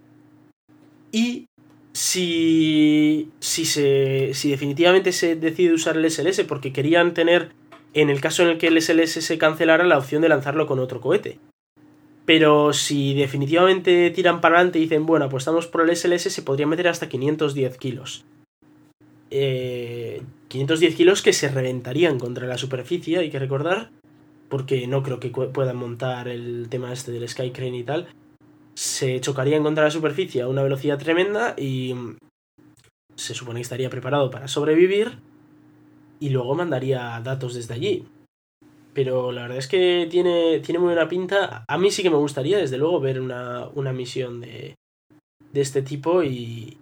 Y 1.12 1.46
si, 1.94 3.31
si, 3.40 3.64
se, 3.64 4.35
si 4.35 4.50
definitivamente 4.50 5.12
se 5.12 5.35
decide 5.35 5.72
usar 5.72 5.96
el 5.96 6.11
SLS, 6.11 6.44
porque 6.46 6.74
querían 6.74 7.14
tener, 7.14 7.53
en 7.94 8.11
el 8.11 8.20
caso 8.20 8.42
en 8.42 8.50
el 8.50 8.59
que 8.59 8.66
el 8.66 8.83
SLS 8.83 9.24
se 9.24 9.38
cancelara, 9.38 9.85
la 9.85 9.96
opción 9.96 10.20
de 10.20 10.29
lanzarlo 10.29 10.66
con 10.66 10.79
otro 10.79 11.00
cohete. 11.00 11.38
Pero 12.26 12.74
si 12.74 13.14
definitivamente 13.14 14.11
tiran 14.11 14.42
para 14.42 14.57
adelante 14.57 14.79
y 14.79 14.83
dicen, 14.83 15.07
bueno, 15.07 15.24
apostamos 15.24 15.66
por 15.66 15.88
el 15.88 15.96
SLS, 15.96 16.31
se 16.35 16.42
podría 16.42 16.66
meter 16.66 16.88
hasta 16.88 17.09
510 17.09 17.79
kilos. 17.79 18.26
Eh, 19.30 20.22
510 20.48 20.96
kilos 20.96 21.22
que 21.22 21.32
se 21.32 21.48
reventarían 21.48 22.18
contra 22.18 22.46
la 22.46 22.58
superficie, 22.58 23.18
hay 23.18 23.30
que 23.30 23.38
recordar, 23.38 23.90
porque 24.48 24.86
no 24.86 25.02
creo 25.02 25.20
que 25.20 25.30
puedan 25.30 25.76
montar 25.76 26.28
el 26.28 26.68
tema 26.68 26.92
este 26.92 27.12
del 27.12 27.28
Sky 27.28 27.52
Crane 27.52 27.78
y 27.78 27.84
tal. 27.84 28.08
Se 28.74 29.20
chocarían 29.20 29.62
contra 29.62 29.84
la 29.84 29.90
superficie 29.90 30.42
a 30.42 30.48
una 30.48 30.62
velocidad 30.62 30.98
tremenda 30.98 31.54
y 31.56 31.94
se 33.14 33.34
supone 33.34 33.58
que 33.58 33.62
estaría 33.62 33.90
preparado 33.90 34.30
para 34.30 34.48
sobrevivir 34.48 35.18
y 36.18 36.30
luego 36.30 36.54
mandaría 36.54 37.20
datos 37.22 37.54
desde 37.54 37.74
allí. 37.74 38.06
Pero 38.92 39.30
la 39.30 39.42
verdad 39.42 39.58
es 39.58 39.68
que 39.68 40.08
tiene, 40.10 40.58
tiene 40.60 40.81
muy 40.81 40.88
buena 40.88 41.08
pinta. 41.08 41.64
A 41.68 41.78
mí 41.78 41.90
sí 41.90 42.02
que 42.02 42.10
me 42.10 42.16
gustaría, 42.16 42.58
desde 42.58 42.76
luego, 42.76 42.98
ver 42.98 43.20
una, 43.20 43.68
una 43.68 43.92
misión 43.92 44.40
de, 44.40 44.74
de 45.52 45.60
este 45.60 45.83
tipo 45.83 46.24
y 46.24 46.76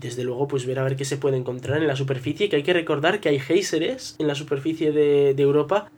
desde 0.00 0.24
luego 0.24 0.48
pues 0.48 0.66
ver 0.66 0.78
a 0.78 0.84
ver 0.84 0.96
qué 0.96 1.04
se 1.04 1.16
puede 1.16 1.36
encontrar 1.36 1.80
en 1.80 1.86
la 1.86 1.96
superficie. 1.96 2.48
Que 2.48 2.56
hay 2.56 2.62
que 2.62 2.72
recordar 2.72 3.20
que 3.20 3.28
hay 3.28 3.38
géiseres 3.38 4.16
en 4.18 4.26
la 4.26 4.34
superficie 4.34 4.92
de, 4.92 5.34
de 5.34 5.42
Europa 5.42 5.90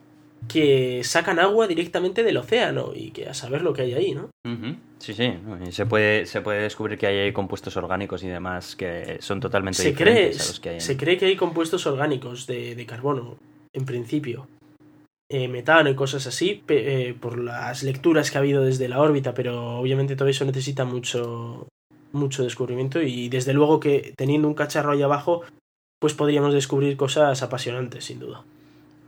que 0.46 1.03
sacan 1.05 1.38
agua 1.38 1.66
directamente 1.66 2.22
del 2.22 2.36
océano 2.36 2.92
y 2.94 3.11
que 3.11 3.28
a 3.28 3.34
saber 3.34 3.62
lo 3.62 3.72
que 3.72 3.82
hay 3.82 3.94
ahí, 3.94 4.14
¿no? 4.14 4.30
Sí, 4.99 5.12
sí, 5.12 5.32
se 5.70 5.86
puede, 5.86 6.26
se 6.26 6.40
puede 6.40 6.62
descubrir 6.62 6.99
que 6.99 7.07
hay 7.07 7.32
compuestos 7.32 7.76
orgánicos 7.76 8.22
y 8.22 8.28
demás 8.28 8.76
que 8.76 9.18
son 9.20 9.40
totalmente 9.40 9.82
se 9.82 9.90
diferentes 9.90 10.36
cree, 10.36 10.44
a 10.44 10.49
los 10.49 10.61
que 10.61 10.68
hay. 10.70 10.80
Se 10.80 10.96
cree 10.96 11.16
que 11.18 11.26
hay 11.26 11.36
compuestos 11.36 11.86
orgánicos 11.86 12.46
de, 12.46 12.74
de 12.74 12.86
carbono, 12.86 13.36
en 13.72 13.84
principio. 13.84 14.49
Eh, 15.30 15.46
metano 15.46 15.90
y 15.90 15.94
cosas 15.94 16.26
así, 16.26 16.62
eh, 16.68 17.14
por 17.20 17.38
las 17.38 17.82
lecturas 17.82 18.30
que 18.30 18.38
ha 18.38 18.40
habido 18.40 18.64
desde 18.64 18.88
la 18.88 19.01
órbita, 19.01 19.34
pero 19.34 19.78
obviamente 19.78 20.16
todo 20.16 20.28
eso 20.28 20.46
necesita 20.46 20.86
mucho, 20.86 21.68
mucho 22.13 22.43
descubrimiento 22.43 23.03
y 23.03 23.29
desde 23.29 23.53
luego 23.53 23.81
que 23.81 24.15
teniendo 24.17 24.49
un 24.49 24.55
cacharro 24.55 24.93
ahí 24.93 25.03
abajo, 25.03 25.43
pues 25.99 26.15
podríamos 26.15 26.55
descubrir 26.55 26.97
cosas 26.97 27.43
apasionantes, 27.43 28.05
sin 28.05 28.19
duda. 28.21 28.45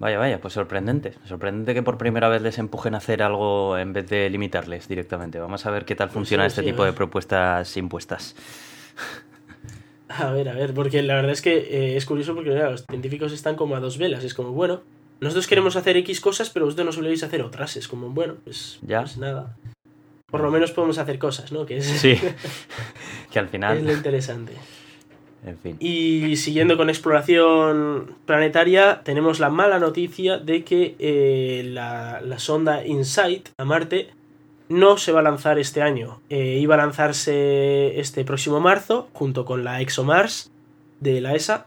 Vaya, 0.01 0.19
vaya, 0.19 0.41
pues 0.41 0.55
sorprendente. 0.55 1.13
Sorprendente 1.27 1.75
que 1.75 1.83
por 1.83 1.99
primera 1.99 2.29
vez 2.29 2.41
les 2.41 2.59
empujen 2.59 2.95
a 2.95 2.99
hacer 2.99 3.23
algo 3.23 3.77
en 3.77 3.93
vez 3.93 4.09
de 4.09 4.31
limitarles 4.31 4.89
directamente. 4.89 5.39
Vamos 5.39 5.67
a 5.67 5.71
ver 5.71 5.85
qué 5.85 5.95
tal 5.95 6.09
pues 6.09 6.15
funciona 6.15 6.47
este 6.47 6.63
tipo 6.63 6.85
de 6.85 6.95
propuestas 6.95 7.77
impuestas. 7.77 8.35
A 10.09 10.33
ver, 10.33 10.49
a 10.49 10.55
ver, 10.55 10.75
porque 10.75 11.03
la 11.03 11.15
verdad 11.15 11.31
es 11.31 11.41
que 11.41 11.57
eh, 11.57 11.97
es 11.97 12.05
curioso 12.05 12.35
porque 12.35 12.51
los 12.51 12.85
científicos 12.87 13.33
están 13.33 13.55
como 13.55 13.77
a 13.77 13.81
dos 13.81 13.97
velas. 13.97 14.25
Es 14.25 14.35
como, 14.35 14.51
bueno, 14.51 14.83
nosotros 15.21 15.47
queremos 15.47 15.77
hacer 15.77 15.97
X 15.99 16.21
cosas, 16.21 16.51
pero 16.51 16.65
vosotros 16.65 16.87
no 16.87 16.93
soléis 16.93 17.23
hacer 17.23 17.43
otras. 17.43 17.77
Es 17.77 17.87
como, 17.87 18.09
bueno, 18.09 18.37
pues, 18.43 18.81
¿Ya? 18.83 19.03
pues 19.03 19.19
nada. 19.19 19.57
Por 20.31 20.41
lo 20.41 20.51
menos 20.51 20.71
podemos 20.73 20.99
hacer 20.99 21.19
cosas, 21.19 21.53
¿no? 21.53 21.67
Que 21.67 21.79
es, 21.79 21.87
sí, 21.87 22.19
que 23.33 23.39
al 23.39 23.49
final... 23.49 23.79
Es 23.79 23.85
lo 23.85 23.93
interesante. 23.93 24.53
En 25.45 25.57
fin. 25.57 25.77
Y 25.81 26.37
siguiendo 26.37 26.77
con 26.77 26.91
exploración 26.91 28.15
planetaria, 28.27 29.01
tenemos 29.05 29.41
la 29.41 29.49
mala 29.49 29.79
noticia 29.79 30.39
de 30.39 30.65
que 30.65 30.97
eh, 30.99 31.63
la, 31.65 32.21
sonda 32.39 32.87
InSight 32.87 33.49
a 33.57 33.65
Marte 33.65 34.11
no 34.69 34.99
se 34.99 35.13
va 35.13 35.21
a 35.21 35.23
lanzar 35.25 35.59
este 35.59 35.83
año. 35.83 36.21
Eh, 36.29 36.59
iba 36.61 36.75
a 36.75 36.79
lanzarse 36.79 37.99
este 37.99 38.25
próximo 38.25 38.61
marzo, 38.61 39.09
junto 39.15 39.45
con 39.45 39.65
la 39.65 39.81
ExoMars 39.81 40.53
de 41.01 41.21
la 41.21 41.35
ESA, 41.35 41.67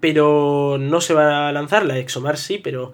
pero 0.00 0.78
no 0.80 1.00
se 1.00 1.14
va 1.14 1.48
a 1.48 1.52
lanzar, 1.52 1.84
la 1.84 1.98
ExoMars 1.98 2.40
sí, 2.40 2.58
pero 2.58 2.92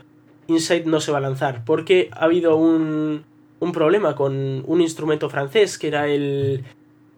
InSight 0.49 0.87
no 0.87 1.01
se 1.01 1.13
va 1.13 1.19
a 1.19 1.23
lanzar, 1.23 1.65
porque 1.65 2.11
ha 2.13 2.25
habido 2.25 2.57
un, 2.57 3.25
un 3.61 3.73
problema 3.73 4.15
con 4.15 4.63
un 4.67 4.81
instrumento 4.81 5.29
francés 5.29 5.79
que 5.79 5.89
era 5.89 6.07
el 6.09 6.65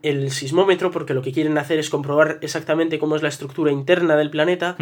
el 0.03 0.31
sismómetro 0.31 0.91
porque 0.91 1.15
lo 1.15 1.23
que 1.23 1.33
quieren 1.33 1.59
hacer 1.59 1.79
es 1.79 1.91
comprobar 1.91 2.39
exactamente 2.41 2.99
cómo 2.99 3.17
es 3.17 3.23
la 3.23 3.29
estructura 3.29 3.73
interna 3.73 4.17
del 4.17 4.31
planeta 4.31 4.77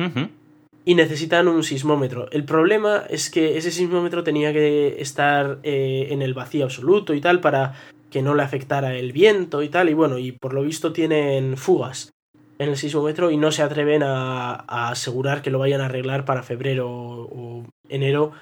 y 0.84 0.94
necesitan 0.94 1.48
un 1.48 1.64
sismómetro. 1.64 2.30
El 2.30 2.44
problema 2.44 3.04
es 3.10 3.30
que 3.30 3.58
ese 3.58 3.70
sismómetro 3.70 4.22
tenía 4.22 4.52
que 4.52 5.00
estar 5.00 5.58
eh, 5.62 6.08
en 6.10 6.22
el 6.22 6.34
vacío 6.34 6.64
absoluto 6.64 7.14
y 7.14 7.20
tal 7.20 7.40
para 7.40 7.74
que 8.10 8.22
no 8.22 8.34
le 8.34 8.42
afectara 8.42 8.94
el 8.94 9.12
viento 9.12 9.62
y 9.62 9.68
tal 9.68 9.90
y 9.90 9.94
bueno, 9.94 10.18
y 10.18 10.32
por 10.32 10.54
lo 10.54 10.62
visto 10.62 10.92
tienen 10.92 11.56
fugas 11.56 12.10
en 12.58 12.70
el 12.70 12.76
sismómetro 12.76 13.30
y 13.30 13.36
no 13.36 13.52
se 13.52 13.62
atreven 13.62 14.02
a, 14.02 14.64
a 14.66 14.90
asegurar 14.90 15.42
que 15.42 15.50
lo 15.50 15.58
vayan 15.58 15.80
a 15.80 15.86
arreglar 15.86 16.24
para 16.24 16.42
febrero 16.42 16.88
o 16.90 17.64
enero 17.88 18.32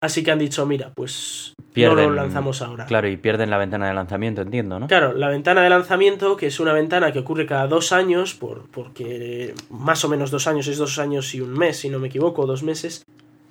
Así 0.00 0.22
que 0.22 0.30
han 0.30 0.38
dicho, 0.38 0.66
mira, 0.66 0.92
pues 0.94 1.54
no 1.74 1.94
lo 1.94 2.10
lanzamos 2.10 2.60
ahora. 2.60 2.84
Claro, 2.84 3.08
y 3.08 3.16
pierden 3.16 3.48
la 3.48 3.56
ventana 3.56 3.88
de 3.88 3.94
lanzamiento, 3.94 4.42
entiendo, 4.42 4.78
¿no? 4.78 4.88
Claro, 4.88 5.14
la 5.14 5.28
ventana 5.28 5.62
de 5.62 5.70
lanzamiento, 5.70 6.36
que 6.36 6.48
es 6.48 6.60
una 6.60 6.74
ventana 6.74 7.12
que 7.12 7.20
ocurre 7.20 7.46
cada 7.46 7.66
dos 7.66 7.92
años, 7.92 8.34
por, 8.34 8.68
porque 8.70 9.54
más 9.70 10.04
o 10.04 10.08
menos 10.08 10.30
dos 10.30 10.46
años, 10.46 10.66
es 10.68 10.76
dos 10.76 10.98
años 10.98 11.34
y 11.34 11.40
un 11.40 11.52
mes, 11.52 11.78
si 11.78 11.88
no 11.88 11.98
me 11.98 12.08
equivoco, 12.08 12.44
dos 12.46 12.62
meses, 12.62 13.04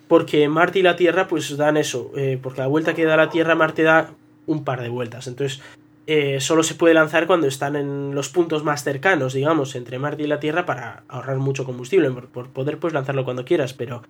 porque 0.07 0.47
Marte 0.47 0.79
y 0.79 0.83
la 0.83 0.95
Tierra 0.95 1.27
pues 1.27 1.57
dan 1.57 1.77
eso, 1.77 2.11
eh, 2.15 2.39
porque 2.41 2.61
la 2.61 2.67
vuelta 2.67 2.93
que 2.93 3.05
da 3.05 3.17
la 3.17 3.29
Tierra, 3.29 3.55
Marte 3.55 3.81
da 3.81 4.11
un 4.45 4.63
par 4.63 4.81
de 4.81 4.89
vueltas, 4.89 5.25
entonces 5.25 5.61
eh, 6.05 6.39
solo 6.39 6.61
se 6.61 6.75
puede 6.75 6.93
lanzar 6.93 7.25
cuando 7.25 7.47
están 7.47 7.75
en 7.75 8.13
los 8.13 8.29
puntos 8.29 8.63
más 8.63 8.83
cercanos, 8.83 9.33
digamos, 9.33 9.75
entre 9.75 9.97
Marte 9.97 10.21
y 10.23 10.27
la 10.27 10.39
Tierra 10.39 10.67
para 10.67 11.03
ahorrar 11.07 11.37
mucho 11.37 11.65
combustible, 11.65 12.11
por 12.11 12.49
poder 12.49 12.77
pues 12.77 12.93
lanzarlo 12.93 13.25
cuando 13.25 13.45
quieras, 13.45 13.73
pero 13.73 14.03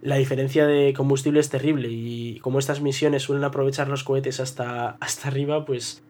la 0.00 0.16
diferencia 0.16 0.66
de 0.66 0.92
combustible 0.92 1.40
es 1.40 1.48
terrible 1.48 1.88
y 1.90 2.38
como 2.40 2.58
estas 2.58 2.80
misiones 2.80 3.22
suelen 3.22 3.44
aprovechar 3.44 3.88
los 3.88 4.04
cohetes 4.04 4.40
hasta, 4.40 4.90
hasta 5.00 5.28
arriba, 5.28 5.64
pues, 5.64 6.02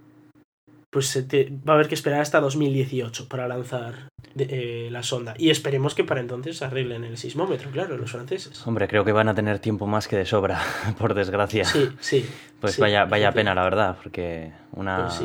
pues 0.90 1.26
va 1.26 1.72
a 1.72 1.74
haber 1.74 1.88
que 1.88 1.94
esperar 1.94 2.20
hasta 2.20 2.40
2018 2.40 3.28
para 3.28 3.48
lanzar 3.48 4.08
eh, 4.36 4.88
la 4.90 5.02
sonda. 5.02 5.34
Y 5.38 5.50
esperemos 5.50 5.94
que 5.94 6.04
para 6.04 6.20
entonces 6.20 6.60
arreglen 6.62 7.04
el 7.04 7.16
sismómetro, 7.16 7.70
claro, 7.70 7.96
los 7.96 8.10
franceses. 8.10 8.66
Hombre, 8.66 8.88
creo 8.88 9.04
que 9.04 9.12
van 9.12 9.28
a 9.28 9.34
tener 9.34 9.58
tiempo 9.58 9.86
más 9.86 10.06
que 10.06 10.16
de 10.16 10.26
sobra, 10.26 10.60
por 10.98 11.14
desgracia. 11.14 11.64
Sí, 11.64 11.88
sí. 12.00 12.28
Pues 12.60 12.78
vaya, 12.78 13.04
vaya 13.04 13.32
pena, 13.32 13.54
la 13.54 13.62
verdad, 13.62 13.96
porque 14.02 14.52
una... 14.72 15.08
Pues 15.08 15.22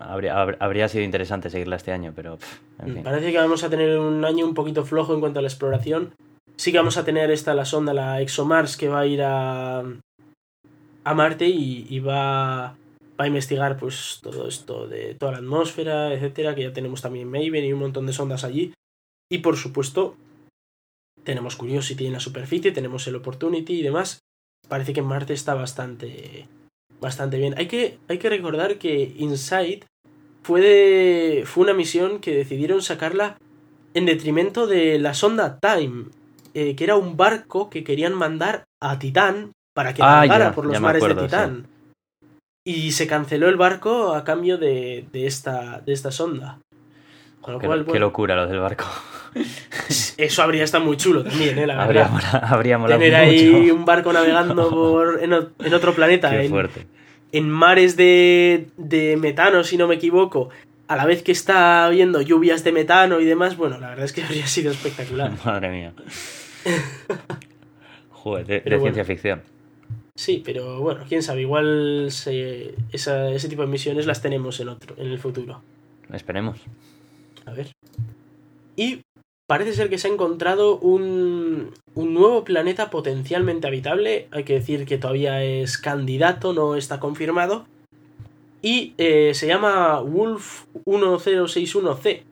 habría, 0.00 0.40
habría, 0.40 0.88
sido 0.88 1.04
interesante 1.04 1.50
seguirla 1.50 1.76
este 1.76 1.92
año, 1.92 2.12
pero... 2.14 2.38
en 2.80 2.94
fin. 2.94 3.02
Parece 3.02 3.32
que 3.32 3.38
vamos 3.38 3.64
a 3.64 3.70
tener 3.70 3.98
un 3.98 4.24
año 4.24 4.44
un 4.44 4.54
poquito 4.54 4.84
flojo 4.84 5.14
en 5.14 5.20
cuanto 5.20 5.38
a 5.38 5.42
la 5.42 5.48
exploración 5.48 6.12
sí 6.58 6.72
que 6.72 6.78
vamos 6.78 6.98
a 6.98 7.04
tener 7.04 7.30
esta 7.30 7.54
la 7.54 7.64
sonda, 7.64 7.94
la 7.94 8.20
ExoMars, 8.20 8.76
que 8.76 8.88
va 8.88 9.00
a 9.00 9.06
ir 9.06 9.22
a, 9.22 9.80
a 11.04 11.14
Marte 11.14 11.46
y, 11.46 12.00
va, 12.00 12.76
va, 13.18 13.24
a 13.24 13.26
investigar 13.26 13.78
pues 13.78 14.18
todo 14.22 14.48
esto 14.48 14.86
de 14.86 15.14
toda 15.14 15.32
la 15.32 15.38
atmósfera, 15.38 16.12
etcétera, 16.12 16.54
que 16.54 16.64
ya 16.64 16.72
tenemos 16.72 17.00
también 17.00 17.30
Maven 17.30 17.64
y 17.64 17.72
un 17.72 17.80
montón 17.80 18.06
de 18.06 18.12
sondas 18.12 18.44
allí. 18.44 18.74
Y 19.30 19.38
por 19.38 19.56
supuesto, 19.56 20.16
tenemos 21.24 21.56
Curiosity 21.56 22.06
en 22.06 22.14
la 22.14 22.20
superficie, 22.20 22.72
tenemos 22.72 23.06
el 23.06 23.16
Opportunity 23.16 23.74
y 23.74 23.82
demás. 23.82 24.18
Parece 24.68 24.92
que 24.92 25.02
Marte 25.02 25.34
está 25.34 25.54
bastante, 25.54 26.48
bastante 27.00 27.38
bien. 27.38 27.54
Hay 27.56 27.68
que, 27.68 27.98
hay 28.08 28.18
que 28.18 28.30
recordar 28.30 28.78
que 28.78 29.14
InSight 29.16 29.84
fue, 30.42 31.44
fue 31.46 31.64
una 31.64 31.74
misión 31.74 32.20
que 32.20 32.34
decidieron 32.34 32.82
sacarla 32.82 33.38
en 33.94 34.06
detrimento 34.06 34.66
de 34.66 34.98
la 34.98 35.14
sonda 35.14 35.58
Time, 35.60 36.06
eh, 36.60 36.74
que 36.74 36.82
era 36.82 36.96
un 36.96 37.16
barco 37.16 37.70
que 37.70 37.84
querían 37.84 38.14
mandar 38.14 38.64
a 38.80 38.98
Titán 38.98 39.52
para 39.76 39.94
que 39.94 40.02
ah, 40.02 40.16
navegara 40.16 40.50
por 40.50 40.66
los 40.66 40.80
mares 40.80 41.04
de 41.04 41.14
Titán. 41.14 41.68
Y 42.66 42.90
se 42.90 43.06
canceló 43.06 43.48
el 43.48 43.56
barco 43.56 44.12
a 44.12 44.24
cambio 44.24 44.58
de, 44.58 45.06
de, 45.12 45.26
esta, 45.26 45.80
de 45.80 45.92
esta 45.92 46.10
sonda. 46.10 46.58
qué, 47.60 47.98
locura 48.00 48.34
lo 48.34 48.48
del 48.48 48.58
barco. 48.58 48.86
Eso 50.16 50.42
habría 50.42 50.64
estado 50.64 50.84
muy 50.84 50.96
chulo 50.96 51.22
también, 51.22 51.56
¿eh? 51.60 51.66
la 51.68 51.86
verdad. 51.86 52.42
Habría, 52.42 52.84
Tener 52.84 53.14
ahí 53.14 53.70
un 53.70 53.84
barco 53.84 54.12
navegando 54.12 54.68
por, 54.74 55.22
en, 55.22 55.32
otro 55.74 55.94
planeta. 55.94 56.34
en, 56.42 56.50
fuerte. 56.50 56.88
en 57.30 57.48
mares 57.48 57.96
de, 57.96 58.66
de 58.76 59.16
metano, 59.16 59.62
si 59.62 59.76
no 59.76 59.86
me 59.86 59.94
equivoco, 59.94 60.48
a 60.88 60.96
la 60.96 61.04
vez 61.04 61.22
que 61.22 61.32
está 61.32 61.84
habiendo 61.84 62.20
lluvias 62.22 62.64
de 62.64 62.72
metano 62.72 63.20
y 63.20 63.26
demás, 63.26 63.56
bueno, 63.56 63.78
la 63.78 63.90
verdad 63.90 64.06
es 64.06 64.12
que 64.12 64.24
habría 64.24 64.46
sido 64.46 64.72
espectacular. 64.72 65.30
Madre 65.44 65.68
mía. 65.68 65.92
Joder, 68.10 68.46
de, 68.46 68.80
ciencia 68.80 69.04
ficción. 69.04 69.42
Sí, 70.16 70.42
pero 70.44 70.80
bueno, 70.80 71.04
quién 71.08 71.22
sabe, 71.22 71.42
igual 71.42 72.06
ese 72.08 73.48
tipo 73.48 73.62
de 73.62 73.68
misiones 73.68 74.06
las 74.06 74.20
tenemos 74.20 74.58
en 74.60 74.68
otro, 74.68 74.96
en 74.98 75.06
el 75.06 75.18
futuro. 75.18 75.62
Esperemos. 76.12 76.58
A 77.46 77.52
ver. 77.52 77.70
Y 78.74 79.02
parece 79.46 79.72
ser 79.72 79.88
que 79.88 79.98
se 79.98 80.08
ha 80.08 80.12
encontrado 80.12 80.78
un, 80.78 81.72
un 81.94 82.14
nuevo 82.14 82.44
planeta 82.44 82.90
potencialmente 82.90 83.66
habitable. 83.66 84.26
Hay 84.32 84.44
que 84.44 84.54
decir 84.54 84.84
que 84.86 84.98
todavía 84.98 85.44
es 85.44 85.78
candidato, 85.78 86.52
no 86.52 86.74
está 86.74 86.98
confirmado 86.98 87.66
y 88.62 88.94
eh, 88.98 89.32
se 89.34 89.46
llama 89.46 90.00
Wolf 90.00 90.64
1061C. 90.84 92.22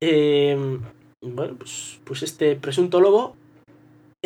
Em, 0.00 0.82
bueno, 1.22 1.54
pues, 1.58 2.00
pues, 2.04 2.22
este 2.22 2.56
presunto 2.56 3.00
lobo 3.00 3.36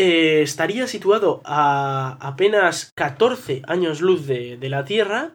eh, 0.02 0.40
estaría 0.40 0.86
situado 0.86 1.42
a 1.44 2.16
apenas 2.26 2.90
14 2.96 3.60
años 3.66 4.00
luz 4.00 4.26
de, 4.26 4.56
la 4.70 4.86
Tierra, 4.86 5.34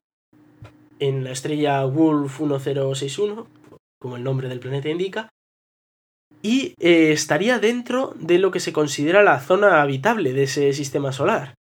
en 0.98 1.24
la 1.24 1.30
estrella 1.30 1.86
Wolf 1.86 2.40
1061, 2.40 3.46
como 4.02 4.18
el 4.18 4.24
nombre 4.24 4.50
del 4.50 4.60
planeta 4.60 4.90
indica, 4.90 5.30
y 6.42 6.74
eh, 6.80 7.12
estaría 7.12 7.60
dentro 7.60 8.16
de 8.20 8.40
lo 8.40 8.50
que 8.50 8.60
se 8.60 8.74
considera 8.74 9.22
la 9.22 9.40
zona 9.40 9.84
habitable 9.84 10.34
de 10.34 10.44
ese 10.44 10.74
sistema 10.74 11.12
solar. 11.12 11.54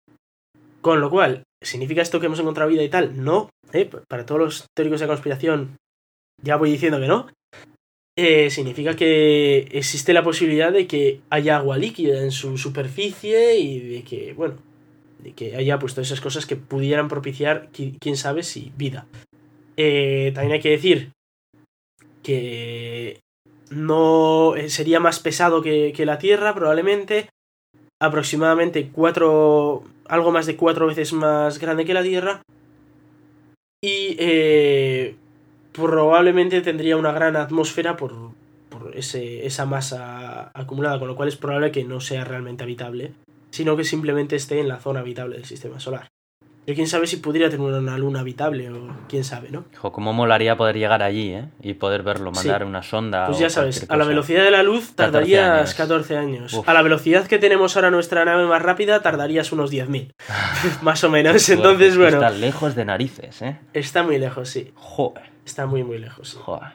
Con 0.79 1.01
lo 1.01 1.09
cual, 1.09 1.43
¿significa 1.61 2.01
esto 2.01 2.21
que 2.21 2.27
hemos 2.27 2.39
encontrado 2.39 2.69
vida 2.69 2.83
y 2.83 2.89
tal? 2.89 3.21
No, 3.21 3.49
¿eh? 3.73 3.89
para 4.07 4.25
todos 4.25 4.39
los 4.39 4.65
teóricos 4.73 5.01
de 5.01 5.07
conspiración, 5.07 5.75
ya 6.41 6.55
voy 6.55 6.71
diciendo 6.71 7.01
que 7.01 7.07
no, 7.07 7.27
eh, 8.15 8.49
significa 8.49 8.95
que 8.95 9.67
existe 9.71 10.13
la 10.13 10.23
posibilidad 10.23 10.71
de 10.71 10.87
que 10.87 11.21
haya 11.29 11.57
agua 11.57 11.77
líquida 11.77 12.21
en 12.21 12.31
su 12.31 12.57
superficie 12.57 13.57
y 13.57 13.79
de 13.79 14.03
que, 14.03 14.33
bueno, 14.33 14.55
de 15.19 15.33
que 15.33 15.55
haya 15.55 15.79
puesto 15.79 16.01
esas 16.01 16.21
cosas 16.21 16.45
que 16.45 16.55
pudieran 16.55 17.07
propiciar, 17.07 17.69
quién 17.71 18.17
sabe 18.17 18.43
si 18.43 18.71
vida. 18.77 19.07
Eh, 19.77 20.31
también 20.35 20.53
hay 20.53 20.61
que 20.61 20.69
decir 20.69 21.11
que 22.21 23.19
no 23.69 24.53
sería 24.67 24.99
más 24.99 25.19
pesado 25.19 25.61
que, 25.61 25.93
que 25.95 26.05
la 26.05 26.19
Tierra, 26.19 26.53
probablemente. 26.53 27.29
Aproximadamente 27.99 28.89
4 28.91 29.83
algo 30.07 30.31
más 30.31 30.45
de 30.45 30.55
cuatro 30.55 30.87
veces 30.87 31.13
más 31.13 31.59
grande 31.59 31.85
que 31.85 31.93
la 31.93 32.03
Tierra. 32.03 32.41
Y 33.81 34.15
eh, 34.19 35.15
probablemente 35.73 36.61
tendría 36.61 36.97
una 36.97 37.11
gran 37.11 37.35
atmósfera 37.35 37.97
por, 37.97 38.13
por 38.69 38.91
ese, 38.95 39.45
esa 39.45 39.65
masa 39.65 40.51
acumulada, 40.53 40.99
con 40.99 41.07
lo 41.07 41.15
cual 41.15 41.27
es 41.29 41.35
probable 41.35 41.71
que 41.71 41.83
no 41.83 41.99
sea 41.99 42.23
realmente 42.23 42.63
habitable, 42.63 43.11
sino 43.51 43.75
que 43.75 43.83
simplemente 43.83 44.35
esté 44.35 44.59
en 44.59 44.67
la 44.67 44.77
zona 44.79 45.01
habitable 45.01 45.35
del 45.35 45.45
sistema 45.45 45.79
solar. 45.79 46.07
Pero 46.65 46.77
quién 46.77 46.87
sabe 46.87 47.07
si 47.07 47.17
pudiera 47.17 47.49
tener 47.49 47.65
una 47.67 47.97
luna 47.97 48.21
habitable 48.21 48.71
o 48.71 48.87
quién 49.09 49.25
sabe, 49.25 49.49
¿no? 49.51 49.65
Hijo, 49.73 49.91
cómo 49.91 50.13
molaría 50.13 50.55
poder 50.55 50.77
llegar 50.77 51.03
allí, 51.03 51.33
¿eh? 51.33 51.49
Y 51.61 51.73
poder 51.73 52.03
verlo, 52.03 52.31
mandar 52.31 52.61
Sí. 52.61 52.65
una 52.67 52.81
sonda. 52.81 53.25
Pues 53.25 53.37
o 53.37 53.41
ya 53.41 53.49
sabes, 53.49 53.85
a 53.89 53.97
la 53.97 54.05
velocidad 54.05 54.45
de 54.45 54.51
la 54.51 54.63
luz 54.63 54.93
14 54.95 54.95
tardarías 54.95 55.49
años. 55.57 55.73
14 55.73 56.17
años. 56.17 56.53
Uf. 56.53 56.69
A 56.69 56.73
la 56.73 56.81
velocidad 56.81 57.27
que 57.27 57.37
tenemos 57.37 57.75
ahora 57.75 57.91
nuestra 57.91 58.23
nave 58.23 58.45
más 58.45 58.61
rápida 58.61 59.01
tardarías 59.01 59.51
unos 59.51 59.73
10.000. 59.73 60.13
más 60.83 61.03
o 61.03 61.09
menos. 61.09 61.49
Entonces, 61.49 61.97
bueno, 61.97 62.15
Está 62.15 62.29
lejos 62.29 62.75
de 62.75 62.85
narices, 62.85 63.41
¿eh? 63.41 63.59
está 63.73 64.03
muy 64.03 64.17
lejos, 64.17 64.47
sí. 64.47 64.71
Joder, 64.75 65.32
Está 65.45 65.65
muy, 65.65 65.83
muy 65.83 65.97
lejos. 65.97 66.33
joder. 66.41 66.69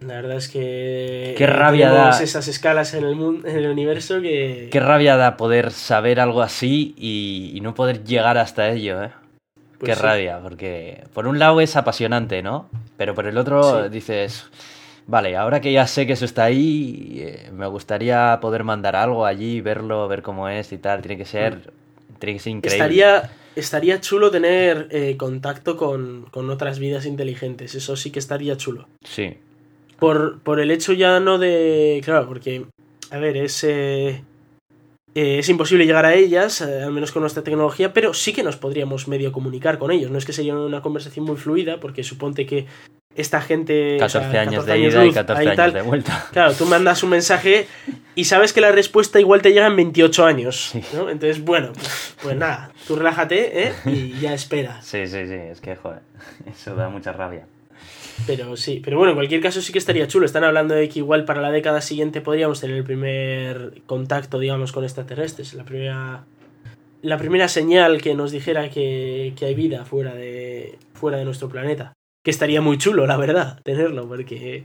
La 0.00 0.14
verdad 0.14 0.36
es 0.38 0.48
que. 0.48 1.34
Qué 1.36 1.46
rabia 1.46 1.90
tenemos 1.90 2.18
da. 2.18 2.24
esas 2.24 2.48
escalas 2.48 2.94
en 2.94 3.04
el, 3.04 3.16
mundo, 3.16 3.46
en 3.46 3.56
el 3.56 3.66
universo 3.68 4.20
que. 4.22 4.68
Qué 4.72 4.80
rabia 4.80 5.16
da 5.16 5.36
poder 5.36 5.72
saber 5.72 6.20
algo 6.20 6.40
así 6.42 6.94
y, 6.96 7.52
y 7.54 7.60
no 7.60 7.74
poder 7.74 8.02
llegar 8.04 8.38
hasta 8.38 8.70
ello, 8.70 9.02
¿eh? 9.02 9.10
pues 9.78 9.90
Qué 9.90 9.96
sí. 9.96 10.02
rabia, 10.02 10.38
porque 10.42 11.04
por 11.14 11.26
un 11.26 11.38
lado 11.38 11.60
es 11.60 11.76
apasionante, 11.76 12.42
¿no? 12.42 12.68
Pero 12.96 13.14
por 13.14 13.26
el 13.26 13.36
otro 13.38 13.84
Sí. 13.84 13.88
dices, 13.90 14.46
vale, 15.06 15.36
ahora 15.36 15.60
que 15.60 15.72
ya 15.72 15.86
sé 15.86 16.06
que 16.06 16.14
eso 16.14 16.24
está 16.26 16.44
ahí, 16.44 17.18
eh, 17.22 17.50
me 17.52 17.66
gustaría 17.66 18.38
poder 18.40 18.64
mandar 18.64 18.96
algo 18.96 19.24
allí, 19.26 19.60
verlo, 19.60 20.06
ver 20.08 20.22
cómo 20.22 20.48
es 20.48 20.72
y 20.72 20.78
tal. 20.78 21.00
Tiene 21.02 21.16
que 21.18 21.24
ser, 21.26 21.72
tiene 22.18 22.34
que 22.34 22.40
ser 22.40 22.52
increíble. 22.52 22.76
Estaría, 22.84 23.30
estaría 23.56 24.00
chulo 24.00 24.30
tener 24.30 24.88
eh, 24.90 25.16
contacto 25.16 25.76
con, 25.76 26.26
con 26.30 26.50
otras 26.50 26.78
vidas 26.78 27.06
inteligentes. 27.06 27.74
Eso 27.74 27.96
sí 27.96 28.10
que 28.10 28.18
estaría 28.18 28.56
chulo. 28.56 28.88
Sí, 29.04 29.34
Por, 29.98 30.40
por 30.40 30.60
el 30.60 30.70
hecho 30.70 30.92
ya 30.92 31.20
no 31.20 31.38
de. 31.38 32.00
Claro, 32.04 32.26
porque. 32.28 32.66
A 33.10 33.18
ver, 33.18 33.36
es. 33.36 33.64
eh, 33.64 34.22
eh, 35.16 35.40
es 35.40 35.48
imposible 35.48 35.86
llegar 35.86 36.06
a 36.06 36.14
ellas, 36.14 36.62
al 36.62 36.92
menos 36.92 37.10
con 37.10 37.22
nuestra 37.22 37.42
tecnología, 37.42 37.92
pero 37.92 38.14
sí 38.14 38.32
que 38.32 38.44
nos 38.44 38.56
podríamos 38.56 39.08
medio 39.08 39.32
comunicar 39.32 39.78
con 39.78 39.90
ellos. 39.90 40.10
No 40.12 40.18
es 40.18 40.24
que 40.24 40.32
sería 40.32 40.54
una 40.56 40.82
conversación 40.82 41.24
muy 41.24 41.36
fluida, 41.36 41.80
porque 41.80 42.04
suponte 42.04 42.46
que 42.46 42.66
esta 43.14 43.40
gente. 43.40 43.96
o 43.96 44.00
14 44.00 44.30
sea, 44.30 44.40
años 44.40 44.64
14 44.64 44.72
de 44.72 44.78
ida 44.78 45.02
y 45.02 45.06
luz, 45.06 45.14
14 45.14 45.40
ahí 45.40 45.46
años 45.46 45.56
tal, 45.56 45.72
de 45.72 45.82
vuelta. 45.82 46.28
Claro, 46.32 46.54
tú 46.54 46.66
mandas 46.66 47.02
un 47.02 47.10
mensaje 47.10 47.66
y 48.14 48.24
sabes 48.24 48.52
que 48.52 48.60
la 48.60 48.72
respuesta 48.72 49.20
igual 49.20 49.42
te 49.42 49.52
llega 49.52 49.66
en 49.66 49.76
28 49.76 50.24
años. 50.24 50.70
Sí. 50.72 50.82
¿no? 50.94 51.10
Entonces, 51.10 51.44
bueno, 51.44 51.72
pues, 51.72 52.16
pues 52.22 52.36
nada, 52.36 52.72
tú 52.86 52.96
relájate 52.96 53.68
¿eh? 53.68 53.72
y 53.86 54.18
ya 54.20 54.34
esperas. 54.34 54.86
Sí, 54.90 55.06
sí, 55.06 55.26
sí, 55.26 55.34
es 55.34 55.60
que, 55.60 55.76
joder, 55.76 56.00
eso 56.50 56.74
da 56.74 56.88
mucha 56.88 57.12
rabia. 57.12 57.46
Pero 58.26 58.56
sí, 58.56 58.80
pero 58.84 58.98
bueno, 58.98 59.12
en 59.12 59.16
cualquier 59.16 59.40
caso 59.40 59.60
sí 59.60 59.72
que 59.72 59.78
estaría 59.78 60.06
chulo. 60.06 60.26
Están 60.26 60.44
hablando 60.44 60.74
de 60.74 60.88
que 60.88 60.98
igual 60.98 61.24
para 61.24 61.40
la 61.40 61.50
década 61.50 61.80
siguiente 61.80 62.20
podríamos 62.20 62.60
tener 62.60 62.76
el 62.76 62.84
primer 62.84 63.82
contacto, 63.86 64.38
digamos, 64.38 64.72
con 64.72 64.84
extraterrestres. 64.84 65.54
La 65.54 65.64
primera, 65.64 66.24
la 67.02 67.16
primera 67.16 67.48
señal 67.48 68.02
que 68.02 68.14
nos 68.14 68.30
dijera 68.30 68.68
que, 68.68 69.32
que 69.38 69.46
hay 69.46 69.54
vida 69.54 69.84
fuera 69.84 70.14
de, 70.14 70.78
fuera 70.92 71.18
de 71.18 71.24
nuestro 71.24 71.48
planeta. 71.48 71.94
Que 72.22 72.30
estaría 72.30 72.60
muy 72.60 72.76
chulo, 72.78 73.06
la 73.06 73.16
verdad, 73.16 73.60
tenerlo, 73.62 74.06
porque, 74.06 74.64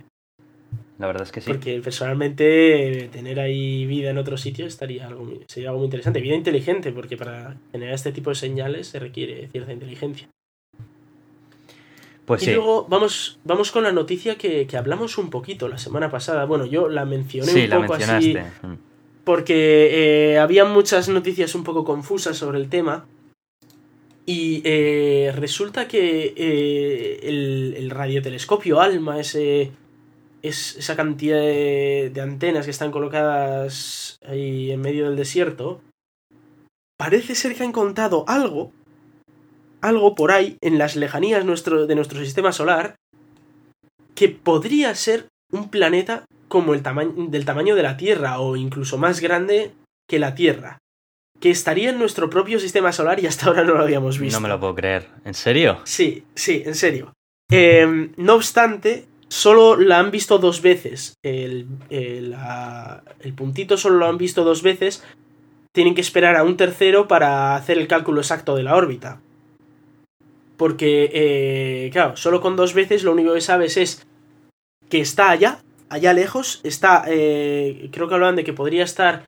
La 1.00 1.08
verdad 1.08 1.24
es 1.24 1.32
que 1.32 1.42
sí. 1.42 1.50
porque 1.50 1.80
personalmente 1.82 3.10
tener 3.14 3.40
ahí 3.40 3.86
vida 3.86 4.10
en 4.10 4.18
otro 4.18 4.36
sitio 4.38 4.66
estaría 4.66 5.08
algo, 5.08 5.40
sería 5.48 5.70
algo 5.70 5.80
muy 5.80 5.86
interesante. 5.86 6.20
Vida 6.20 6.36
inteligente, 6.36 6.92
porque 6.92 7.16
para 7.16 7.56
generar 7.72 7.94
este 7.96 8.12
tipo 8.12 8.30
de 8.32 8.36
señales 8.36 8.88
se 8.88 9.00
requiere 9.00 9.48
cierta 9.48 9.72
inteligencia. 9.72 10.28
Pues 12.26 12.42
y 12.42 12.46
sí, 12.48 12.52
luego 12.54 12.88
vamos, 12.90 13.40
vamos 13.44 13.72
con 13.72 13.84
la 13.84 13.92
noticia 13.92 14.36
que, 14.36 14.66
que 14.66 14.78
hablamos 14.78 15.18
un 15.18 15.30
poquito 15.30 15.68
la 15.70 15.78
semana 15.78 16.10
pasada. 16.10 16.46
Bueno, 16.46 16.66
yo 16.66 16.90
la 16.90 17.06
mencioné 17.06 17.52
sí, 17.52 17.64
un 17.66 17.70
la 17.70 17.82
poco 17.82 17.94
así 17.94 18.12
mencionaste. 18.12 18.68
Mm. 18.68 18.78
porque 19.24 20.34
eh, 20.34 20.40
había 20.40 20.66
muchas 20.66 21.08
noticias 21.08 21.54
un 21.54 21.64
poco 21.64 21.84
confusas 21.86 22.36
sobre 22.36 22.58
el 22.58 22.68
tema. 22.68 23.06
Y 24.26 24.62
eh, 24.66 25.32
resulta 25.36 25.88
que 25.88 26.34
eh, 26.36 27.20
el, 27.24 27.76
el 27.78 27.90
radiotelescopio 27.92 28.82
ALMA, 28.82 29.20
ese, 29.20 29.72
es, 30.42 30.76
esa 30.78 30.96
cantidad 30.96 31.38
de, 31.38 32.12
de 32.14 32.22
antenas 32.22 32.66
que 32.66 32.72
están 32.72 32.92
colocadas 32.92 34.18
ahí 34.28 34.72
en 34.72 34.82
medio 34.82 35.06
del 35.06 35.16
desierto, 35.16 35.82
parece 36.98 37.36
ser 37.36 37.56
que 37.56 37.64
ha 37.64 37.68
encontrado 37.68 38.26
algo, 38.28 38.72
algo 39.82 40.16
por 40.16 40.32
ahí 40.32 40.58
en 40.62 40.78
las 40.78 40.96
lejanías 40.96 41.46
nuestro, 41.46 41.86
de 41.86 41.96
nuestro 41.96 42.20
sistema 42.20 42.52
solar, 42.52 42.96
que 44.16 44.30
podría 44.30 44.96
ser 44.96 45.28
un 45.52 45.70
planeta 45.70 46.26
como 46.48 46.74
el 46.74 46.82
tamaño 46.82 47.28
del 47.28 47.46
tamaño 47.46 47.76
de 47.76 47.84
la 47.84 47.98
Tierra 47.98 48.40
o 48.40 48.56
incluso 48.56 48.98
más 48.98 49.20
grande 49.20 49.72
que 50.08 50.20
la 50.20 50.36
Tierra, 50.36 50.80
que 51.40 51.52
estaría 51.52 51.90
en 51.90 52.00
nuestro 52.00 52.30
propio 52.30 52.60
sistema 52.60 52.92
solar 52.92 53.20
y 53.20 53.28
hasta 53.28 53.48
ahora 53.48 53.64
no 53.64 53.76
lo 53.76 53.84
habíamos 53.84 54.18
visto. 54.20 54.38
No 54.38 54.42
me 54.42 54.50
lo 54.50 54.60
puedo 54.60 54.76
creer. 54.76 55.08
¿En 55.26 55.34
serio? 55.34 55.80
Sí, 55.84 56.24
sí, 56.34 56.64
en 56.66 56.76
serio. 56.76 57.14
Eh, 57.52 58.10
no 58.18 58.34
obstante, 58.36 59.06
solo 59.28 59.76
la 59.76 60.00
han 60.00 60.12
visto 60.12 60.38
dos 60.40 60.62
veces. 60.62 61.14
El, 61.24 61.68
el, 61.90 62.32
la- 62.32 63.04
el 63.20 63.34
puntito 63.34 63.78
solo 63.78 63.98
lo 63.98 64.08
han 64.08 64.18
visto 64.18 64.44
dos 64.44 64.64
veces. 64.64 65.04
Tienen 65.74 65.94
que 65.94 66.02
esperar 66.02 66.36
a 66.38 66.44
un 66.44 66.56
tercero 66.58 67.08
para 67.08 67.56
hacer 67.56 67.78
el 67.78 67.88
cálculo 67.88 68.22
exacto 68.22 68.56
de 68.56 68.64
la 68.64 68.76
órbita. 68.76 69.20
Porque, 70.58 71.10
eh, 71.14 71.90
claro, 71.92 72.16
solo 72.16 72.40
con 72.40 72.56
dos 72.56 72.74
veces 72.74 73.04
lo 73.04 73.12
único 73.12 73.34
que 73.34 73.42
sabes 73.42 73.76
es 73.76 74.08
que 74.90 75.02
está 75.02 75.30
allá, 75.30 75.60
allá 75.90 76.14
lejos. 76.14 76.62
Está, 76.64 77.04
eh, 77.08 77.90
creo 77.92 78.08
que 78.08 78.14
hablaban 78.14 78.38
de 78.38 78.46
que 78.46 78.54
podría 78.54 78.86
estar 78.86 79.26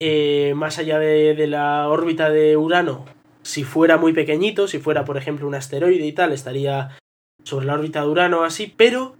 eh, 0.00 0.52
más 0.54 0.78
allá 0.78 0.98
de, 0.98 1.34
de 1.34 1.46
la 1.46 1.88
órbita 1.88 2.30
de 2.30 2.56
Urano 2.56 3.04
si 3.46 3.62
fuera 3.62 3.96
muy 3.96 4.12
pequeñito, 4.12 4.66
si 4.66 4.80
fuera 4.80 5.04
por 5.04 5.16
ejemplo 5.16 5.46
un 5.46 5.54
asteroide 5.54 6.04
y 6.04 6.12
tal, 6.12 6.32
estaría 6.32 6.98
sobre 7.44 7.66
la 7.66 7.74
órbita 7.74 8.02
de 8.02 8.08
Urano 8.08 8.42
así, 8.42 8.72
pero 8.76 9.14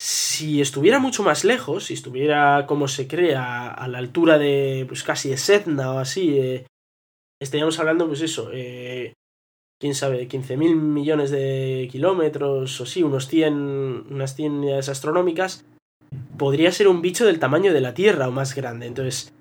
si 0.00 0.60
estuviera 0.60 1.00
mucho 1.00 1.24
más 1.24 1.44
lejos, 1.44 1.84
si 1.84 1.94
estuviera 1.94 2.64
como 2.66 2.86
se 2.86 3.08
crea 3.08 3.68
a 3.68 3.88
la 3.88 3.98
altura 3.98 4.38
de 4.38 4.84
pues 4.86 5.02
casi 5.02 5.30
de 5.30 5.36
Setna 5.36 5.92
o 5.92 5.98
así, 5.98 6.38
eh, 6.38 6.66
estaríamos 7.40 7.78
hablando 7.80 8.06
pues 8.06 8.20
eso, 8.22 8.50
eh, 8.52 9.14
quién 9.80 9.96
sabe, 9.96 10.28
15.000 10.28 10.76
millones 10.76 11.32
de 11.32 11.88
kilómetros 11.90 12.80
o 12.80 12.86
sí, 12.86 13.02
unos 13.02 13.26
100, 13.26 13.52
unas 14.10 14.36
100 14.36 14.52
unidades 14.52 14.88
astronómicas, 14.88 15.64
podría 16.38 16.70
ser 16.70 16.86
un 16.86 17.02
bicho 17.02 17.26
del 17.26 17.40
tamaño 17.40 17.72
de 17.72 17.80
la 17.80 17.94
Tierra 17.94 18.28
o 18.28 18.32
más 18.32 18.54
grande. 18.54 18.86
Entonces, 18.86 19.34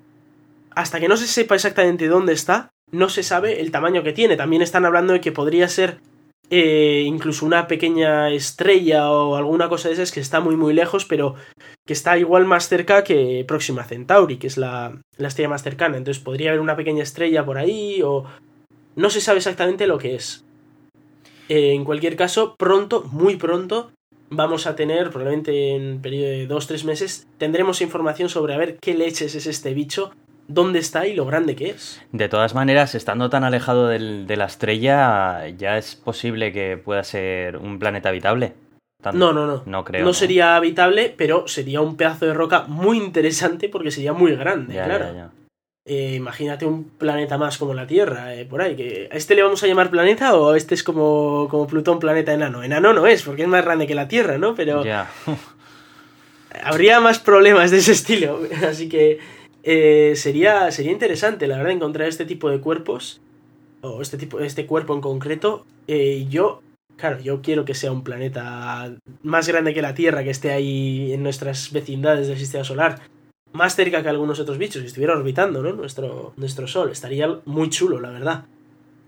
hasta 0.76 1.00
que 1.00 1.08
no 1.08 1.18
se 1.18 1.28
sepa 1.28 1.56
exactamente 1.56 2.08
dónde 2.08 2.34
está, 2.34 2.72
no 2.92 3.10
se 3.10 3.24
sabe 3.24 3.62
el 3.62 3.72
tamaño 3.72 4.04
que 4.04 4.14
tiene. 4.14 4.38
También 4.38 4.62
están 4.62 4.86
hablando 4.86 5.14
de 5.14 5.22
que 5.22 5.32
podría 5.32 5.68
ser 5.68 6.00
eh, 6.50 7.04
incluso 7.06 7.46
una 7.46 7.68
pequeña 7.68 8.30
estrella 8.30 9.10
o 9.10 9.36
alguna 9.36 9.70
cosa 9.70 9.88
de 9.88 9.94
esas 9.94 10.12
que 10.12 10.20
está 10.20 10.40
muy 10.42 10.56
muy 10.56 10.74
lejos, 10.74 11.06
pero 11.06 11.36
que 11.86 11.94
está 11.94 12.18
igual 12.18 12.46
más 12.46 12.68
cerca 12.68 13.04
que 13.04 13.46
Próxima 13.48 13.84
Centauri, 13.84 14.38
que 14.38 14.48
es 14.48 14.58
la, 14.58 15.00
la 15.18 15.28
estrella 15.28 15.50
más 15.50 15.64
cercana. 15.64 15.98
Entonces 15.98 16.22
podría 16.22 16.50
haber 16.50 16.62
una 16.62 16.76
pequeña 16.76 17.04
estrella 17.04 17.46
por 17.46 17.58
ahí 17.58 18.02
o... 18.04 18.26
No 18.94 19.10
se 19.10 19.22
sabe 19.22 19.38
exactamente 19.38 19.88
lo 19.88 19.98
que 19.98 20.16
es. 20.16 20.44
Eh, 21.48 21.74
en 21.74 21.86
cualquier 21.86 22.18
caso, 22.18 22.56
pronto, 22.58 23.04
muy 23.12 23.38
pronto, 23.38 23.92
vamos 24.30 24.68
a 24.68 24.76
tener, 24.76 25.10
probablemente 25.10 25.76
en 25.76 25.94
un 25.94 26.02
periodo 26.02 26.30
de 26.30 26.50
2-3 26.50 26.86
meses, 26.86 27.28
tendremos 27.38 27.82
información 27.82 28.30
sobre 28.30 28.54
a 28.54 28.58
ver 28.58 28.78
qué 28.82 28.94
leches 28.94 29.36
es 29.36 29.48
este 29.48 29.74
bicho, 29.74 30.12
dónde 30.54 30.80
está 30.80 31.08
y 31.08 31.16
lo 31.16 31.26
grande 31.26 31.56
que 31.56 31.70
es. 31.72 32.02
De 32.12 32.30
todas 32.30 32.54
maneras, 32.56 32.96
estando 32.96 33.30
tan 33.30 33.44
alejado 33.44 33.88
del- 33.88 34.28
de 34.28 34.38
la 34.38 34.46
estrella, 34.46 35.48
ya 35.58 35.78
es 35.78 35.96
posible 35.96 36.52
que 36.52 36.78
pueda 36.78 37.04
ser 37.04 37.58
un 37.58 37.80
planeta 37.80 38.10
habitable. 38.10 38.54
No, 39.14 39.34
no, 39.34 39.48
no. 39.48 39.64
No 39.66 39.84
creo. 39.84 40.06
No 40.06 40.14
sería 40.14 40.56
habitable, 40.56 41.14
pero 41.18 41.48
sería 41.48 41.82
un 41.82 41.98
pedazo 41.98 42.28
de 42.28 42.34
roca 42.36 42.66
muy 42.68 42.98
interesante 42.98 43.68
porque 43.68 43.90
sería 43.92 44.14
muy 44.14 44.36
grande, 44.36 44.76
Ya, 44.76 44.86
claro. 44.86 45.06
ya, 45.06 45.14
ya. 45.14 45.30
Eh, 45.84 46.14
imagínate 46.16 46.68
un 46.68 46.84
planeta 46.84 47.40
más 47.40 47.58
como 47.58 47.74
la 47.74 47.88
Tierra, 47.88 48.36
eh, 48.36 48.46
por 48.46 48.62
ahí. 48.62 48.76
Que 48.76 49.10
¿A 49.12 49.16
este 49.16 49.34
le 49.34 49.42
vamos 49.42 49.64
a 49.64 49.68
llamar 49.68 49.90
planeta 49.90 50.36
o 50.36 50.54
este 50.54 50.76
es 50.76 50.84
como, 50.84 51.48
como 51.50 51.66
Plutón, 51.66 51.98
planeta 51.98 52.32
enano? 52.34 52.62
Enano 52.62 52.94
no 52.94 53.08
es, 53.08 53.24
porque 53.24 53.42
es 53.42 53.48
más 53.48 53.66
grande 53.66 53.88
que 53.88 53.96
la 53.96 54.08
Tierra, 54.08 54.38
¿no? 54.38 54.54
Pero 54.54 54.86
Ya. 54.86 55.10
habría 56.64 57.00
más 57.00 57.20
problemas 57.20 57.72
de 57.72 57.78
ese 57.78 57.94
estilo. 57.94 58.40
Así 58.70 58.90
que 58.90 59.20
eh, 59.64 60.14
sería, 60.16 60.72
sería 60.72 60.92
interesante, 60.92 61.48
la 61.48 61.58
verdad, 61.58 61.74
encontrar 61.74 62.08
este 62.08 62.26
tipo 62.26 62.50
de 62.50 62.60
cuerpos. 62.60 63.22
O 63.82 64.02
este 64.02 64.18
tipo, 64.18 64.40
este 64.40 64.66
cuerpo 64.66 64.94
en 64.94 65.02
concreto. 65.02 65.66
Eh, 65.88 66.28
yo, 66.30 66.62
claro, 66.98 67.20
yo 67.20 67.42
quiero 67.42 67.66
que 67.66 67.74
sea 67.74 67.92
un 67.92 68.04
planeta 68.04 68.96
más 69.24 69.48
grande 69.48 69.74
que 69.74 69.82
la 69.82 69.94
Tierra, 69.94 70.24
que 70.24 70.30
esté 70.30 70.52
ahí 70.52 71.14
en 71.14 71.24
nuestras 71.24 71.72
vecindades 71.72 72.28
del 72.28 72.38
sistema 72.38 72.64
solar. 72.64 73.00
Más 73.54 73.76
cerca 73.76 74.02
que 74.02 74.10
algunos 74.10 74.40
otros 74.40 74.58
bichos, 74.58 74.82
que 74.82 74.88
estuviera 74.88 75.14
orbitando, 75.14 75.62
¿no? 75.62 75.74
Nuestro, 75.74 76.34
nuestro 76.38 76.68
Sol. 76.68 76.92
Estaría 76.92 77.28
muy 77.46 77.70
chulo, 77.70 78.00
la 78.00 78.12
verdad. 78.12 78.46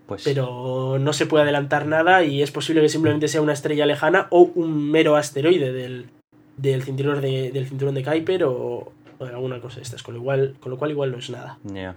Pues 0.06 0.22
pero 0.22 0.98
no 1.00 1.14
se 1.14 1.24
puede 1.24 1.44
adelantar 1.44 1.86
nada 1.86 2.24
y 2.24 2.42
es 2.42 2.50
posible 2.50 2.82
que 2.82 2.90
simplemente 2.90 3.26
sea 3.26 3.40
una 3.40 3.54
estrella 3.54 3.86
lejana 3.86 4.26
o 4.28 4.50
un 4.54 4.90
mero 4.90 5.16
asteroide 5.16 5.72
del, 5.72 6.10
del, 6.58 6.82
cinturón, 6.82 7.22
de, 7.22 7.50
del 7.52 7.66
cinturón 7.66 7.94
de 7.94 8.04
Kuiper 8.04 8.44
o, 8.44 8.92
o 9.24 9.34
alguna 9.36 9.60
cosa 9.60 9.76
de 9.76 9.82
estas, 9.82 10.02
con 10.02 10.14
lo, 10.14 10.20
igual, 10.20 10.54
con 10.60 10.70
lo 10.70 10.78
cual 10.78 10.90
igual 10.90 11.10
no 11.12 11.18
es 11.18 11.30
nada. 11.30 11.58
Ya. 11.64 11.94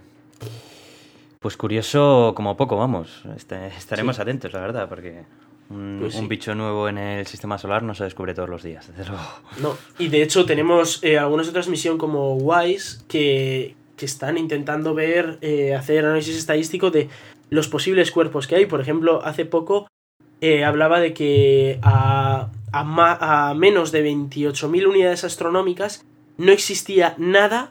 Pues 1.40 1.56
curioso 1.56 2.32
como 2.34 2.56
poco, 2.56 2.76
vamos. 2.76 3.22
Este- 3.36 3.68
estaremos 3.68 4.16
Sí. 4.16 4.22
atentos, 4.22 4.52
la 4.52 4.60
verdad, 4.60 4.88
porque 4.88 5.22
un, 5.70 5.98
Pues 6.00 6.14
sí. 6.14 6.20
un 6.20 6.28
bicho 6.28 6.54
nuevo 6.54 6.88
en 6.88 6.98
el 6.98 7.26
sistema 7.26 7.58
solar 7.58 7.82
no 7.82 7.94
se 7.94 8.04
descubre 8.04 8.34
todos 8.34 8.48
los 8.48 8.62
días, 8.62 8.88
desde 8.88 9.10
luego. 9.10 9.24
No, 9.62 9.76
y 9.98 10.08
de 10.08 10.22
hecho 10.22 10.46
tenemos 10.46 11.02
eh, 11.04 11.18
algunas 11.18 11.48
otras 11.48 11.68
misiones 11.68 12.00
como 12.00 12.34
WISE 12.34 13.04
que, 13.06 13.76
que 13.96 14.04
están 14.06 14.36
intentando 14.38 14.94
ver, 14.94 15.38
eh, 15.40 15.74
hacer 15.74 16.04
análisis 16.04 16.36
estadístico 16.36 16.90
de 16.90 17.08
los 17.50 17.68
posibles 17.68 18.10
cuerpos 18.10 18.46
que 18.46 18.56
hay. 18.56 18.66
Por 18.66 18.80
ejemplo, 18.80 19.22
hace 19.24 19.44
poco 19.44 19.86
eh, 20.40 20.64
hablaba 20.64 20.98
de 21.00 21.12
que 21.14 21.78
a, 21.82 22.50
a, 22.72 22.84
ma- 22.84 23.18
a 23.50 23.54
menos 23.54 23.92
de 23.92 24.04
28.000 24.04 24.86
unidades 24.88 25.22
astronómicas 25.24 26.04
no 26.38 26.52
existía 26.52 27.14
nada 27.18 27.70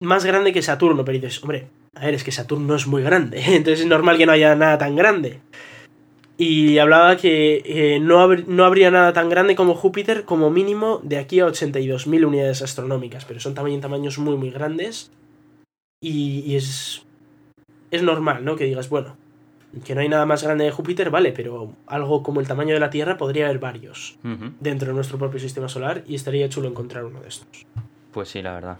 más 0.00 0.24
grande 0.24 0.52
que 0.52 0.62
Saturno. 0.62 1.04
Pero 1.04 1.18
dices, 1.18 1.42
hombre, 1.42 1.68
a 1.94 2.04
ver, 2.06 2.14
es 2.14 2.24
que 2.24 2.32
Saturno 2.32 2.66
no 2.66 2.76
es 2.76 2.86
muy 2.86 3.02
grande, 3.02 3.40
entonces 3.46 3.80
es 3.80 3.86
normal 3.86 4.16
que 4.16 4.26
no 4.26 4.32
haya 4.32 4.54
nada 4.54 4.78
tan 4.78 4.94
grande. 4.94 5.40
Y 6.40 6.78
hablaba 6.78 7.16
que 7.16 7.62
eh, 7.64 7.98
no, 7.98 8.28
no 8.28 8.64
habría 8.64 8.92
nada 8.92 9.12
tan 9.12 9.28
grande 9.28 9.56
como 9.56 9.74
Júpiter 9.74 10.24
como 10.24 10.50
mínimo 10.50 11.00
de 11.02 11.18
aquí 11.18 11.40
a 11.40 11.46
82.000 11.46 12.24
unidades 12.24 12.62
astronómicas, 12.62 13.24
pero 13.24 13.40
son 13.40 13.54
también 13.54 13.80
tamaños 13.80 14.18
muy 14.18 14.36
muy 14.36 14.52
grandes 14.52 15.10
y, 16.00 16.44
y 16.46 16.54
es, 16.54 17.02
es 17.90 18.04
normal, 18.04 18.44
¿no? 18.44 18.54
Que 18.54 18.66
digas, 18.66 18.88
bueno, 18.88 19.16
que 19.84 19.94
no 19.94 20.00
hay 20.00 20.08
nada 20.08 20.24
más 20.26 20.42
grande 20.42 20.64
de 20.64 20.70
Júpiter, 20.70 21.10
vale, 21.10 21.32
pero 21.32 21.72
algo 21.86 22.22
como 22.22 22.40
el 22.40 22.46
tamaño 22.48 22.74
de 22.74 22.80
la 22.80 22.90
Tierra 22.90 23.16
podría 23.18 23.46
haber 23.46 23.58
varios 23.58 24.18
dentro 24.60 24.88
de 24.88 24.94
nuestro 24.94 25.18
propio 25.18 25.38
sistema 25.40 25.68
solar 25.68 26.02
y 26.06 26.14
estaría 26.14 26.48
chulo 26.48 26.68
encontrar 26.68 27.04
uno 27.04 27.20
de 27.20 27.28
estos. 27.28 27.66
Pues 28.12 28.28
sí, 28.30 28.40
la 28.42 28.52
verdad. 28.54 28.78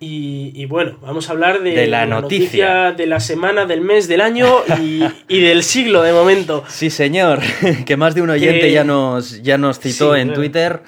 Y, 0.00 0.52
y 0.54 0.66
bueno, 0.66 0.96
vamos 1.02 1.28
a 1.28 1.32
hablar 1.32 1.60
de, 1.60 1.72
De 1.72 1.86
la 1.88 2.06
noticia. 2.06 2.92
de 2.92 3.06
la 3.06 3.18
semana, 3.18 3.66
del 3.66 3.80
mes, 3.80 4.06
del 4.06 4.20
año 4.20 4.46
y, 4.80 5.02
y 5.28 5.40
del 5.40 5.64
siglo 5.64 6.02
de 6.02 6.12
momento. 6.12 6.62
Sí, 6.68 6.88
señor, 6.88 7.40
que 7.84 7.96
más 7.96 8.14
de 8.14 8.22
un 8.22 8.30
oyente 8.30 8.60
Que- 8.60 8.72
ya, 8.72 8.84
nos, 8.84 9.42
ya 9.42 9.58
nos 9.58 9.80
citó 9.80 10.14
Sí, 10.14 10.20
en 10.20 10.28
claro. 10.28 10.40
Twitter 10.40 10.82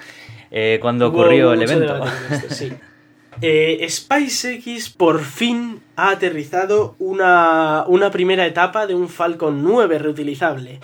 eh, 0.52 0.78
cuando 0.80 1.08
Hubo 1.08 1.22
ocurrió 1.22 1.52
el 1.54 1.62
evento. 1.62 2.04
esto, 2.30 2.54
sí. 2.54 2.72
Eh, 3.42 3.86
SpaceX 3.88 4.90
por 4.90 5.20
fin 5.20 5.80
ha 5.96 6.10
aterrizado 6.10 6.94
una, 6.98 7.84
una 7.88 8.10
primera 8.10 8.46
etapa 8.46 8.86
de 8.86 8.94
un 8.94 9.08
Falcon 9.08 9.62
9 9.62 9.98
reutilizable. 9.98 10.80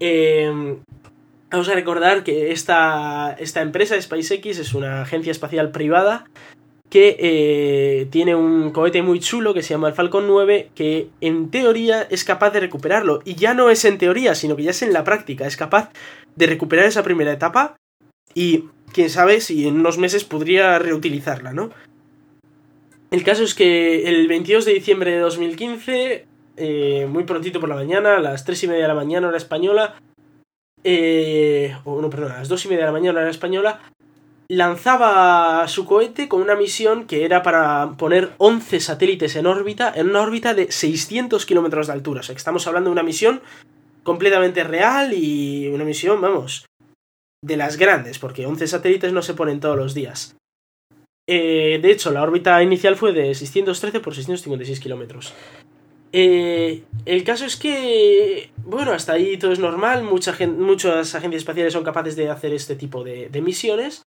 Eh, 0.00 0.78
vamos 1.50 1.68
a 1.68 1.74
recordar 1.74 2.24
que 2.24 2.50
esta, 2.50 3.36
esta 3.38 3.60
empresa, 3.60 4.00
SpaceX, 4.00 4.58
es 4.58 4.74
una 4.74 5.02
agencia 5.02 5.30
espacial 5.30 5.70
privada 5.70 6.24
que 6.88 7.16
eh, 7.18 8.06
tiene 8.10 8.34
un 8.34 8.70
cohete 8.70 9.00
muy 9.00 9.18
chulo 9.18 9.54
que 9.54 9.62
se 9.62 9.70
llama 9.70 9.88
el 9.88 9.94
Falcon 9.94 10.26
9 10.26 10.70
que 10.74 11.08
en 11.22 11.50
teoría 11.50 12.02
es 12.02 12.24
capaz 12.24 12.50
de 12.50 12.60
recuperarlo. 12.60 13.20
Y 13.24 13.34
ya 13.34 13.54
no 13.54 13.70
es 13.70 13.84
en 13.84 13.98
teoría, 13.98 14.34
sino 14.34 14.56
que 14.56 14.62
ya 14.62 14.72
es 14.72 14.82
en 14.82 14.92
la 14.92 15.04
práctica. 15.04 15.46
Es 15.46 15.56
capaz 15.56 15.90
de 16.36 16.46
recuperar 16.46 16.86
esa 16.86 17.02
primera 17.02 17.32
etapa 17.32 17.76
y 18.34 18.64
quién 18.92 19.10
sabe 19.10 19.40
si 19.40 19.66
en 19.66 19.80
unos 19.80 19.98
meses 19.98 20.24
podría 20.24 20.78
reutilizarla, 20.78 21.52
¿no? 21.52 21.70
El 23.10 23.24
caso 23.24 23.42
es 23.44 23.54
que 23.54 24.08
el 24.08 24.26
22 24.26 24.64
de 24.64 24.72
diciembre 24.72 25.10
de 25.10 25.18
2015, 25.18 26.26
eh, 26.56 27.06
muy 27.10 27.24
prontito 27.24 27.60
por 27.60 27.68
la 27.68 27.74
mañana, 27.74 28.16
a 28.16 28.20
las 28.20 28.44
3 28.44 28.64
y 28.64 28.68
media 28.68 28.82
de 28.82 28.88
la 28.88 28.94
mañana 28.94 29.28
hora 29.28 29.36
española, 29.36 29.96
eh, 30.82 31.76
o 31.84 32.00
no, 32.00 32.08
perdón, 32.08 32.32
a 32.32 32.38
las 32.38 32.48
2 32.48 32.64
y 32.64 32.68
media 32.68 32.80
de 32.80 32.86
la 32.86 32.92
mañana 32.92 33.20
hora 33.20 33.30
española, 33.30 33.80
lanzaba 34.48 35.66
su 35.68 35.84
cohete 35.86 36.28
con 36.28 36.42
una 36.42 36.54
misión 36.54 37.06
que 37.06 37.24
era 37.24 37.42
para 37.42 37.92
poner 37.98 38.32
11 38.38 38.80
satélites 38.80 39.36
en 39.36 39.46
órbita, 39.46 39.92
en 39.94 40.10
una 40.10 40.22
órbita 40.22 40.54
de 40.54 40.70
600 40.70 41.46
kilómetros 41.46 41.86
de 41.86 41.92
altura. 41.92 42.20
O 42.20 42.22
sea, 42.22 42.34
que 42.34 42.38
estamos 42.38 42.66
hablando 42.66 42.90
de 42.90 42.92
una 42.92 43.02
misión 43.02 43.40
completamente 44.02 44.64
real 44.64 45.12
y 45.12 45.68
una 45.68 45.84
misión, 45.84 46.20
vamos, 46.20 46.66
de 47.44 47.56
las 47.56 47.76
grandes, 47.76 48.18
porque 48.18 48.46
11 48.46 48.66
satélites 48.66 49.12
no 49.12 49.22
se 49.22 49.34
ponen 49.34 49.60
todos 49.60 49.76
los 49.76 49.94
días. 49.94 50.36
Eh, 51.28 51.78
de 51.82 51.90
hecho, 51.90 52.10
la 52.10 52.22
órbita 52.22 52.62
inicial 52.62 52.96
fue 52.96 53.12
de 53.12 53.34
613 53.34 54.00
por 54.00 54.14
656 54.14 54.80
kilómetros. 54.80 55.34
Eh, 56.12 56.82
el 57.06 57.24
caso 57.24 57.44
es 57.46 57.56
que, 57.56 58.50
bueno, 58.64 58.92
hasta 58.92 59.14
ahí 59.14 59.38
todo 59.38 59.52
es 59.52 59.58
normal, 59.58 60.02
mucha 60.04 60.32
gen- 60.34 60.60
muchas 60.60 61.14
agencias 61.14 61.40
espaciales 61.42 61.72
son 61.72 61.84
capaces 61.84 62.16
de 62.16 62.28
hacer 62.28 62.52
este 62.52 62.76
tipo 62.76 63.02
de, 63.02 63.28
de 63.30 63.40
misiones, 63.40 64.02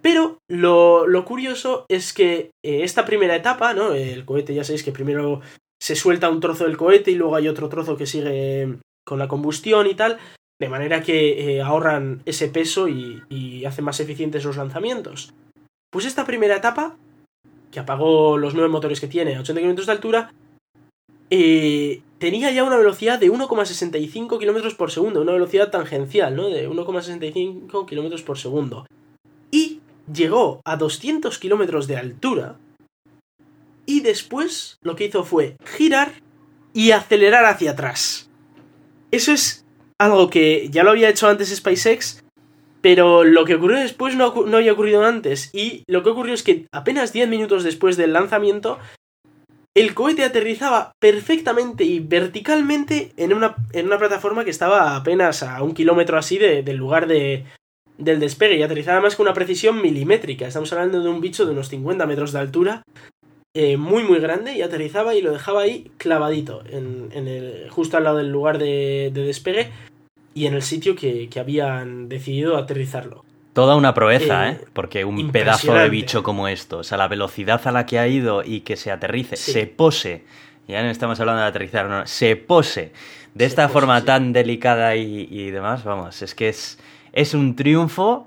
pero 0.00 0.38
lo, 0.50 1.06
lo 1.06 1.24
curioso 1.24 1.86
es 1.88 2.12
que 2.12 2.50
eh, 2.64 2.82
esta 2.82 3.04
primera 3.04 3.36
etapa, 3.36 3.72
¿no? 3.72 3.92
El 3.92 4.24
cohete, 4.24 4.52
ya 4.54 4.64
sabéis 4.64 4.82
que 4.82 4.90
primero 4.90 5.40
se 5.80 5.94
suelta 5.94 6.28
un 6.28 6.40
trozo 6.40 6.64
del 6.64 6.76
cohete 6.76 7.12
y 7.12 7.14
luego 7.14 7.36
hay 7.36 7.46
otro 7.46 7.68
trozo 7.68 7.96
que 7.96 8.06
sigue 8.06 8.78
con 9.06 9.18
la 9.20 9.28
combustión 9.28 9.86
y 9.86 9.94
tal, 9.94 10.18
de 10.62 10.68
manera 10.68 11.02
que 11.02 11.56
eh, 11.56 11.60
ahorran 11.60 12.22
ese 12.24 12.46
peso 12.46 12.86
y, 12.86 13.64
hacen 13.66 13.84
más 13.84 13.98
eficientes 13.98 14.44
los 14.44 14.56
lanzamientos. 14.56 15.34
Pues 15.90 16.06
esta 16.06 16.24
primera 16.24 16.54
etapa, 16.54 16.96
que 17.72 17.80
apagó 17.80 18.38
los 18.38 18.54
nueve 18.54 18.68
motores 18.68 19.00
que 19.00 19.08
tiene 19.08 19.34
a 19.34 19.40
80 19.40 19.60
km 19.60 19.84
de 19.86 19.92
altura, 19.92 20.32
eh, 21.30 22.02
tenía 22.18 22.52
ya 22.52 22.62
una 22.62 22.76
velocidad 22.76 23.18
de 23.18 23.28
1,65 23.28 24.38
km 24.38 24.76
por 24.76 24.92
segundo, 24.92 25.20
una 25.20 25.32
velocidad 25.32 25.72
tangencial, 25.72 26.36
¿no? 26.36 26.48
De 26.48 26.68
1,65 26.68 27.84
km 27.84 28.22
por 28.22 28.38
segundo. 28.38 28.86
Y 29.50 29.80
llegó 30.12 30.60
a 30.64 30.76
200 30.76 31.38
km 31.38 31.86
de 31.86 31.96
altura. 31.96 32.56
Y 33.84 34.00
después 34.00 34.76
lo 34.82 34.94
que 34.94 35.06
hizo 35.06 35.24
fue 35.24 35.56
girar 35.64 36.12
y 36.72 36.92
acelerar 36.92 37.46
hacia 37.46 37.72
atrás. 37.72 38.30
Eso 39.10 39.32
es 39.32 39.61
algo 40.04 40.30
que 40.30 40.68
ya 40.70 40.82
lo 40.84 40.90
había 40.90 41.08
hecho 41.08 41.28
antes 41.28 41.54
SpaceX, 41.54 42.22
pero 42.80 43.24
lo 43.24 43.44
que 43.44 43.54
ocurrió 43.54 43.78
después 43.78 44.16
no, 44.16 44.34
no 44.46 44.56
había 44.56 44.72
ocurrido 44.72 45.04
antes. 45.04 45.50
Y 45.54 45.84
lo 45.86 46.02
que 46.02 46.10
ocurrió 46.10 46.34
es 46.34 46.42
que 46.42 46.66
apenas 46.72 47.12
10 47.12 47.28
minutos 47.28 47.62
después 47.64 47.96
del 47.96 48.12
lanzamiento, 48.12 48.78
el 49.74 49.94
cohete 49.94 50.24
aterrizaba 50.24 50.92
perfectamente 51.00 51.84
y 51.84 52.00
verticalmente 52.00 53.12
en 53.16 53.32
una, 53.32 53.54
en 53.72 53.86
una 53.86 53.98
plataforma 53.98 54.44
que 54.44 54.50
estaba 54.50 54.96
apenas 54.96 55.42
a 55.42 55.62
un 55.62 55.74
kilómetro 55.74 56.18
así 56.18 56.36
de- 56.38 56.62
del 56.62 56.76
lugar 56.76 57.06
de, 57.06 57.44
del 57.96 58.20
despegue 58.20 58.56
y 58.56 58.62
aterrizaba 58.62 59.00
más 59.00 59.16
con 59.16 59.24
una 59.26 59.34
precisión 59.34 59.80
milimétrica. 59.80 60.46
Estamos 60.46 60.72
hablando 60.72 61.02
de 61.02 61.08
un 61.08 61.20
bicho 61.20 61.46
de 61.46 61.52
unos 61.52 61.68
50 61.68 62.04
metros 62.06 62.32
de 62.32 62.38
altura, 62.40 62.82
eh, 63.54 63.76
muy 63.76 64.02
muy 64.02 64.18
grande, 64.18 64.54
y 64.56 64.62
aterrizaba 64.62 65.14
y 65.14 65.22
lo 65.22 65.30
dejaba 65.32 65.62
ahí 65.62 65.90
clavadito, 65.98 66.62
en, 66.68 67.08
en 67.12 67.28
el, 67.28 67.70
justo 67.70 67.96
al 67.96 68.04
lado 68.04 68.16
del 68.18 68.30
lugar 68.32 68.58
de 68.58 69.10
despegue 69.14 69.70
y 70.34 70.46
en 70.46 70.54
el 70.54 70.62
sitio 70.62 70.94
que, 70.96 71.28
que 71.28 71.40
habían 71.40 72.08
decidido 72.08 72.56
aterrizarlo. 72.56 73.24
Toda 73.52 73.76
una 73.76 73.92
proeza, 73.92 74.48
Eh, 74.48 74.52
¿eh? 74.52 74.64
Porque 74.72 75.04
un 75.04 75.30
pedazo 75.30 75.74
de 75.74 75.88
bicho 75.90 76.22
como 76.22 76.48
esto, 76.48 76.78
o 76.78 76.82
sea, 76.84 76.96
la 76.98 77.08
velocidad 77.08 77.60
a 77.66 77.72
la 77.72 77.84
que 77.84 77.98
ha 77.98 78.08
ido 78.08 78.42
y 78.42 78.60
que 78.60 78.76
se 78.76 78.90
aterrice, 78.90 79.36
Sí. 79.36 79.52
se 79.52 79.66
pose, 79.66 80.24
ya 80.68 80.82
no 80.82 80.88
estamos 80.90 81.20
hablando 81.20 81.42
de 81.42 81.48
aterrizar, 81.48 81.86
no, 81.88 82.06
se 82.06 82.36
pose 82.36 82.92
de 83.34 83.44
Se 83.44 83.48
esta 83.48 83.64
pose, 83.68 83.72
forma 83.74 84.00
sí. 84.00 84.06
tan 84.06 84.32
delicada 84.32 84.96
y, 84.96 85.28
y 85.30 85.50
demás, 85.50 85.84
vamos, 85.84 86.22
es 86.22 86.34
que 86.34 86.48
es, 86.48 86.78
es 87.12 87.34
un 87.34 87.54
triunfo 87.54 88.26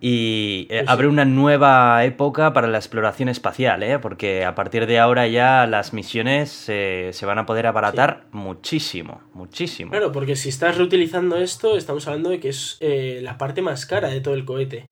y 0.00 0.66
eh, 0.70 0.84
abre 0.86 1.08
una 1.08 1.24
nueva 1.24 2.04
época 2.04 2.52
para 2.52 2.68
la 2.68 2.78
exploración 2.78 3.28
espacial, 3.28 3.82
¿eh? 3.82 3.98
Porque 3.98 4.44
a 4.44 4.54
partir 4.54 4.86
de 4.86 4.98
ahora 4.98 5.26
ya 5.26 5.66
las 5.66 5.92
misiones 5.92 6.66
eh, 6.68 7.10
se 7.12 7.26
van 7.26 7.38
a 7.38 7.46
poder 7.46 7.66
abaratar 7.66 8.26
muchísimo, 8.30 9.20
muchísimo. 9.34 9.90
Claro, 9.90 10.12
porque 10.12 10.36
si 10.36 10.50
estás 10.50 10.76
reutilizando 10.76 11.36
esto, 11.36 11.76
estamos 11.76 12.06
hablando 12.06 12.30
de 12.30 12.38
que 12.38 12.50
es 12.50 12.76
eh, 12.80 13.20
la 13.22 13.38
parte 13.38 13.60
más 13.62 13.86
cara 13.86 14.08
de 14.08 14.20
todo 14.20 14.34
el 14.34 14.44
cohete. 14.44 14.86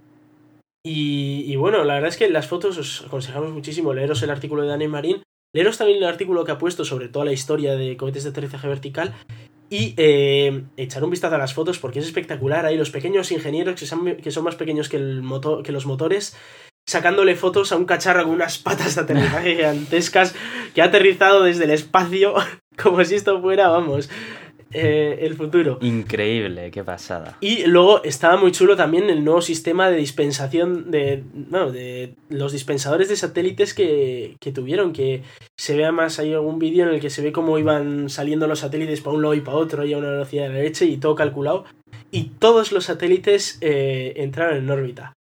Y, 0.84 1.44
y 1.46 1.56
bueno, 1.56 1.84
la 1.84 1.94
verdad 1.94 2.08
es 2.08 2.16
que 2.16 2.28
las 2.28 2.46
fotos 2.46 2.78
os 2.78 3.04
aconsejamos 3.06 3.52
muchísimo 3.52 3.92
leeros 3.92 4.22
el 4.22 4.30
artículo 4.30 4.62
de 4.62 4.68
Dani 4.68 4.88
Marín, 4.88 5.22
leeros 5.52 5.78
también 5.78 5.98
el 5.98 6.04
artículo 6.04 6.44
que 6.44 6.52
ha 6.52 6.58
puesto 6.58 6.84
sobre 6.84 7.08
toda 7.08 7.24
la 7.24 7.32
historia 7.32 7.74
de 7.76 7.96
cohetes 7.96 8.24
de 8.24 8.30
aterrizaje 8.30 8.68
vertical 8.68 9.14
y 9.70 9.94
eh, 9.96 10.64
echar 10.76 11.04
un 11.04 11.10
vistazo 11.10 11.34
a 11.34 11.38
las 11.38 11.54
fotos 11.54 11.78
porque 11.78 11.98
es 11.98 12.06
espectacular. 12.06 12.66
Ahí 12.66 12.76
los 12.76 12.90
pequeños 12.90 13.32
ingenieros 13.32 13.78
que 13.78 13.86
son, 13.86 14.16
que 14.16 14.30
son 14.30 14.44
más 14.44 14.56
pequeños 14.56 14.88
que, 14.88 14.96
el 14.96 15.22
motor, 15.22 15.62
que 15.62 15.72
los 15.72 15.86
motores 15.86 16.36
sacándole 16.88 17.34
fotos 17.34 17.72
a 17.72 17.76
un 17.76 17.84
cacharro 17.84 18.24
con 18.24 18.32
unas 18.32 18.58
patas 18.58 18.94
de 18.94 19.00
aterrizaje 19.00 19.54
gigantescas 19.56 20.34
que 20.74 20.82
ha 20.82 20.86
aterrizado 20.86 21.42
desde 21.42 21.64
el 21.64 21.70
espacio 21.70 22.34
como 22.82 23.04
si 23.04 23.16
esto 23.16 23.40
fuera, 23.40 23.68
vamos, 23.68 24.08
eh, 24.72 25.18
el 25.20 25.34
futuro. 25.34 25.78
Increíble, 25.80 26.70
qué 26.70 26.84
pasada. 26.84 27.36
Y 27.40 27.66
luego 27.66 28.02
estaba 28.04 28.36
muy 28.36 28.52
chulo 28.52 28.76
también 28.76 29.10
el 29.10 29.24
nuevo 29.24 29.40
sistema 29.40 29.90
de 29.90 29.96
dispensación 29.96 30.90
de, 30.90 31.22
bueno, 31.32 31.70
de 31.70 32.14
los 32.28 32.52
dispensadores 32.52 33.08
de 33.08 33.16
satélites 33.16 33.74
que, 33.74 34.36
que 34.40 34.52
tuvieron, 34.52 34.92
que 34.92 35.22
se 35.56 35.76
vea 35.76 35.92
más, 35.92 36.18
hay 36.18 36.34
algún 36.34 36.58
vídeo 36.58 36.86
en 36.86 36.94
el 36.94 37.00
que 37.00 37.10
se 37.10 37.22
ve 37.22 37.32
cómo 37.32 37.58
iban 37.58 38.08
saliendo 38.10 38.46
los 38.46 38.60
satélites 38.60 39.00
para 39.00 39.16
un 39.16 39.22
lado 39.22 39.34
y 39.34 39.40
para 39.40 39.56
otro 39.56 39.84
y 39.84 39.92
a 39.92 39.98
una 39.98 40.10
velocidad 40.10 40.44
de 40.44 40.54
la 40.54 40.60
leche 40.60 40.86
y 40.86 40.96
todo 40.96 41.14
calculado. 41.14 41.64
Y 42.10 42.30
todos 42.38 42.72
los 42.72 42.84
satélites 42.84 43.58
eh, 43.60 44.14
entraron 44.16 44.58
en 44.58 44.70
órbita. 44.70 45.12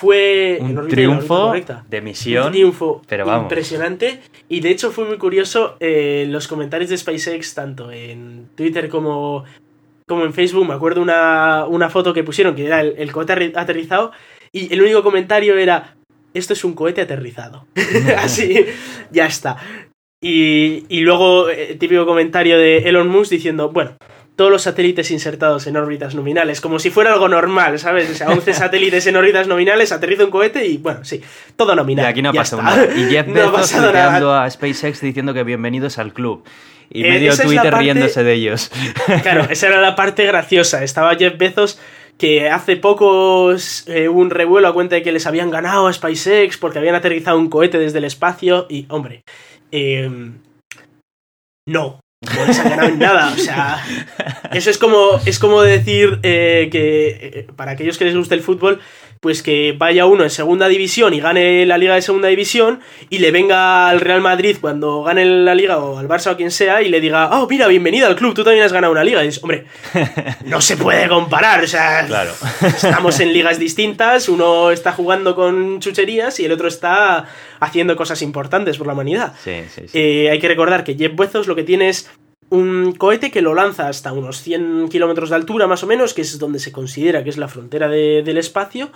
Fue 0.00 0.56
Un 0.60 0.78
órbita, 0.78 0.94
triunfo 0.96 1.52
de 1.88 1.98
Un 1.98 2.04
misión. 2.04 2.50
triunfo 2.52 3.02
pero 3.06 3.26
vamos. 3.26 3.42
impresionante. 3.44 4.20
Y 4.48 4.60
de 4.60 4.70
hecho 4.70 4.90
fue 4.90 5.04
muy 5.04 5.18
curioso 5.18 5.76
eh, 5.78 6.24
los 6.28 6.48
comentarios 6.48 6.88
de 6.88 6.96
SpaceX, 6.96 7.54
tanto 7.54 7.92
en 7.92 8.48
Twitter 8.54 8.88
como, 8.88 9.44
como 10.08 10.24
en 10.24 10.32
Facebook. 10.32 10.66
Me 10.66 10.72
acuerdo 10.74 11.02
una, 11.02 11.66
una 11.68 11.90
foto 11.90 12.14
que 12.14 12.24
pusieron 12.24 12.54
que 12.54 12.64
era 12.66 12.80
el, 12.80 12.94
el 12.96 13.12
cohete 13.12 13.52
aterrizado. 13.54 14.12
Y 14.52 14.72
el 14.72 14.80
único 14.80 15.02
comentario 15.02 15.58
era: 15.58 15.96
Esto 16.32 16.54
es 16.54 16.64
un 16.64 16.72
cohete 16.74 17.02
aterrizado. 17.02 17.66
Así, 18.16 18.64
ya 19.10 19.26
está. 19.26 19.58
Y, 20.22 20.84
y 20.88 21.00
luego, 21.00 21.48
eh, 21.50 21.76
típico 21.78 22.06
comentario 22.06 22.58
de 22.58 22.78
Elon 22.88 23.08
Musk 23.08 23.30
diciendo: 23.32 23.68
Bueno. 23.70 23.96
Todos 24.40 24.50
los 24.52 24.62
satélites 24.62 25.10
insertados 25.10 25.66
en 25.66 25.76
órbitas 25.76 26.14
nominales, 26.14 26.62
como 26.62 26.78
si 26.78 26.88
fuera 26.88 27.12
algo 27.12 27.28
normal, 27.28 27.78
¿sabes? 27.78 28.08
O 28.10 28.14
sea, 28.14 28.28
11 28.30 28.54
satélites 28.54 29.06
en 29.06 29.16
órbitas 29.16 29.46
nominales, 29.46 29.92
aterriza 29.92 30.24
un 30.24 30.30
cohete 30.30 30.66
y, 30.66 30.78
bueno, 30.78 31.04
sí, 31.04 31.20
todo 31.56 31.74
Y 31.74 31.76
nominal. 31.76 32.06
aquí 32.06 32.22
no 32.22 32.30
ha 32.30 32.32
pasado 32.32 32.62
nada. 32.62 32.86
Y 32.96 33.04
Jeff 33.10 33.26
No 33.26 33.52
Bezos 33.52 33.74
nada. 33.82 34.44
a 34.44 34.50
SpaceX 34.50 35.02
diciendo 35.02 35.34
que 35.34 35.44
bienvenidos 35.44 35.98
al 35.98 36.14
club. 36.14 36.42
Y 36.88 37.04
Eh, 37.04 37.10
medio 37.10 37.36
Twitter 37.36 37.64
parte- 37.64 37.78
riéndose 37.80 38.24
de 38.24 38.32
ellos. 38.32 38.70
Claro, 39.22 39.46
esa 39.50 39.66
era 39.66 39.82
la 39.82 39.94
parte 39.94 40.24
graciosa. 40.24 40.82
Estaba 40.84 41.14
Jeff 41.16 41.36
Bezos 41.36 41.78
que 42.16 42.48
hace 42.48 42.76
poco 42.78 43.52
eh, 43.88 44.08
hubo 44.08 44.20
un 44.20 44.30
revuelo 44.30 44.68
a 44.68 44.72
cuenta 44.72 44.94
de 44.94 45.02
que 45.02 45.12
les 45.12 45.26
habían 45.26 45.50
ganado 45.50 45.86
a 45.86 45.92
SpaceX 45.92 46.56
porque 46.56 46.78
habían 46.78 46.94
aterrizado 46.94 47.38
un 47.38 47.50
cohete 47.50 47.78
desde 47.78 47.98
el 47.98 48.04
espacio 48.04 48.66
y, 48.70 48.86
hombre, 48.88 49.22
eh, 49.70 50.08
no. 51.68 51.99
No 52.22 52.44
les 52.46 52.58
han 52.58 52.68
ganado 52.68 52.88
en 52.88 52.98
nada, 52.98 53.32
o 53.32 53.36
sea, 53.38 53.82
eso 54.52 54.68
es 54.68 54.76
como, 54.76 55.18
es 55.24 55.38
como 55.38 55.62
decir 55.62 56.18
eh, 56.22 56.68
que 56.70 57.08
eh, 57.08 57.46
para 57.56 57.70
aquellos 57.70 57.96
que 57.96 58.04
les 58.04 58.14
guste 58.14 58.34
el 58.34 58.42
fútbol, 58.42 58.78
pues 59.20 59.42
que 59.42 59.74
vaya 59.76 60.06
uno 60.06 60.24
en 60.24 60.30
segunda 60.30 60.66
división 60.66 61.12
y 61.12 61.20
gane 61.20 61.66
la 61.66 61.76
liga 61.76 61.94
de 61.94 62.00
segunda 62.00 62.28
división 62.28 62.80
y 63.10 63.18
le 63.18 63.30
venga 63.30 63.90
al 63.90 64.00
Real 64.00 64.22
Madrid 64.22 64.56
cuando 64.58 65.02
gane 65.02 65.26
la 65.26 65.54
liga 65.54 65.76
o 65.76 65.98
al 65.98 66.08
Barça 66.08 66.28
o 66.28 66.30
a 66.30 66.36
quien 66.38 66.50
sea 66.50 66.80
y 66.80 66.88
le 66.88 67.02
diga, 67.02 67.28
oh, 67.38 67.46
mira, 67.46 67.66
bienvenido 67.66 68.06
al 68.06 68.16
club, 68.16 68.32
tú 68.34 68.44
también 68.44 68.64
has 68.64 68.72
ganado 68.72 68.92
una 68.92 69.04
liga. 69.04 69.22
Y 69.22 69.26
dices, 69.26 69.42
hombre, 69.42 69.66
no 70.46 70.62
se 70.62 70.78
puede 70.78 71.06
comparar, 71.06 71.62
o 71.62 71.66
sea, 71.66 72.06
Claro. 72.06 72.32
estamos 72.62 73.20
en 73.20 73.34
ligas 73.34 73.58
distintas, 73.58 74.26
uno 74.30 74.70
está 74.70 74.92
jugando 74.92 75.34
con 75.34 75.80
chucherías 75.80 76.40
y 76.40 76.46
el 76.46 76.52
otro 76.52 76.68
está 76.68 77.26
haciendo 77.60 77.96
cosas 77.96 78.22
importantes 78.22 78.78
por 78.78 78.86
la 78.86 78.94
humanidad. 78.94 79.34
Sí, 79.44 79.64
sí, 79.68 79.82
sí. 79.86 79.98
Eh, 79.98 80.30
hay 80.30 80.38
que 80.38 80.48
recordar 80.48 80.82
que 80.82 80.94
Jeff 80.94 81.14
Bezos 81.14 81.46
lo 81.46 81.54
que 81.54 81.62
tiene 81.62 81.90
es 81.90 82.10
un 82.50 82.92
cohete 82.92 83.30
que 83.30 83.42
lo 83.42 83.54
lanza 83.54 83.88
hasta 83.88 84.12
unos 84.12 84.42
100 84.42 84.88
kilómetros 84.88 85.30
de 85.30 85.36
altura 85.36 85.66
más 85.66 85.82
o 85.82 85.86
menos, 85.86 86.14
que 86.14 86.22
es 86.22 86.38
donde 86.38 86.58
se 86.58 86.72
considera 86.72 87.24
que 87.24 87.30
es 87.30 87.38
la 87.38 87.48
frontera 87.48 87.88
de- 87.88 88.22
del 88.22 88.38
espacio. 88.38 88.90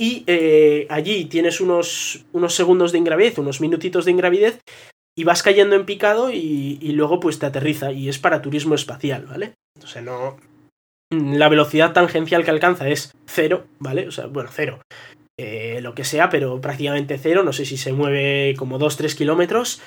Y 0.00 0.24
eh, 0.26 0.86
allí 0.90 1.24
tienes 1.24 1.60
unos, 1.60 2.24
unos 2.32 2.54
segundos 2.54 2.92
de 2.92 2.98
ingravidez, 2.98 3.38
unos 3.38 3.60
minutitos 3.60 4.04
de 4.04 4.10
ingravidez, 4.10 4.60
y 5.18 5.24
vas 5.24 5.42
cayendo 5.42 5.74
en 5.76 5.86
picado 5.86 6.30
y, 6.30 6.78
y 6.80 6.92
luego 6.92 7.18
pues 7.20 7.38
te 7.38 7.46
aterriza. 7.46 7.92
Y 7.92 8.08
es 8.08 8.18
para 8.18 8.42
turismo 8.42 8.74
espacial, 8.74 9.26
¿vale? 9.26 9.54
O 9.82 9.86
no... 10.02 10.36
La 11.10 11.48
velocidad 11.48 11.92
tangencial 11.92 12.44
que 12.44 12.50
alcanza 12.50 12.88
es 12.88 13.12
cero, 13.26 13.66
¿vale? 13.78 14.08
O 14.08 14.10
sea, 14.10 14.26
bueno, 14.26 14.50
cero. 14.52 14.80
Eh, 15.38 15.80
lo 15.80 15.94
que 15.94 16.04
sea, 16.04 16.28
pero 16.30 16.60
prácticamente 16.60 17.16
cero. 17.16 17.42
No 17.44 17.52
sé 17.52 17.64
si 17.64 17.76
se 17.76 17.92
mueve 17.92 18.54
como 18.58 18.78
2-3 18.78 19.14
kilómetros. 19.16 19.80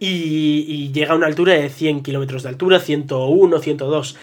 Y, 0.00 0.64
y 0.66 0.92
llega 0.92 1.12
a 1.12 1.16
una 1.16 1.26
altura 1.26 1.52
de 1.52 1.68
100 1.68 2.02
kilómetros 2.02 2.42
de 2.42 2.48
altura, 2.48 2.80
101, 2.80 3.58
102. 3.60 4.16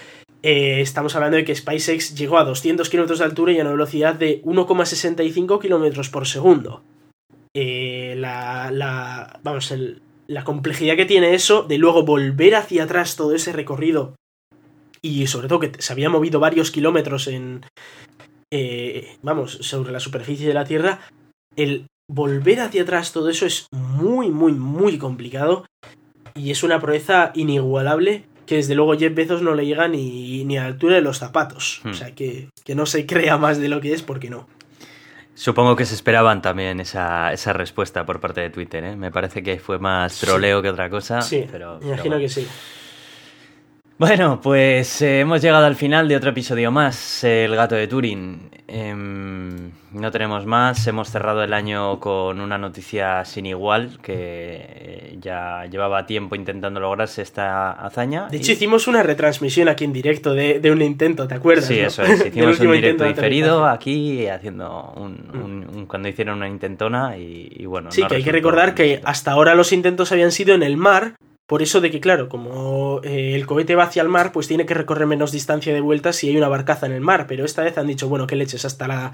Eh, 0.44 0.82
estamos 0.82 1.16
hablando 1.16 1.38
de 1.38 1.46
que 1.46 1.56
SpaceX 1.56 2.16
llegó 2.16 2.38
a 2.40 2.44
200 2.44 2.90
kilómetros 2.90 3.20
de 3.20 3.26
altura 3.26 3.52
y 3.54 3.60
a 3.60 3.62
una 3.62 3.72
velocidad 3.72 4.16
de 4.16 4.42
1,65 4.44 5.62
kilómetros 5.62 6.10
por 6.10 6.28
segundo. 6.28 6.84
Eh, 7.56 8.16
la, 8.18 8.72
la, 8.72 9.40
vamos, 9.44 9.72
el- 9.72 10.02
la 10.28 10.44
complejidad 10.44 10.96
que 10.98 11.06
tiene 11.06 11.34
eso 11.36 11.64
de 11.64 11.78
luego 11.78 12.04
volver 12.04 12.56
hacia 12.56 12.84
atrás 12.84 13.16
todo 13.16 13.34
ese 13.34 13.54
recorrido 13.54 14.16
y 15.02 15.28
sobre 15.28 15.48
todo 15.48 15.60
que 15.60 15.72
se 15.78 15.94
había 15.94 16.10
movido 16.10 16.40
varios 16.42 16.70
kilómetros 16.72 17.28
en, 17.28 17.62
eh, 18.52 19.16
vamos, 19.22 19.54
sobre 19.62 19.92
la 19.94 20.00
superficie 20.02 20.48
de 20.48 20.54
la 20.54 20.66
Tierra, 20.66 21.00
el 21.56 21.86
volver 22.08 22.62
hacia 22.62 22.84
atrás 22.84 23.12
todo 23.12 23.30
eso 23.30 23.46
es 23.46 23.68
muy, 23.72 24.30
muy, 24.32 24.54
muy 24.54 24.98
complicado 24.98 25.66
y 26.34 26.52
es 26.52 26.64
una 26.64 26.80
proeza 26.80 27.32
inigualable 27.36 28.26
que 28.46 28.56
desde 28.56 28.76
luego 28.76 28.98
Jeff 28.98 29.14
Bezos 29.14 29.42
no 29.42 29.54
le 29.54 29.66
llega 29.66 29.88
ni, 29.88 30.46
ni 30.46 30.58
a 30.58 30.62
la 30.62 30.68
altura 30.68 30.96
de 30.96 31.02
los 31.02 31.18
zapatos. 31.18 31.82
Hmm. 31.84 31.90
O 31.90 31.94
sea, 31.94 32.16
que, 32.16 32.50
que 32.64 32.76
no 32.76 32.86
se 32.86 33.06
crea 33.06 33.38
más 33.38 33.60
de 33.60 33.68
lo 33.68 33.82
que 33.82 33.94
es 33.94 34.02
porque 34.02 34.30
no. 34.30 34.48
Supongo 35.36 35.76
que 35.76 35.86
se 35.86 35.94
esperaban 35.94 36.42
también 36.42 36.80
esa, 36.80 37.32
esa 37.32 37.54
respuesta 37.54 38.06
por 38.06 38.20
parte 38.20 38.42
de 38.42 38.50
Twitter, 38.50 38.84
¿eh? 38.84 38.96
Me 38.96 39.12
parece 39.12 39.44
que 39.44 39.60
fue 39.60 39.78
más 39.78 40.18
troleo 40.20 40.64
que 40.64 40.70
otra 40.70 40.90
cosa. 40.90 41.22
sí, 41.22 41.46
pero, 41.52 41.74
me 41.74 41.80
pero 41.80 41.94
imagino 41.94 42.16
bueno. 42.16 42.22
que 42.22 42.30
sí. 42.30 42.48
Bueno, 44.00 44.40
pues 44.42 45.02
eh, 45.02 45.20
hemos 45.20 45.42
llegado 45.42 45.66
al 45.66 45.76
final 45.76 46.08
de 46.08 46.16
otro 46.16 46.30
episodio 46.32 46.72
más, 46.72 47.24
El 47.24 47.56
gato 47.56 47.76
de 47.76 47.88
Turing. 47.88 48.50
Em, 48.70 49.72
no 49.94 50.12
tenemos 50.12 50.46
más, 50.46 50.86
hemos 50.88 51.10
cerrado 51.10 51.42
el 51.44 51.54
año 51.54 52.00
con 52.02 52.42
una 52.42 52.58
noticia 52.58 53.24
sin 53.24 53.46
igual, 53.46 53.98
que 54.02 54.14
eh, 54.16 55.18
ya 55.22 55.66
llevaba 55.72 56.06
tiempo 56.06 56.36
intentando 56.36 56.80
lograrse 56.82 57.22
esta 57.22 57.72
hazaña. 57.72 58.28
De 58.28 58.38
y- 58.38 58.40
hecho, 58.42 58.52
hicimos 58.52 58.88
una 58.88 59.04
retransmisión 59.04 59.70
aquí 59.70 59.86
en 59.86 59.94
directo 59.94 60.34
de, 60.34 60.60
de 60.60 60.72
un 60.72 60.82
intento, 60.82 61.28
¿te 61.28 61.36
acuerdas? 61.36 61.66
Sí, 61.66 61.80
eso 61.80 62.04
es, 62.04 62.26
hicimos 62.26 62.60
un 62.60 62.72
directo 62.74 63.06
diferido 63.06 63.66
aquí 63.66 64.28
haciendo 64.28 64.94
un, 64.98 65.30
un- 65.34 65.68
un- 65.78 65.86
cuando 65.86 66.10
hicieron 66.10 66.38
una 66.38 66.50
intentona 66.50 67.18
y, 67.18 67.50
y 67.56 67.66
bueno. 67.66 67.90
Sí, 67.92 68.02
no 68.02 68.10
que 68.10 68.16
hay 68.18 68.24
que 68.24 68.32
recordar 68.34 68.76
que 68.76 69.02
hasta 69.06 69.32
ahora 69.32 69.56
los 69.56 69.72
intentos 69.72 70.12
habían 70.12 70.32
sido 70.34 70.54
en 70.54 70.64
el 70.64 70.76
mar, 70.76 71.16
por 71.48 71.62
eso 71.62 71.82
de 71.82 71.90
que, 71.90 72.00
claro, 72.02 72.28
como 72.30 73.00
eh, 73.04 73.34
el 73.34 73.46
cohete 73.48 73.76
va 73.76 73.86
hacia 73.86 74.02
el 74.04 74.10
mar, 74.10 74.32
pues 74.34 74.48
tiene 74.48 74.66
que 74.66 74.74
recorrer 74.74 75.08
menos 75.08 75.32
distancia 75.32 75.74
de 75.74 75.80
vuelta 75.82 76.12
si 76.14 76.30
hay 76.30 76.38
una 76.38 76.50
barcaza 76.50 76.86
en 76.86 76.92
el 76.92 77.02
mar, 77.02 77.26
pero 77.28 77.46
esta 77.46 77.64
vez 77.64 77.78
han 77.78 77.88
dicho, 77.88 78.10
bueno, 78.10 78.28
que 78.28 78.36
leches, 78.36 78.66
hasta 78.66 78.86
la, 78.90 79.14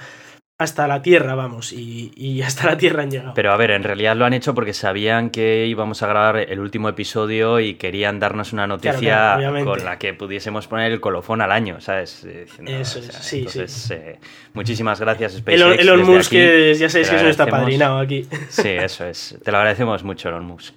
hasta 0.57 0.87
la 0.87 1.03
Tierra 1.03 1.35
vamos, 1.35 1.71
y, 1.73 2.11
y 2.15 2.41
hasta 2.47 2.65
la 2.65 2.77
Tierra 2.77 3.03
han 3.03 3.11
llegado. 3.11 3.33
Pero 3.35 3.51
a 3.51 3.57
ver, 3.57 3.69
en 3.69 3.83
realidad 3.83 4.15
lo 4.15 4.25
han 4.25 4.33
hecho 4.33 4.55
porque 4.55 4.73
sabían 4.73 5.29
que 5.29 5.67
íbamos 5.67 6.01
a 6.01 6.07
grabar 6.07 6.37
el 6.37 6.59
último 6.59 6.89
episodio 6.89 7.59
y 7.59 7.75
querían 7.75 8.19
darnos 8.19 8.51
una 8.51 8.65
noticia 8.65 9.35
claro, 9.37 9.63
con 9.63 9.85
la 9.85 9.99
que 9.99 10.15
pudiésemos 10.15 10.65
poner 10.65 10.91
el 10.91 10.99
colofón 10.99 11.39
al 11.41 11.51
año, 11.51 11.81
¿sabes? 11.81 12.23
Diciendo, 12.25 12.71
Eso 12.71 12.97
es, 12.97 13.05
sí, 13.13 13.39
entonces, 13.39 13.91
eh, 13.91 14.19
muchísimas 14.53 14.99
gracias, 14.99 15.33
SpaceX. 15.33 15.61
Elon, 15.61 15.79
Elon 15.79 16.01
Musk, 16.03 16.29
aquí. 16.29 16.37
que 16.37 16.73
ya 16.79 16.89
sabéis 16.89 17.09
que 17.09 17.15
está 17.29 17.43
agradecemos. 17.43 17.59
padrinado 17.59 17.99
aquí. 17.99 18.25
Sí, 18.49 18.69
eso 18.69 19.05
es. 19.05 19.37
Te 19.43 19.51
lo 19.51 19.57
agradecemos 19.59 20.03
mucho, 20.03 20.29
Elon 20.29 20.45
Musk. 20.45 20.75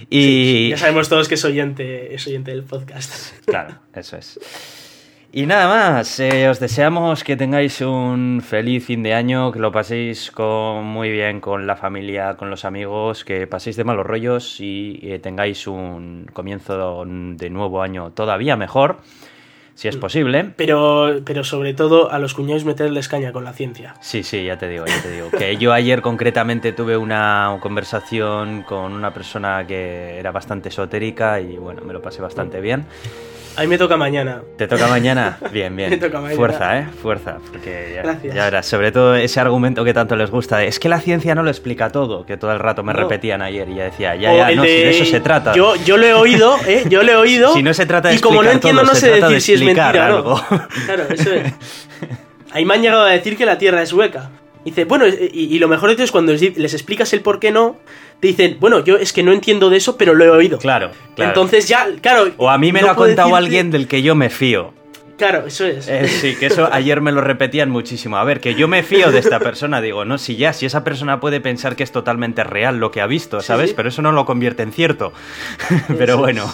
Sí, 0.00 0.06
Y 0.10 0.70
ya 0.70 0.76
sabemos 0.76 1.08
todos 1.08 1.28
que 1.28 1.34
es 1.34 1.44
oyente, 1.44 2.14
es 2.14 2.26
oyente 2.26 2.50
del 2.50 2.64
podcast. 2.64 3.34
Claro, 3.46 3.78
eso 3.94 4.16
es. 4.16 4.38
Y 5.32 5.46
nada 5.46 5.68
más, 5.68 6.18
eh, 6.18 6.48
os 6.48 6.58
deseamos 6.58 7.22
que 7.22 7.36
tengáis 7.36 7.80
un 7.82 8.42
feliz 8.44 8.84
fin 8.84 9.04
de 9.04 9.14
año, 9.14 9.52
que 9.52 9.60
lo 9.60 9.70
paséis 9.70 10.32
con, 10.32 10.84
muy 10.84 11.08
bien 11.08 11.40
con 11.40 11.68
la 11.68 11.76
familia, 11.76 12.34
con 12.36 12.50
los 12.50 12.64
amigos, 12.64 13.24
que 13.24 13.46
paséis 13.46 13.76
de 13.76 13.84
malos 13.84 14.04
rollos 14.04 14.60
y 14.60 14.98
eh, 15.04 15.20
tengáis 15.20 15.68
un 15.68 16.26
comienzo 16.32 17.04
de 17.06 17.48
nuevo 17.48 17.80
año 17.80 18.10
todavía 18.10 18.56
mejor, 18.56 19.02
si 19.80 19.88
es 19.88 19.96
posible. 19.96 20.52
Pero, 20.56 21.22
pero 21.24 21.42
sobre 21.42 21.72
todo 21.72 22.12
a 22.12 22.18
los 22.18 22.34
cuñados 22.34 22.66
meterles 22.66 23.08
caña 23.08 23.32
con 23.32 23.44
la 23.44 23.54
ciencia. 23.54 23.94
Sí, 24.00 24.22
sí, 24.22 24.44
ya 24.44 24.58
te 24.58 24.68
digo, 24.68 24.84
ya 24.84 25.00
te 25.00 25.10
digo. 25.10 25.30
Que 25.30 25.56
yo 25.56 25.72
ayer 25.72 26.02
concretamente 26.02 26.74
tuve 26.74 26.98
una 26.98 27.56
conversación 27.62 28.62
con 28.64 28.92
una 28.92 29.14
persona 29.14 29.66
que 29.66 30.18
era 30.18 30.32
bastante 30.32 30.68
esotérica 30.68 31.40
y 31.40 31.56
bueno, 31.56 31.80
me 31.80 31.94
lo 31.94 32.02
pasé 32.02 32.20
bastante 32.20 32.60
bien. 32.60 32.84
A 33.56 33.62
mí 33.62 33.66
me 33.66 33.76
toca 33.78 33.96
mañana. 33.96 34.42
¿Te 34.56 34.66
toca 34.66 34.86
mañana? 34.86 35.38
Bien, 35.52 35.74
bien. 35.76 35.90
Me 35.90 35.96
toca 35.98 36.18
mañana. 36.20 36.36
Fuerza, 36.36 36.78
¿eh? 36.78 36.86
Fuerza. 37.02 37.38
Porque 37.50 37.92
ya, 37.96 38.02
Gracias. 38.02 38.34
ya 38.34 38.44
verás, 38.44 38.66
sobre 38.66 38.92
todo 38.92 39.16
ese 39.16 39.40
argumento 39.40 39.84
que 39.84 39.92
tanto 39.92 40.16
les 40.16 40.30
gusta 40.30 40.58
de, 40.58 40.68
es 40.68 40.78
que 40.78 40.88
la 40.88 41.00
ciencia 41.00 41.34
no 41.34 41.42
lo 41.42 41.50
explica 41.50 41.90
todo, 41.90 42.24
que 42.24 42.36
todo 42.36 42.52
el 42.52 42.58
rato 42.58 42.82
me 42.82 42.92
No. 42.94 43.00
repetían 43.00 43.42
ayer 43.42 43.68
y 43.68 43.74
ya 43.76 43.84
decía, 43.84 44.14
ya, 44.16 44.32
O 44.32 44.36
ya, 44.36 44.50
no, 44.54 44.62
si 44.62 44.68
de 44.68 44.90
eso 44.90 45.04
se 45.04 45.20
trata. 45.20 45.52
Yo, 45.54 45.74
yo 45.84 45.96
lo 45.96 46.06
he 46.06 46.14
oído, 46.14 46.56
¿eh? 46.66 46.84
Yo 46.88 47.02
lo 47.02 47.12
he 47.12 47.16
oído. 47.16 47.52
Si 47.52 47.62
no 47.62 47.74
se 47.74 47.84
trata 47.86 48.08
de 48.08 48.14
Y 48.14 48.18
como 48.20 48.42
no 48.42 48.50
entiendo, 48.50 48.82
todo, 48.82 48.92
no 48.92 48.98
sé 48.98 49.08
trata 49.10 49.28
de 49.28 49.34
decir 49.34 49.58
si 49.58 49.62
es 49.64 49.66
mentira 49.66 50.06
algo. 50.06 50.34
o 50.34 50.36
no. 50.50 50.68
Claro, 50.86 51.04
eso 51.10 51.32
es. 51.32 51.52
Ahí 52.52 52.64
me 52.64 52.74
han 52.74 52.82
llegado 52.82 53.02
a 53.04 53.10
decir 53.10 53.36
que 53.36 53.44
la 53.46 53.58
Tierra 53.58 53.82
es 53.82 53.92
hueca. 53.92 54.30
Dice, 54.64 54.84
bueno, 54.84 55.06
y, 55.08 55.30
y 55.32 55.58
lo 55.58 55.68
mejor 55.68 55.88
de 55.90 55.94
todo 55.96 56.04
es 56.04 56.12
cuando 56.12 56.32
les, 56.32 56.56
les 56.56 56.74
explicas 56.74 57.12
el 57.12 57.20
por 57.20 57.40
qué 57.40 57.50
no, 57.50 57.78
te 58.20 58.28
dicen, 58.28 58.58
bueno, 58.60 58.84
yo 58.84 58.96
es 58.96 59.12
que 59.12 59.22
no 59.22 59.32
entiendo 59.32 59.70
de 59.70 59.78
eso, 59.78 59.96
pero 59.96 60.14
lo 60.14 60.24
he 60.24 60.30
oído. 60.30 60.58
Claro, 60.58 60.90
claro. 61.16 61.30
Entonces 61.30 61.66
ya, 61.68 61.86
claro. 62.00 62.32
o 62.36 62.50
a 62.50 62.58
mí 62.58 62.70
me 62.72 62.80
no 62.80 62.86
lo 62.88 62.92
ha 62.92 62.96
contado 62.96 63.28
decirte- 63.30 63.36
alguien 63.38 63.70
del 63.70 63.88
que 63.88 64.02
yo 64.02 64.14
me 64.14 64.30
fío. 64.30 64.74
Claro, 65.16 65.46
eso 65.46 65.66
es. 65.66 65.86
Eh, 65.86 66.08
sí, 66.08 66.34
que 66.36 66.46
eso 66.46 66.66
ayer 66.72 67.02
me 67.02 67.12
lo 67.12 67.20
repetían 67.20 67.68
muchísimo. 67.70 68.16
A 68.16 68.24
ver, 68.24 68.40
que 68.40 68.54
yo 68.54 68.68
me 68.68 68.82
fío 68.82 69.10
de 69.12 69.18
esta 69.18 69.38
persona. 69.38 69.82
Digo, 69.82 70.06
no, 70.06 70.16
si 70.16 70.36
ya, 70.36 70.54
si 70.54 70.64
esa 70.64 70.82
persona 70.82 71.20
puede 71.20 71.42
pensar 71.42 71.76
que 71.76 71.82
es 71.82 71.92
totalmente 71.92 72.42
real 72.42 72.78
lo 72.78 72.90
que 72.90 73.02
ha 73.02 73.06
visto, 73.06 73.40
¿sabes? 73.42 73.70
sí. 73.70 73.74
Pero 73.76 73.90
eso 73.90 74.00
no 74.00 74.12
lo 74.12 74.24
convierte 74.24 74.62
en 74.62 74.72
cierto. 74.72 75.12
Pero 75.98 76.16
bueno, 76.16 76.50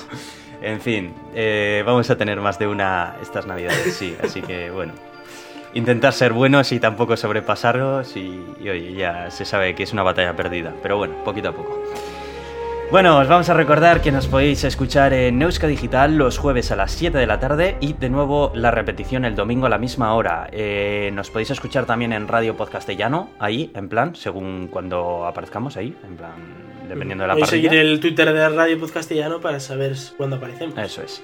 en 0.62 0.80
fin, 0.80 1.12
eh, 1.36 1.84
vamos 1.86 2.10
a 2.10 2.16
tener 2.16 2.40
más 2.40 2.58
de 2.58 2.66
una 2.66 3.14
estas 3.22 3.46
navidades, 3.46 3.94
sí. 3.94 4.16
Así 4.20 4.42
que 4.42 4.70
bueno, 4.72 4.94
intentar 5.76 6.12
ser 6.12 6.32
buenos 6.32 6.72
y 6.72 6.80
tampoco 6.80 7.16
sobrepasarlos 7.16 8.16
y, 8.16 8.42
y 8.60 8.68
oye, 8.68 8.94
ya 8.94 9.30
se 9.30 9.44
sabe 9.44 9.74
que 9.74 9.82
es 9.82 9.92
una 9.92 10.02
batalla 10.02 10.34
perdida. 10.34 10.72
Pero 10.82 10.96
bueno, 10.96 11.14
poquito 11.24 11.50
a 11.50 11.52
poco. 11.52 11.80
Bueno, 12.88 13.18
os 13.18 13.26
vamos 13.26 13.48
a 13.48 13.54
recordar 13.54 14.00
que 14.00 14.12
nos 14.12 14.28
podéis 14.28 14.62
escuchar 14.62 15.12
en 15.12 15.38
Neuska 15.38 15.66
Digital 15.66 16.16
los 16.16 16.38
jueves 16.38 16.70
a 16.70 16.76
las 16.76 16.92
7 16.92 17.18
de 17.18 17.26
la 17.26 17.40
tarde 17.40 17.76
y 17.80 17.94
de 17.94 18.08
nuevo 18.08 18.52
la 18.54 18.70
repetición 18.70 19.24
el 19.24 19.34
domingo 19.34 19.66
a 19.66 19.68
la 19.68 19.76
misma 19.76 20.14
hora. 20.14 20.48
Eh, 20.52 21.10
nos 21.12 21.30
podéis 21.30 21.50
escuchar 21.50 21.84
también 21.84 22.12
en 22.12 22.28
Radio 22.28 22.56
Podcastellano, 22.56 23.30
ahí, 23.40 23.72
en 23.74 23.88
plan, 23.88 24.14
según 24.14 24.68
cuando 24.68 25.26
aparezcamos 25.26 25.76
ahí, 25.76 25.96
en 26.06 26.16
plan, 26.16 26.34
dependiendo 26.88 27.24
de 27.24 27.28
la 27.28 27.34
Podéis 27.34 27.50
seguir 27.50 27.74
el 27.74 27.98
Twitter 27.98 28.32
de 28.32 28.48
Radio 28.50 28.78
Podcastellano 28.78 29.40
para 29.40 29.58
saber 29.58 29.96
cuándo 30.16 30.36
aparecemos. 30.36 30.78
Eso 30.78 31.02
es. 31.02 31.20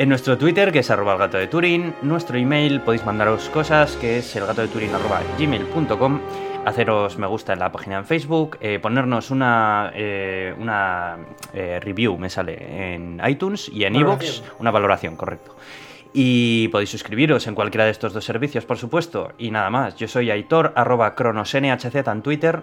En 0.00 0.08
nuestro 0.08 0.38
Twitter, 0.38 0.72
que 0.72 0.78
es 0.78 0.90
arroba 0.90 1.12
el 1.12 1.18
gato 1.18 1.36
de 1.36 1.46
Turín, 1.46 1.92
nuestro 2.00 2.38
email, 2.38 2.80
podéis 2.80 3.04
mandaros 3.04 3.50
cosas, 3.50 3.96
que 3.96 4.16
es 4.16 4.34
elgatodeturin 4.34 4.94
arroba 4.94 5.20
gmail.com, 5.38 6.20
haceros 6.64 7.18
me 7.18 7.26
gusta 7.26 7.52
en 7.52 7.58
la 7.58 7.70
página 7.70 7.98
en 7.98 8.06
Facebook, 8.06 8.56
eh, 8.62 8.78
ponernos 8.78 9.30
una, 9.30 9.92
eh, 9.94 10.54
una 10.58 11.18
eh, 11.52 11.80
review, 11.82 12.16
me 12.16 12.30
sale 12.30 12.94
en 12.94 13.20
iTunes 13.28 13.68
y 13.68 13.84
en 13.84 13.94
iVoox, 13.96 14.40
una 14.58 14.70
valoración, 14.70 15.16
correcto. 15.16 15.54
Y 16.14 16.68
podéis 16.68 16.88
suscribiros 16.88 17.46
en 17.46 17.54
cualquiera 17.54 17.84
de 17.84 17.90
estos 17.90 18.14
dos 18.14 18.24
servicios, 18.24 18.64
por 18.64 18.78
supuesto. 18.78 19.34
Y 19.36 19.50
nada 19.50 19.68
más, 19.68 19.96
yo 19.96 20.08
soy 20.08 20.30
Aitor, 20.30 20.72
arroba 20.76 21.14
cronosnhz 21.14 21.94
en 21.94 22.22
Twitter. 22.22 22.62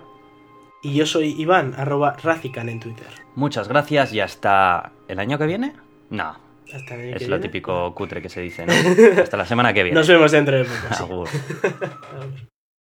Y 0.81 0.95
yo 0.95 1.05
soy 1.05 1.39
Iván, 1.39 1.75
arroba 1.77 2.15
Razican 2.19 2.67
en 2.67 2.79
Twitter. 2.79 3.05
Muchas 3.35 3.67
gracias 3.67 4.11
y 4.11 4.21
hasta 4.21 4.91
el 5.07 5.19
año 5.19 5.37
que 5.37 5.45
viene. 5.45 5.73
No, 6.09 6.46
Hasta 6.73 6.95
el 6.95 7.01
año 7.01 7.15
Es 7.15 7.19
que 7.23 7.27
lo 7.27 7.37
viene. 7.37 7.47
típico 7.47 7.93
cutre 7.95 8.21
que 8.21 8.29
se 8.29 8.41
dice, 8.41 8.65
¿no? 8.65 8.73
Hasta 9.21 9.37
la 9.37 9.45
semana 9.45 9.73
que 9.73 9.83
viene. 9.83 9.97
Nos 9.97 10.07
vemos 10.07 10.31
dentro 10.31 10.57
de 10.57 10.65
poco. 10.65 11.25
sí. 11.27 12.47